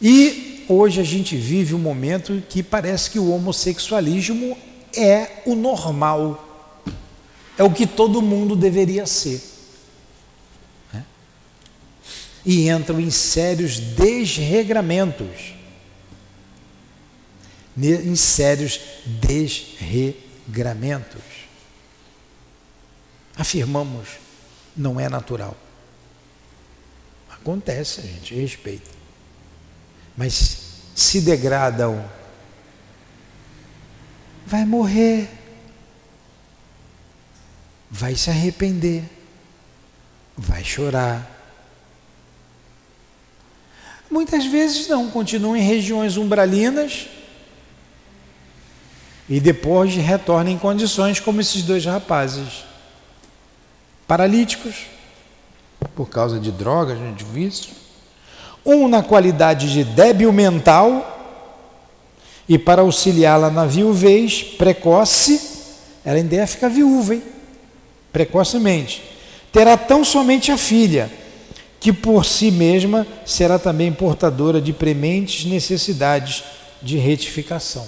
E 0.01 0.65
hoje 0.67 0.99
a 0.99 1.03
gente 1.03 1.37
vive 1.37 1.75
um 1.75 1.79
momento 1.79 2.41
que 2.49 2.63
parece 2.63 3.11
que 3.11 3.19
o 3.19 3.31
homossexualismo 3.31 4.57
é 4.97 5.43
o 5.45 5.53
normal 5.53 6.47
é 7.59 7.63
o 7.63 7.71
que 7.71 7.85
todo 7.85 8.23
mundo 8.23 8.55
deveria 8.55 9.05
ser. 9.05 9.39
Né? 10.91 11.05
E 12.43 12.69
entram 12.69 12.99
em 12.99 13.11
sérios 13.11 13.79
desregramentos. 13.79 15.53
Em 17.77 18.15
sérios 18.15 18.79
desregramentos. 19.05 21.30
Afirmamos, 23.41 24.07
não 24.75 24.99
é 24.99 25.09
natural. 25.09 25.55
Acontece, 27.29 28.01
gente 28.01 28.35
respeita. 28.35 28.89
Mas 30.15 30.57
se 30.95 31.21
degradam, 31.21 32.03
vai 34.45 34.65
morrer 34.65 35.41
vai 37.91 38.15
se 38.15 38.29
arrepender, 38.29 39.03
vai 40.37 40.63
chorar. 40.63 41.29
Muitas 44.09 44.45
vezes 44.45 44.87
não, 44.87 45.11
continuam 45.11 45.57
em 45.57 45.61
regiões 45.61 46.15
umbralinas 46.15 47.07
e 49.27 49.41
depois 49.41 49.93
retornam 49.95 50.53
em 50.53 50.57
condições 50.57 51.19
como 51.19 51.41
esses 51.41 51.63
dois 51.63 51.85
rapazes, 51.85 52.63
paralíticos, 54.11 54.87
por 55.95 56.09
causa 56.09 56.37
de 56.37 56.51
drogas, 56.51 56.99
né, 56.99 57.13
de 57.15 57.23
vício. 57.23 57.71
Um 58.65 58.89
na 58.89 59.01
qualidade 59.01 59.71
de 59.71 59.85
débil 59.85 60.33
mental 60.33 61.47
e 62.45 62.59
para 62.59 62.81
auxiliá-la 62.81 63.49
na 63.49 63.65
viuvez 63.65 64.43
precoce, 64.43 65.41
ela 66.03 66.17
ainda 66.17 66.35
ia 66.35 66.45
ficar 66.45 66.67
viúva, 66.67 67.15
hein? 67.15 67.23
precocemente. 68.11 69.01
Terá 69.49 69.77
tão 69.77 70.03
somente 70.03 70.51
a 70.51 70.57
filha, 70.57 71.09
que 71.79 71.93
por 71.93 72.25
si 72.25 72.51
mesma 72.51 73.07
será 73.25 73.57
também 73.57 73.93
portadora 73.93 74.59
de 74.59 74.73
prementes 74.73 75.45
necessidades 75.45 76.43
de 76.81 76.97
retificação. 76.97 77.87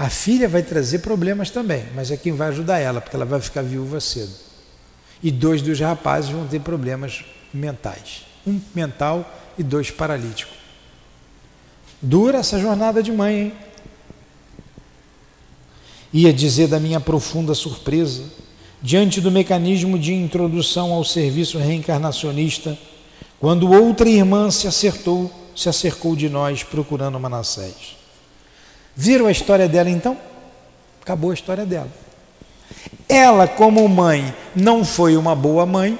A 0.00 0.08
filha 0.08 0.48
vai 0.48 0.62
trazer 0.62 1.00
problemas 1.00 1.50
também, 1.50 1.84
mas 1.94 2.10
é 2.10 2.16
quem 2.16 2.32
vai 2.32 2.48
ajudar 2.48 2.78
ela, 2.78 3.02
porque 3.02 3.14
ela 3.14 3.26
vai 3.26 3.38
ficar 3.38 3.60
viúva 3.60 4.00
cedo. 4.00 4.32
E 5.22 5.30
dois 5.30 5.60
dos 5.60 5.78
rapazes 5.78 6.30
vão 6.30 6.46
ter 6.46 6.58
problemas 6.60 7.22
mentais: 7.52 8.22
um 8.46 8.58
mental 8.74 9.30
e 9.58 9.62
dois 9.62 9.90
paralíticos. 9.90 10.56
Dura 12.00 12.38
essa 12.38 12.58
jornada 12.58 13.02
de 13.02 13.12
mãe, 13.12 13.40
hein? 13.40 13.52
Ia 16.14 16.32
dizer 16.32 16.68
da 16.68 16.80
minha 16.80 16.98
profunda 16.98 17.52
surpresa, 17.52 18.24
diante 18.80 19.20
do 19.20 19.30
mecanismo 19.30 19.98
de 19.98 20.14
introdução 20.14 20.92
ao 20.94 21.04
serviço 21.04 21.58
reencarnacionista, 21.58 22.78
quando 23.38 23.70
outra 23.70 24.08
irmã 24.08 24.50
se 24.50 24.66
acertou, 24.66 25.30
se 25.54 25.68
acercou 25.68 26.16
de 26.16 26.30
nós 26.30 26.62
procurando 26.62 27.20
Manassés. 27.20 27.99
Viram 29.00 29.28
a 29.28 29.30
história 29.30 29.66
dela 29.66 29.88
então? 29.88 30.14
Acabou 31.00 31.30
a 31.30 31.34
história 31.34 31.64
dela. 31.64 31.88
Ela, 33.08 33.48
como 33.48 33.88
mãe, 33.88 34.34
não 34.54 34.84
foi 34.84 35.16
uma 35.16 35.34
boa 35.34 35.64
mãe, 35.64 35.98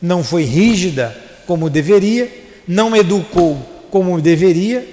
não 0.00 0.22
foi 0.22 0.44
rígida 0.44 1.16
como 1.46 1.70
deveria, 1.70 2.30
não 2.68 2.94
educou 2.94 3.56
como 3.90 4.20
deveria, 4.20 4.86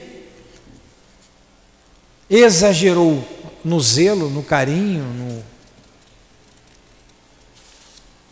exagerou 2.30 3.22
no 3.66 3.82
zelo, 3.82 4.30
no 4.30 4.42
carinho, 4.42 5.04
no. 5.04 5.44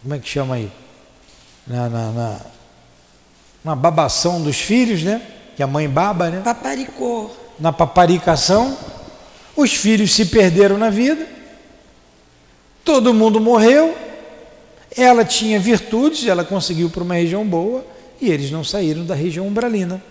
Como 0.02 0.14
é 0.14 0.20
que 0.20 0.30
chama 0.30 0.56
aí? 0.56 0.72
Na, 1.68 1.90
na, 1.90 2.12
na, 2.12 2.42
na 3.66 3.76
babação 3.76 4.42
dos 4.42 4.62
filhos, 4.62 5.04
né? 5.04 5.22
Que 5.58 5.62
a 5.62 5.68
mãe 5.68 5.90
baba, 5.90 6.30
né? 6.30 6.40
Paparicou. 6.42 7.36
Na 7.60 7.72
paparicação, 7.74 8.76
os 9.56 9.74
filhos 9.74 10.14
se 10.14 10.26
perderam 10.26 10.78
na 10.78 10.90
vida, 10.90 11.28
todo 12.84 13.14
mundo 13.14 13.40
morreu, 13.40 13.96
ela 14.96 15.24
tinha 15.24 15.60
virtudes, 15.60 16.28
ela 16.28 16.44
conseguiu 16.44 16.90
para 16.90 17.04
uma 17.04 17.16
região 17.16 17.46
boa 17.46 17.86
e 18.22 18.30
eles 18.30 18.52
não 18.52 18.64
saíram 18.64 19.06
da 19.06 19.16
região 19.16 19.48
umbralina. 19.48 20.02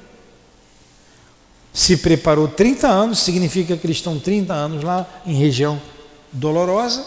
Se 1.73 1.97
preparou 1.97 2.49
30 2.49 2.87
anos, 2.87 3.21
significa 3.21 3.77
que 3.77 3.87
eles 3.87 3.97
estão 3.97 4.19
30 4.19 4.53
anos 4.53 4.85
lá 4.85 5.09
em 5.25 5.35
região 5.35 5.81
dolorosa, 6.31 7.05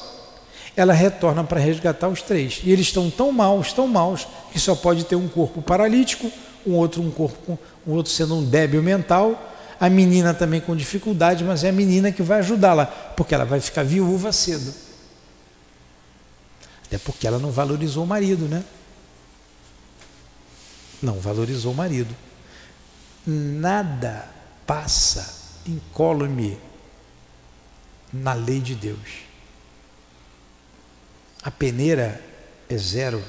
ela 0.75 0.93
retorna 0.93 1.43
para 1.43 1.59
resgatar 1.59 2.09
os 2.09 2.21
três. 2.21 2.61
E 2.63 2.71
eles 2.71 2.87
estão 2.87 3.09
tão 3.09 3.31
maus, 3.31 3.71
tão 3.71 3.87
maus, 3.87 4.27
que 4.51 4.59
só 4.59 4.75
pode 4.75 5.05
ter 5.05 5.15
um 5.15 5.27
corpo 5.27 5.61
paralítico, 5.61 6.31
um 6.65 6.73
outro 6.73 7.01
um 7.01 7.11
corpo, 7.11 7.59
um 7.87 7.93
outro 7.93 8.11
sendo 8.11 8.35
um 8.35 8.43
débil 8.43 8.81
mental, 8.81 9.54
a 9.79 9.89
menina 9.89 10.33
também 10.33 10.61
com 10.61 10.75
dificuldade, 10.75 11.43
mas 11.43 11.63
é 11.63 11.69
a 11.69 11.73
menina 11.73 12.11
que 12.11 12.23
vai 12.23 12.39
ajudá-la, 12.39 12.85
porque 12.85 13.35
ela 13.35 13.45
vai 13.45 13.59
ficar 13.59 13.83
viúva 13.83 14.31
cedo. 14.31 14.73
Até 16.85 16.97
porque 16.97 17.27
ela 17.27 17.39
não 17.39 17.51
valorizou 17.51 18.03
o 18.03 18.07
marido, 18.07 18.47
né? 18.47 18.63
Não 21.01 21.19
valorizou 21.19 21.73
o 21.73 21.75
marido. 21.75 22.15
Nada 23.25 24.29
passa 24.65 25.43
incólume 25.67 26.57
na 28.13 28.33
lei 28.33 28.59
de 28.59 28.75
Deus. 28.75 29.25
A 31.43 31.51
peneira 31.51 32.23
é 32.69 32.77
zero. 32.77 33.23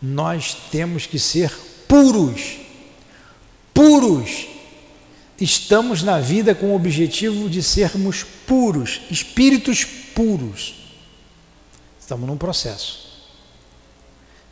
Nós 0.00 0.54
temos 0.70 1.06
que 1.06 1.18
ser 1.18 1.50
puros, 1.88 2.58
puros. 3.74 4.46
Estamos 5.38 6.02
na 6.02 6.20
vida 6.20 6.54
com 6.54 6.66
o 6.66 6.76
objetivo 6.76 7.50
de 7.50 7.62
sermos 7.62 8.24
puros, 8.46 9.02
espíritos 9.10 9.84
puros. 9.84 10.76
Estamos 12.00 12.26
num 12.26 12.36
processo. 12.36 13.04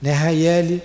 Né, 0.00 0.12
Raiele? 0.12 0.82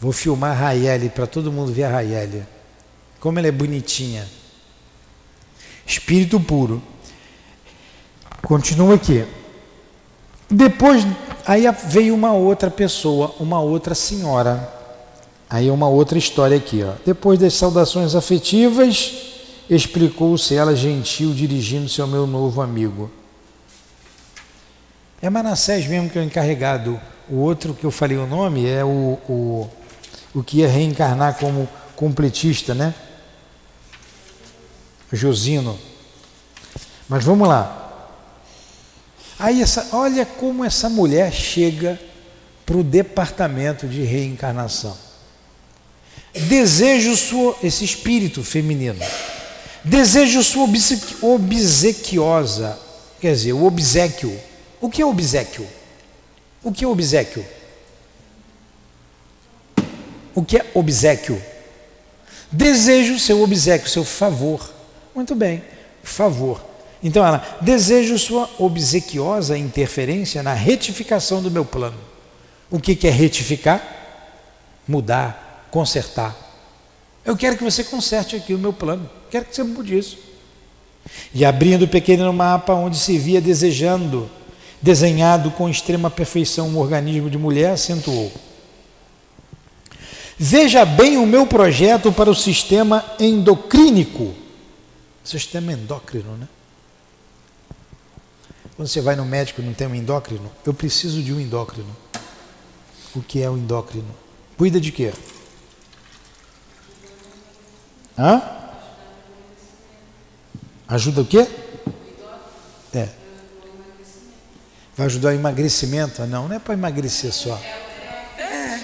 Vou 0.00 0.12
filmar 0.12 0.52
a 0.52 0.54
Raiele 0.54 1.10
para 1.10 1.26
todo 1.26 1.52
mundo 1.52 1.72
ver 1.72 1.84
a 1.84 1.90
Raiele. 1.90 2.46
Como 3.20 3.38
ela 3.38 3.48
é 3.48 3.52
bonitinha. 3.52 4.26
Espírito 5.86 6.40
puro. 6.40 6.82
Continua 8.40 8.94
aqui. 8.94 9.26
Depois, 10.48 11.04
aí 11.46 11.64
veio 11.86 12.14
uma 12.14 12.32
outra 12.32 12.70
pessoa, 12.70 13.34
uma 13.38 13.60
outra 13.60 13.94
senhora. 13.94 14.80
Aí 15.48 15.68
uma 15.70 15.88
outra 15.88 16.16
história 16.16 16.56
aqui, 16.56 16.82
ó. 16.84 16.92
Depois 17.04 17.38
das 17.38 17.54
saudações 17.54 18.14
afetivas, 18.14 19.12
explicou-se 19.68 20.54
ela 20.54 20.76
gentil, 20.76 21.32
dirigindo-se 21.32 22.00
ao 22.00 22.06
meu 22.06 22.26
novo 22.26 22.62
amigo. 22.62 23.10
É 25.20 25.28
Manassés 25.28 25.86
mesmo 25.86 26.08
que 26.08 26.18
é 26.18 26.22
o 26.22 26.24
encarregado. 26.24 27.00
O 27.28 27.36
outro 27.36 27.74
que 27.74 27.84
eu 27.84 27.90
falei 27.90 28.16
o 28.16 28.26
nome 28.26 28.66
é 28.66 28.84
o, 28.84 29.18
o, 29.28 29.70
o 30.34 30.42
que 30.42 30.58
ia 30.58 30.68
reencarnar 30.68 31.36
como 31.36 31.68
completista, 31.94 32.74
né? 32.74 32.94
Josino. 35.12 35.78
Mas 37.08 37.24
vamos 37.24 37.48
lá. 37.48 37.79
Aí 39.40 39.62
essa, 39.62 39.88
olha 39.92 40.26
como 40.26 40.62
essa 40.62 40.90
mulher 40.90 41.32
chega 41.32 41.98
para 42.66 42.76
o 42.76 42.84
departamento 42.84 43.88
de 43.88 44.02
reencarnação. 44.02 44.94
Desejo 46.32 47.16
sua, 47.16 47.56
esse 47.62 47.82
espírito 47.82 48.44
feminino, 48.44 49.00
desejo 49.82 50.44
sua 50.44 50.68
obsequiosa, 51.22 52.78
quer 53.18 53.32
dizer, 53.32 53.54
o 53.54 53.64
obsequio. 53.64 54.38
O 54.78 54.90
que 54.90 55.00
é 55.00 55.06
obsequio? 55.06 55.66
O 56.62 56.70
que 56.70 56.84
é 56.84 56.86
obsequio? 56.86 57.44
O 60.34 60.44
que 60.44 60.58
é 60.58 60.70
obsequio? 60.74 61.42
Desejo 62.52 63.18
seu 63.18 63.42
obsequio, 63.42 63.88
seu 63.88 64.04
favor. 64.04 64.70
Muito 65.14 65.34
bem, 65.34 65.64
favor. 66.02 66.69
Então 67.02 67.24
ela, 67.24 67.58
desejo 67.60 68.18
sua 68.18 68.48
obsequiosa 68.58 69.56
interferência 69.56 70.42
na 70.42 70.52
retificação 70.52 71.42
do 71.42 71.50
meu 71.50 71.64
plano. 71.64 71.98
O 72.70 72.78
que, 72.78 72.94
que 72.94 73.08
é 73.08 73.10
retificar? 73.10 73.82
Mudar, 74.86 75.66
consertar. 75.70 76.36
Eu 77.24 77.36
quero 77.36 77.56
que 77.56 77.64
você 77.64 77.82
conserte 77.82 78.36
aqui 78.36 78.54
o 78.54 78.58
meu 78.58 78.72
plano. 78.72 79.08
Quero 79.30 79.46
que 79.46 79.54
você 79.54 79.62
mude 79.62 79.96
isso. 79.96 80.18
E 81.32 81.44
abrindo 81.44 81.84
o 81.84 81.88
pequeno 81.88 82.30
mapa 82.32 82.74
onde 82.74 82.98
se 82.98 83.18
via 83.18 83.40
desejando, 83.40 84.30
desenhado 84.80 85.50
com 85.50 85.68
extrema 85.68 86.10
perfeição 86.10 86.68
um 86.68 86.78
organismo 86.78 87.30
de 87.30 87.38
mulher, 87.38 87.72
acentuou. 87.72 88.30
Veja 90.38 90.84
bem 90.84 91.16
o 91.18 91.26
meu 91.26 91.46
projeto 91.46 92.12
para 92.12 92.30
o 92.30 92.34
sistema 92.34 93.04
endocrínico. 93.18 94.34
Sistema 95.22 95.72
endócrino, 95.72 96.36
né? 96.36 96.48
Quando 98.80 98.88
você 98.88 99.02
vai 99.02 99.14
no 99.14 99.26
médico 99.26 99.60
e 99.60 99.64
não 99.66 99.74
tem 99.74 99.86
um 99.86 99.94
endócrino, 99.94 100.50
eu 100.64 100.72
preciso 100.72 101.22
de 101.22 101.34
um 101.34 101.38
endócrino. 101.38 101.94
O 103.14 103.20
que 103.20 103.42
é 103.42 103.50
o 103.50 103.54
endócrino? 103.54 104.08
Cuida 104.56 104.80
de 104.80 104.90
quê? 104.90 105.12
Hã? 108.18 108.40
Ajuda 110.88 111.20
o 111.20 111.26
quê? 111.26 111.46
É. 112.94 113.10
Vai 114.96 115.04
ajudar 115.08 115.28
o 115.28 115.32
emagrecimento? 115.32 116.26
Não, 116.26 116.48
não 116.48 116.56
é 116.56 116.58
para 116.58 116.72
emagrecer 116.72 117.34
só. 117.34 117.60
É, 118.38 118.80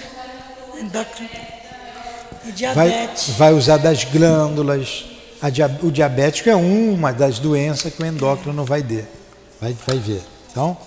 endócrino. 0.79 1.29
E 2.45 2.51
diabetes. 2.51 3.29
Vai, 3.29 3.49
vai 3.49 3.53
usar 3.53 3.77
das 3.77 4.03
glândulas. 4.03 5.05
Dia, 5.51 5.65
o 5.81 5.89
diabético 5.89 6.51
é 6.51 6.55
uma 6.55 7.11
das 7.11 7.39
doenças 7.39 7.91
que 7.91 8.03
o 8.03 8.05
endócrino 8.05 8.63
vai 8.63 8.83
ter. 8.83 9.17
Vai, 9.59 9.75
vai 9.85 9.97
ver. 9.97 10.21
Então. 10.51 10.77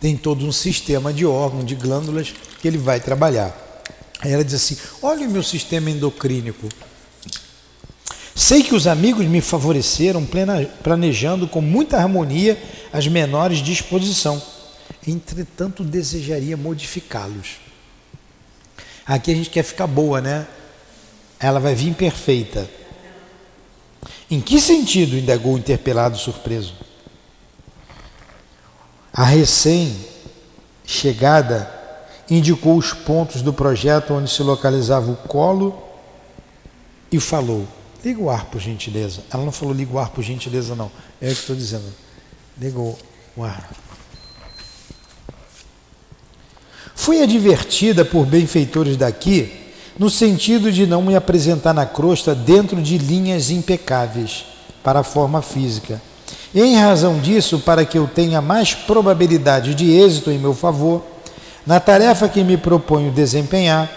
Tem 0.00 0.16
todo 0.16 0.46
um 0.46 0.52
sistema 0.52 1.12
de 1.12 1.26
órgãos, 1.26 1.66
de 1.66 1.74
glândulas 1.74 2.32
que 2.60 2.66
ele 2.66 2.78
vai 2.78 3.00
trabalhar. 3.00 3.54
Aí 4.20 4.32
ela 4.32 4.44
diz 4.44 4.54
assim: 4.54 4.76
olha 5.02 5.26
o 5.26 5.30
meu 5.30 5.42
sistema 5.42 5.90
endocrínico. 5.90 6.68
Sei 8.34 8.62
que 8.62 8.74
os 8.74 8.86
amigos 8.86 9.26
me 9.26 9.42
favoreceram 9.42 10.26
planejando 10.82 11.46
com 11.46 11.60
muita 11.60 11.98
harmonia 11.98 12.60
as 12.92 13.06
menores 13.06 13.58
disposição. 13.58 14.42
Entretanto, 15.06 15.84
desejaria 15.84 16.56
modificá-los. 16.56 17.56
Aqui 19.04 19.30
a 19.30 19.34
gente 19.34 19.50
quer 19.50 19.62
ficar 19.62 19.86
boa, 19.86 20.20
né? 20.20 20.46
Ela 21.40 21.58
vai 21.58 21.74
vir 21.74 21.94
perfeita. 21.94 22.70
Em 24.30 24.40
que 24.40 24.60
sentido? 24.60 25.16
indagou 25.16 25.54
o 25.54 25.58
interpelado 25.58 26.18
surpreso. 26.18 26.74
A 29.12 29.24
recém-chegada 29.24 31.68
indicou 32.28 32.76
os 32.76 32.92
pontos 32.92 33.40
do 33.42 33.52
projeto 33.52 34.14
onde 34.14 34.30
se 34.30 34.40
localizava 34.42 35.10
o 35.10 35.16
colo 35.16 35.82
e 37.10 37.18
falou: 37.18 37.66
Liga 38.04 38.20
o 38.20 38.30
ar, 38.30 38.44
por 38.46 38.60
gentileza. 38.60 39.24
Ela 39.32 39.44
não 39.44 39.50
falou 39.50 39.74
liga 39.74 39.92
o 39.92 39.98
ar, 39.98 40.10
por 40.10 40.22
gentileza, 40.22 40.76
não. 40.76 40.92
É 41.20 41.26
o 41.26 41.34
que 41.34 41.40
estou 41.40 41.56
dizendo. 41.56 41.92
Liga 42.58 42.78
o 42.78 42.96
ar. 43.42 43.68
Fui 46.94 47.20
advertida 47.22 48.04
por 48.04 48.24
benfeitores 48.26 48.96
daqui 48.96 49.59
no 50.00 50.08
sentido 50.08 50.72
de 50.72 50.86
não 50.86 51.02
me 51.02 51.14
apresentar 51.14 51.74
na 51.74 51.84
crosta 51.84 52.34
dentro 52.34 52.80
de 52.80 52.96
linhas 52.96 53.50
impecáveis 53.50 54.46
para 54.82 55.00
a 55.00 55.02
forma 55.02 55.42
física. 55.42 56.00
Em 56.54 56.74
razão 56.78 57.18
disso, 57.18 57.58
para 57.58 57.84
que 57.84 57.98
eu 57.98 58.08
tenha 58.08 58.40
mais 58.40 58.72
probabilidade 58.72 59.74
de 59.74 59.92
êxito 59.92 60.30
em 60.30 60.38
meu 60.38 60.54
favor, 60.54 61.04
na 61.66 61.78
tarefa 61.78 62.30
que 62.30 62.42
me 62.42 62.56
proponho 62.56 63.12
desempenhar, 63.12 63.90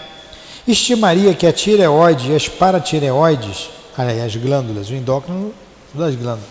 estimaria 0.68 1.32
que 1.32 1.46
a 1.46 1.52
tireoide 1.54 2.32
e 2.32 2.36
as 2.36 2.48
paratireoides, 2.50 3.70
aliás, 3.96 4.24
as 4.24 4.36
glândulas, 4.36 4.90
o 4.90 4.94
endócrino 4.94 5.54
das 5.94 6.14
glândulas, 6.14 6.50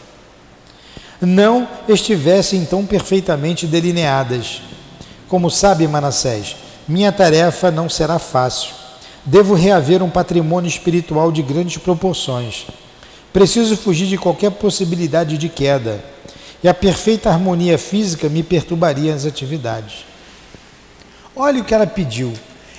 não 1.21 1.67
estivessem 1.87 2.65
tão 2.65 2.87
perfeitamente 2.87 3.67
delineadas. 3.67 4.63
Como 5.29 5.51
sabe 5.51 5.87
Manassés, 5.87 6.55
minha 6.87 7.11
tarefa 7.11 7.69
não 7.69 7.87
será 7.87 8.17
fácil 8.17 8.82
Devo 9.25 9.53
reaver 9.53 10.03
um 10.03 10.09
patrimônio 10.09 10.67
espiritual 10.67 11.31
de 11.31 11.41
grandes 11.41 11.77
proporções. 11.77 12.67
Preciso 13.31 13.77
fugir 13.77 14.07
de 14.07 14.17
qualquer 14.17 14.51
possibilidade 14.51 15.37
de 15.37 15.47
queda. 15.47 16.03
E 16.61 16.67
a 16.67 16.73
perfeita 16.73 17.29
harmonia 17.29 17.77
física 17.77 18.27
me 18.27 18.43
perturbaria 18.43 19.13
as 19.13 19.25
atividades. 19.25 20.05
Olha 21.33 21.61
o 21.61 21.63
que 21.63 21.73
ela 21.73 21.87
pediu. 21.87 22.33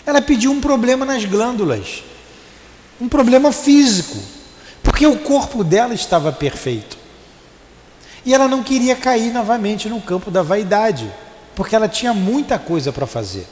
Ela 0.05 0.20
pediu 0.20 0.51
um 0.53 0.61
problema 0.61 1.07
nas 1.07 1.24
glândulas. 1.24 2.05
Um 3.01 3.09
problema 3.09 3.51
físico. 3.51 4.18
Porque 4.82 5.07
o 5.07 5.20
corpo 5.20 5.64
dela 5.64 5.95
estava 5.95 6.30
perfeito. 6.30 6.99
E 8.24 8.34
ela 8.34 8.47
não 8.47 8.62
queria 8.62 8.95
cair 8.95 9.32
novamente 9.32 9.88
no 9.88 10.01
campo 10.01 10.30
da 10.30 10.42
vaidade. 10.42 11.11
Porque 11.55 11.74
ela 11.74 11.88
tinha 11.88 12.12
muita 12.12 12.59
coisa 12.59 12.92
para 12.92 13.07
fazer. 13.07 13.47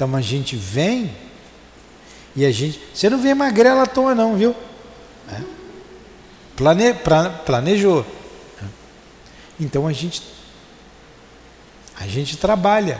Então 0.00 0.16
a 0.16 0.22
gente 0.22 0.56
vem 0.56 1.14
e 2.34 2.46
a 2.46 2.50
gente. 2.50 2.80
Você 2.94 3.10
não 3.10 3.20
vê 3.20 3.34
magrela 3.34 3.82
à 3.82 3.86
toa, 3.86 4.14
não, 4.14 4.34
viu? 4.34 4.56
É. 5.30 5.42
Plane, 6.56 6.94
planejou. 7.44 8.06
Então 9.60 9.86
a 9.86 9.92
gente. 9.92 10.22
A 11.96 12.06
gente 12.06 12.38
trabalha. 12.38 12.98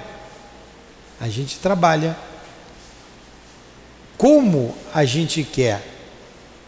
A 1.19 1.27
gente 1.27 1.59
trabalha. 1.59 2.15
Como 4.19 4.77
a 4.93 5.03
gente 5.07 5.43
quer 5.43 5.83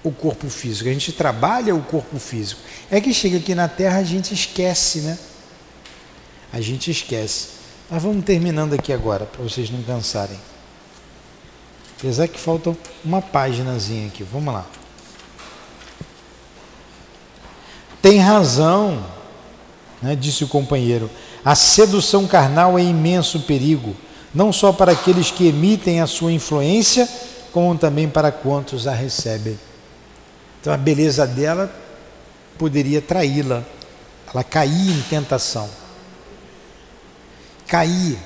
o 0.02 0.10
corpo 0.10 0.48
físico? 0.48 0.88
A 0.88 0.92
gente 0.94 1.12
trabalha 1.12 1.74
o 1.74 1.82
corpo 1.82 2.18
físico. 2.18 2.62
É 2.90 3.02
que 3.02 3.12
chega 3.12 3.36
aqui 3.36 3.54
na 3.54 3.68
Terra 3.68 3.98
a 3.98 4.02
gente 4.02 4.32
esquece, 4.32 5.00
né? 5.00 5.18
A 6.50 6.58
gente 6.62 6.90
esquece. 6.90 7.61
Mas 7.92 8.02
vamos 8.02 8.24
terminando 8.24 8.72
aqui 8.72 8.90
agora, 8.90 9.26
para 9.26 9.42
vocês 9.42 9.68
não 9.68 9.82
cansarem. 9.82 10.38
Apesar 11.98 12.26
que 12.26 12.40
falta 12.40 12.74
uma 13.04 13.20
páginazinha 13.20 14.06
aqui. 14.06 14.22
Vamos 14.22 14.54
lá. 14.54 14.64
Tem 18.00 18.18
razão, 18.18 19.04
né, 20.00 20.16
disse 20.16 20.42
o 20.42 20.48
companheiro. 20.48 21.10
A 21.44 21.54
sedução 21.54 22.26
carnal 22.26 22.78
é 22.78 22.82
imenso 22.82 23.40
perigo, 23.40 23.94
não 24.34 24.54
só 24.54 24.72
para 24.72 24.92
aqueles 24.92 25.30
que 25.30 25.48
emitem 25.48 26.00
a 26.00 26.06
sua 26.06 26.32
influência, 26.32 27.06
como 27.52 27.76
também 27.76 28.08
para 28.08 28.32
quantos 28.32 28.86
a 28.86 28.94
recebem. 28.94 29.60
Então 30.62 30.72
a 30.72 30.78
beleza 30.78 31.26
dela 31.26 31.70
poderia 32.56 33.02
traí-la, 33.02 33.62
ela 34.32 34.42
caía 34.42 34.92
em 34.92 35.02
tentação 35.10 35.81
cair. 37.72 38.18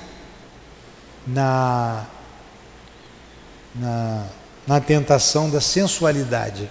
na, 1.27 2.05
na, 3.75 4.25
na 4.65 4.79
tentação 4.79 5.49
da 5.49 5.59
sensualidade. 5.59 6.69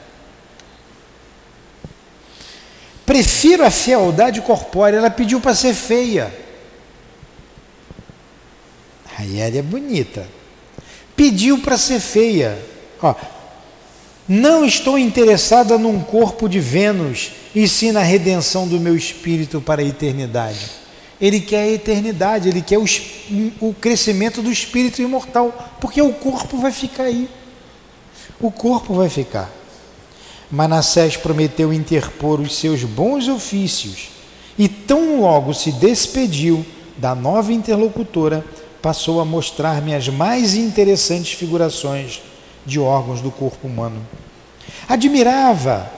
Prefiro 3.05 3.65
a 3.65 3.71
fealdade 3.71 4.41
corpórea. 4.41 4.97
Ela 4.97 5.11
pediu 5.11 5.41
para 5.41 5.55
ser 5.55 5.75
feia. 5.75 6.35
Raiele 9.15 9.59
é 9.59 9.63
bonita. 9.63 10.27
Pediu 11.15 11.59
para 11.59 11.79
ser 11.79 12.01
feia. 12.01 12.59
Ó, 13.01 13.15
não 14.29 14.65
estou 14.65 14.99
interessada 14.99 15.79
num 15.79 16.03
corpo 16.03 16.49
de 16.49 16.59
Vênus, 16.59 17.33
e 17.55 17.69
sim 17.69 17.93
na 17.93 18.03
redenção 18.03 18.67
do 18.67 18.81
meu 18.81 18.97
espírito 18.97 19.61
para 19.61 19.81
a 19.81 19.85
eternidade. 19.85 20.86
Ele 21.21 21.41
quer 21.41 21.63
a 21.63 21.73
eternidade, 21.73 22.49
ele 22.49 22.61
quer 22.61 22.79
o, 22.79 22.85
o 23.61 23.75
crescimento 23.75 24.43
do 24.43 24.53
espírito 24.53 25.01
imortal, 25.01 25.77
porque 25.81 26.01
o 26.03 26.13
corpo 26.13 26.59
vai 26.59 26.71
ficar 26.71 27.05
aí. 27.05 27.29
O 28.41 28.51
corpo 28.51 28.95
vai 28.95 29.09
ficar. 29.09 29.51
Manassés 30.51 31.17
prometeu 31.17 31.73
interpor 31.73 32.41
os 32.41 32.57
seus 32.57 32.85
bons 32.85 33.29
ofícios 33.29 34.11
e, 34.59 34.69
tão 34.69 35.21
logo 35.21 35.53
se 35.55 35.73
despediu 35.73 36.65
da 36.97 37.15
nova 37.15 37.53
interlocutora, 37.53 38.45
passou 38.81 39.21
a 39.21 39.25
mostrar-me 39.25 39.95
as 39.95 40.09
mais 40.09 40.55
interessantes 40.55 41.33
figurações 41.33 42.23
de 42.65 42.79
órgãos 42.79 43.21
do 43.21 43.31
corpo 43.31 43.67
humano. 43.67 44.07
Admirava, 44.89 45.91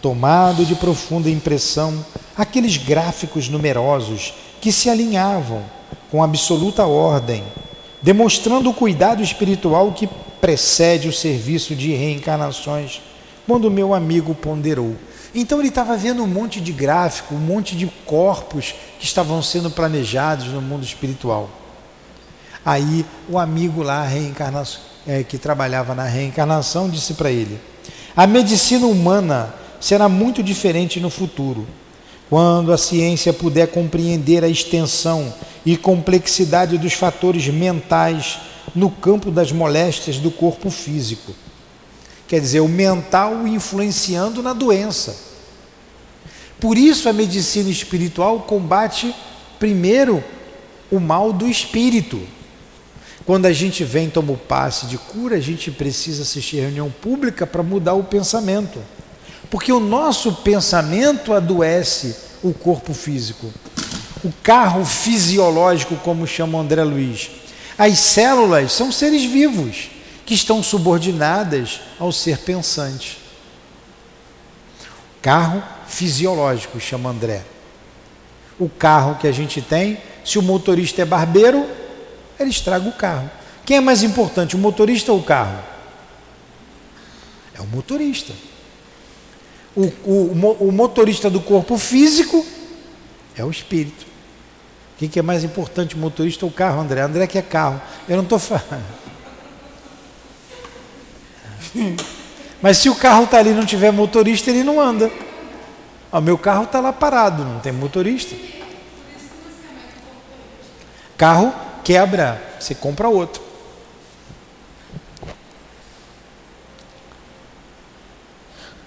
tomado 0.00 0.64
de 0.64 0.74
profunda 0.74 1.28
impressão, 1.28 2.04
aqueles 2.36 2.76
gráficos 2.76 3.48
numerosos 3.48 4.34
que 4.66 4.72
se 4.72 4.90
alinhavam 4.90 5.62
com 6.10 6.24
absoluta 6.24 6.84
ordem, 6.86 7.44
demonstrando 8.02 8.68
o 8.68 8.74
cuidado 8.74 9.22
espiritual 9.22 9.92
que 9.92 10.08
precede 10.40 11.06
o 11.06 11.12
serviço 11.12 11.72
de 11.72 11.94
reencarnações 11.94 13.00
quando 13.46 13.70
meu 13.70 13.94
amigo 13.94 14.34
ponderou. 14.34 14.96
Então 15.32 15.60
ele 15.60 15.68
estava 15.68 15.96
vendo 15.96 16.20
um 16.20 16.26
monte 16.26 16.60
de 16.60 16.72
gráfico, 16.72 17.36
um 17.36 17.38
monte 17.38 17.76
de 17.76 17.86
corpos 18.04 18.74
que 18.98 19.04
estavam 19.04 19.40
sendo 19.40 19.70
planejados 19.70 20.48
no 20.48 20.60
mundo 20.60 20.82
espiritual. 20.82 21.48
Aí 22.64 23.06
o 23.28 23.38
amigo 23.38 23.84
lá, 23.84 24.04
é, 25.06 25.22
que 25.22 25.38
trabalhava 25.38 25.94
na 25.94 26.06
reencarnação, 26.06 26.90
disse 26.90 27.14
para 27.14 27.30
ele: 27.30 27.60
a 28.16 28.26
medicina 28.26 28.88
humana 28.88 29.54
será 29.78 30.08
muito 30.08 30.42
diferente 30.42 30.98
no 30.98 31.08
futuro, 31.08 31.68
quando 32.28 32.72
a 32.72 32.78
ciência 32.78 33.32
puder 33.32 33.68
compreender 33.68 34.44
a 34.44 34.48
extensão 34.48 35.32
e 35.64 35.76
complexidade 35.76 36.78
dos 36.78 36.92
fatores 36.92 37.46
mentais 37.48 38.38
no 38.74 38.90
campo 38.90 39.30
das 39.30 39.52
moléstias 39.52 40.18
do 40.18 40.30
corpo 40.30 40.70
físico 40.70 41.34
Quer 42.28 42.40
dizer, 42.40 42.60
o 42.60 42.68
mental 42.68 43.46
influenciando 43.46 44.42
na 44.42 44.52
doença. 44.52 45.16
Por 46.58 46.76
isso 46.76 47.08
a 47.08 47.12
medicina 47.12 47.70
espiritual 47.70 48.40
combate 48.40 49.14
primeiro 49.58 50.22
o 50.90 50.98
mal 50.98 51.32
do 51.32 51.46
espírito. 51.46 52.20
Quando 53.24 53.46
a 53.46 53.52
gente 53.52 53.84
vem 53.84 54.08
tomar 54.08 54.32
o 54.32 54.36
passe 54.36 54.86
de 54.86 54.98
cura, 54.98 55.36
a 55.36 55.40
gente 55.40 55.70
precisa 55.70 56.22
assistir 56.22 56.60
reunião 56.60 56.90
pública 56.90 57.46
para 57.46 57.62
mudar 57.62 57.94
o 57.94 58.04
pensamento. 58.04 58.80
Porque 59.50 59.72
o 59.72 59.80
nosso 59.80 60.32
pensamento 60.32 61.32
adoece 61.32 62.16
o 62.42 62.52
corpo 62.52 62.92
físico. 62.92 63.52
O 64.24 64.32
carro 64.42 64.84
fisiológico, 64.84 65.96
como 65.96 66.26
chama 66.26 66.58
André 66.58 66.82
Luiz. 66.82 67.30
As 67.78 67.98
células 67.98 68.72
são 68.72 68.90
seres 68.90 69.24
vivos 69.24 69.90
que 70.24 70.34
estão 70.34 70.62
subordinadas 70.62 71.80
ao 71.98 72.10
ser 72.10 72.38
pensante. 72.38 73.18
Carro 75.22 75.62
fisiológico, 75.86 76.80
chama 76.80 77.10
André. 77.10 77.42
O 78.58 78.68
carro 78.68 79.16
que 79.16 79.28
a 79.28 79.32
gente 79.32 79.60
tem, 79.60 79.98
se 80.24 80.38
o 80.38 80.42
motorista 80.42 81.02
é 81.02 81.04
barbeiro, 81.04 81.68
ele 82.40 82.50
estraga 82.50 82.88
o 82.88 82.92
carro. 82.92 83.30
Quem 83.64 83.76
é 83.76 83.80
mais 83.80 84.02
importante, 84.02 84.56
o 84.56 84.58
motorista 84.58 85.12
ou 85.12 85.18
o 85.18 85.22
carro? 85.22 85.62
É 87.54 87.60
o 87.60 87.66
motorista. 87.66 88.32
O, 89.76 89.92
o, 90.04 90.56
o 90.68 90.72
motorista 90.72 91.28
do 91.28 91.40
corpo 91.40 91.76
físico 91.76 92.44
é 93.36 93.44
o 93.44 93.50
espírito. 93.50 94.06
O 94.94 95.08
que 95.08 95.18
é 95.18 95.22
mais 95.22 95.44
importante, 95.44 95.94
o 95.94 95.98
motorista 95.98 96.46
ou 96.46 96.50
o 96.50 96.54
carro, 96.54 96.80
André? 96.80 97.02
André 97.02 97.26
que 97.26 97.36
é 97.36 97.42
carro. 97.42 97.80
Eu 98.08 98.16
não 98.16 98.22
estou 98.24 98.38
falando. 98.38 98.84
Mas 102.62 102.78
se 102.78 102.88
o 102.88 102.94
carro 102.94 103.24
está 103.24 103.38
ali 103.38 103.50
e 103.50 103.54
não 103.54 103.66
tiver 103.66 103.90
motorista, 103.90 104.50
ele 104.50 104.64
não 104.64 104.80
anda. 104.80 105.10
O 106.10 106.20
meu 106.20 106.38
carro 106.38 106.64
está 106.64 106.80
lá 106.80 106.92
parado, 106.92 107.44
não 107.44 107.60
tem 107.60 107.72
motorista. 107.72 108.34
Carro 111.18 111.52
quebra, 111.84 112.42
você 112.58 112.74
compra 112.74 113.08
outro. 113.08 113.45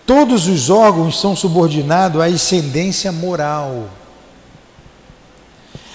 Todos 0.10 0.48
os 0.48 0.72
órgãos 0.72 1.22
são 1.22 1.36
subordinados 1.36 2.20
à 2.20 2.26
ascendência 2.26 3.12
moral. 3.12 3.88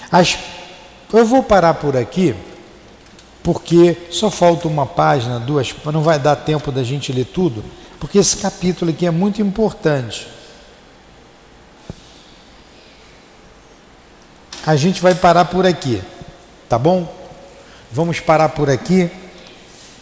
As, 0.09 0.37
eu 1.11 1.25
vou 1.25 1.43
parar 1.43 1.73
por 1.73 1.97
aqui 1.97 2.33
porque 3.43 3.97
só 4.09 4.31
falta 4.31 4.69
uma 4.69 4.85
página, 4.85 5.37
duas, 5.37 5.75
não 5.91 6.01
vai 6.01 6.17
dar 6.17 6.37
tempo 6.37 6.71
da 6.71 6.81
gente 6.81 7.11
ler 7.11 7.25
tudo, 7.25 7.61
porque 7.99 8.17
esse 8.17 8.37
capítulo 8.37 8.89
aqui 8.89 9.05
é 9.05 9.11
muito 9.11 9.41
importante. 9.41 10.25
A 14.65 14.77
gente 14.77 15.01
vai 15.01 15.13
parar 15.13 15.43
por 15.43 15.65
aqui, 15.65 16.01
tá 16.69 16.79
bom? 16.79 17.13
Vamos 17.91 18.21
parar 18.21 18.47
por 18.47 18.69
aqui 18.69 19.11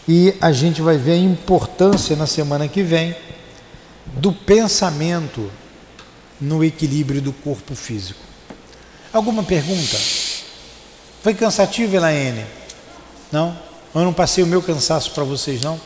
e 0.07 0.35
a 0.39 0.51
gente 0.51 0.83
vai 0.83 0.97
ver 0.97 1.13
a 1.13 1.17
importância 1.17 2.15
na 2.15 2.27
semana 2.27 2.67
que 2.67 2.83
vem 2.83 3.15
do 4.05 4.31
pensamento 4.31 5.51
no 6.39 6.63
equilíbrio 6.63 7.21
do 7.21 7.31
corpo 7.31 7.75
físico. 7.75 8.19
Alguma 9.11 9.43
pergunta? 9.43 9.97
Foi 11.21 11.33
cansativo, 11.33 11.95
Elaine? 11.95 12.45
Não? 13.31 13.57
Eu 13.95 14.01
não 14.01 14.13
passei 14.13 14.43
o 14.43 14.47
meu 14.47 14.61
cansaço 14.61 15.11
para 15.11 15.23
vocês, 15.23 15.61
não? 15.61 15.79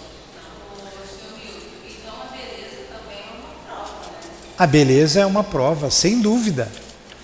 A 4.57 4.65
beleza 4.65 5.19
é 5.19 5.25
uma 5.25 5.43
prova, 5.43 5.91
sem 5.91 6.19
dúvida. 6.19 6.67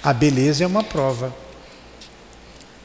A 0.03 0.13
beleza 0.13 0.63
é 0.63 0.67
uma 0.67 0.83
prova. 0.83 1.33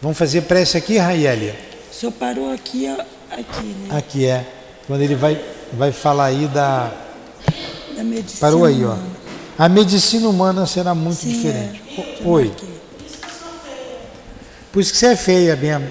Vamos 0.00 0.16
fazer 0.16 0.42
prece 0.42 0.78
aqui, 0.78 0.96
Raielia? 0.96 1.58
O 1.90 1.94
senhor 1.94 2.12
parou 2.12 2.52
aqui, 2.52 2.86
aqui, 3.30 3.64
né? 3.64 3.98
Aqui 3.98 4.26
é. 4.26 4.46
Quando 4.86 5.02
ele 5.02 5.16
vai, 5.16 5.38
vai 5.72 5.92
falar 5.92 6.26
aí 6.26 6.46
da. 6.46 6.90
Da 7.98 8.04
medicina. 8.04 8.40
Parou 8.40 8.64
aí, 8.64 8.84
ó. 8.84 8.96
A 9.58 9.68
medicina 9.68 10.28
humana 10.28 10.64
será 10.66 10.94
muito 10.94 11.18
Sim, 11.18 11.32
diferente. 11.32 11.82
É. 11.98 12.22
Oi. 12.24 12.54
Por 14.70 14.80
isso 14.80 14.92
que 14.92 14.98
você 14.98 15.06
é 15.06 15.16
feia 15.16 15.56
mesmo. 15.56 15.90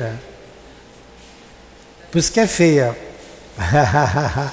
É. 0.00 0.14
Por 2.10 2.16
isso 2.16 2.32
que 2.32 2.40
é 2.40 2.46
feia. 2.46 2.96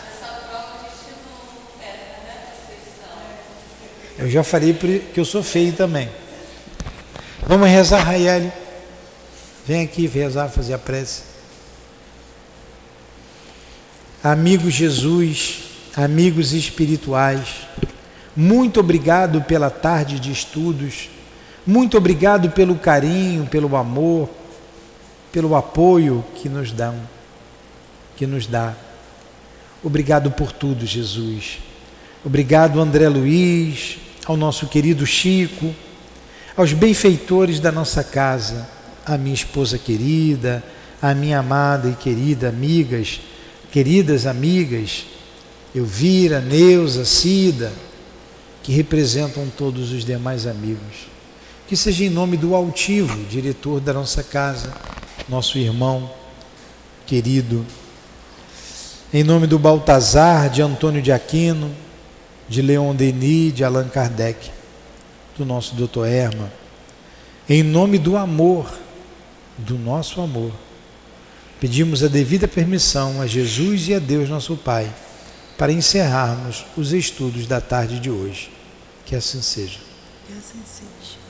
eu 4.19 4.29
já 4.29 4.43
falei 4.43 4.73
que 5.13 5.17
eu 5.17 5.23
sou 5.23 5.41
feio 5.41 5.71
também. 5.71 6.11
Vamos 7.47 7.69
rezar, 7.69 8.03
Raieli. 8.03 8.51
Vem 9.65 9.85
aqui 9.85 10.05
rezar, 10.05 10.49
fazer 10.49 10.73
a 10.73 10.77
prece. 10.77 11.21
Amigo 14.21 14.69
Jesus, 14.69 15.62
amigos 15.95 16.53
espirituais, 16.53 17.67
muito 18.35 18.79
obrigado 18.79 19.41
pela 19.41 19.69
tarde 19.69 20.19
de 20.19 20.31
estudos, 20.31 21.09
muito 21.65 21.97
obrigado 21.97 22.49
pelo 22.51 22.75
carinho, 22.75 23.45
pelo 23.45 23.75
amor, 23.75 24.29
pelo 25.31 25.55
apoio 25.55 26.23
que 26.35 26.49
nos 26.49 26.71
dão 26.71 27.13
que 28.15 28.27
nos 28.27 28.47
dá. 28.47 28.73
Obrigado 29.83 30.31
por 30.31 30.51
tudo, 30.51 30.85
Jesus. 30.85 31.59
Obrigado, 32.23 32.79
André 32.79 33.09
Luiz, 33.09 33.97
ao 34.25 34.37
nosso 34.37 34.67
querido 34.67 35.05
Chico, 35.05 35.73
aos 36.55 36.71
benfeitores 36.71 37.59
da 37.59 37.71
nossa 37.71 38.03
casa, 38.03 38.67
a 39.05 39.17
minha 39.17 39.33
esposa 39.33 39.77
querida, 39.77 40.63
a 41.01 41.13
minha 41.13 41.39
amada 41.39 41.89
e 41.89 41.95
querida 41.95 42.47
amigas, 42.47 43.19
queridas 43.71 44.25
amigas, 44.25 45.05
Elvira, 45.75 46.39
Neuza, 46.39 47.03
Cida, 47.03 47.73
que 48.61 48.71
representam 48.71 49.47
todos 49.57 49.91
os 49.91 50.05
demais 50.05 50.45
amigos. 50.45 51.07
Que 51.67 51.75
seja 51.75 52.05
em 52.05 52.09
nome 52.09 52.37
do 52.37 52.53
altivo, 52.55 53.23
diretor 53.25 53.79
da 53.79 53.93
nossa 53.93 54.21
casa, 54.21 54.73
nosso 55.27 55.57
irmão 55.57 56.09
querido. 57.05 57.65
Em 59.13 59.23
nome 59.23 59.47
do 59.47 59.57
Baltazar, 59.57 60.49
de 60.49 60.61
Antônio 60.61 61.01
de 61.01 61.11
Aquino, 61.11 61.71
de 62.47 62.61
Leon 62.61 62.93
Denis, 62.95 63.53
de 63.53 63.63
Allan 63.63 63.87
Kardec, 63.87 64.51
do 65.37 65.45
nosso 65.45 65.75
doutor 65.75 66.07
Herman. 66.07 66.51
Em 67.49 67.63
nome 67.63 67.97
do 67.97 68.15
amor, 68.15 68.71
do 69.57 69.77
nosso 69.77 70.21
amor, 70.21 70.51
pedimos 71.59 72.03
a 72.03 72.07
devida 72.07 72.47
permissão 72.47 73.21
a 73.21 73.27
Jesus 73.27 73.87
e 73.87 73.93
a 73.93 73.99
Deus, 73.99 74.29
nosso 74.29 74.55
Pai, 74.55 74.91
para 75.57 75.71
encerrarmos 75.71 76.65
os 76.75 76.93
estudos 76.93 77.45
da 77.47 77.61
tarde 77.61 77.99
de 77.99 78.09
hoje. 78.09 78.51
Que 79.05 79.15
assim 79.15 79.41
seja. 79.41 79.79
Que 80.27 80.33
assim 80.33 80.61
seja. 80.65 81.23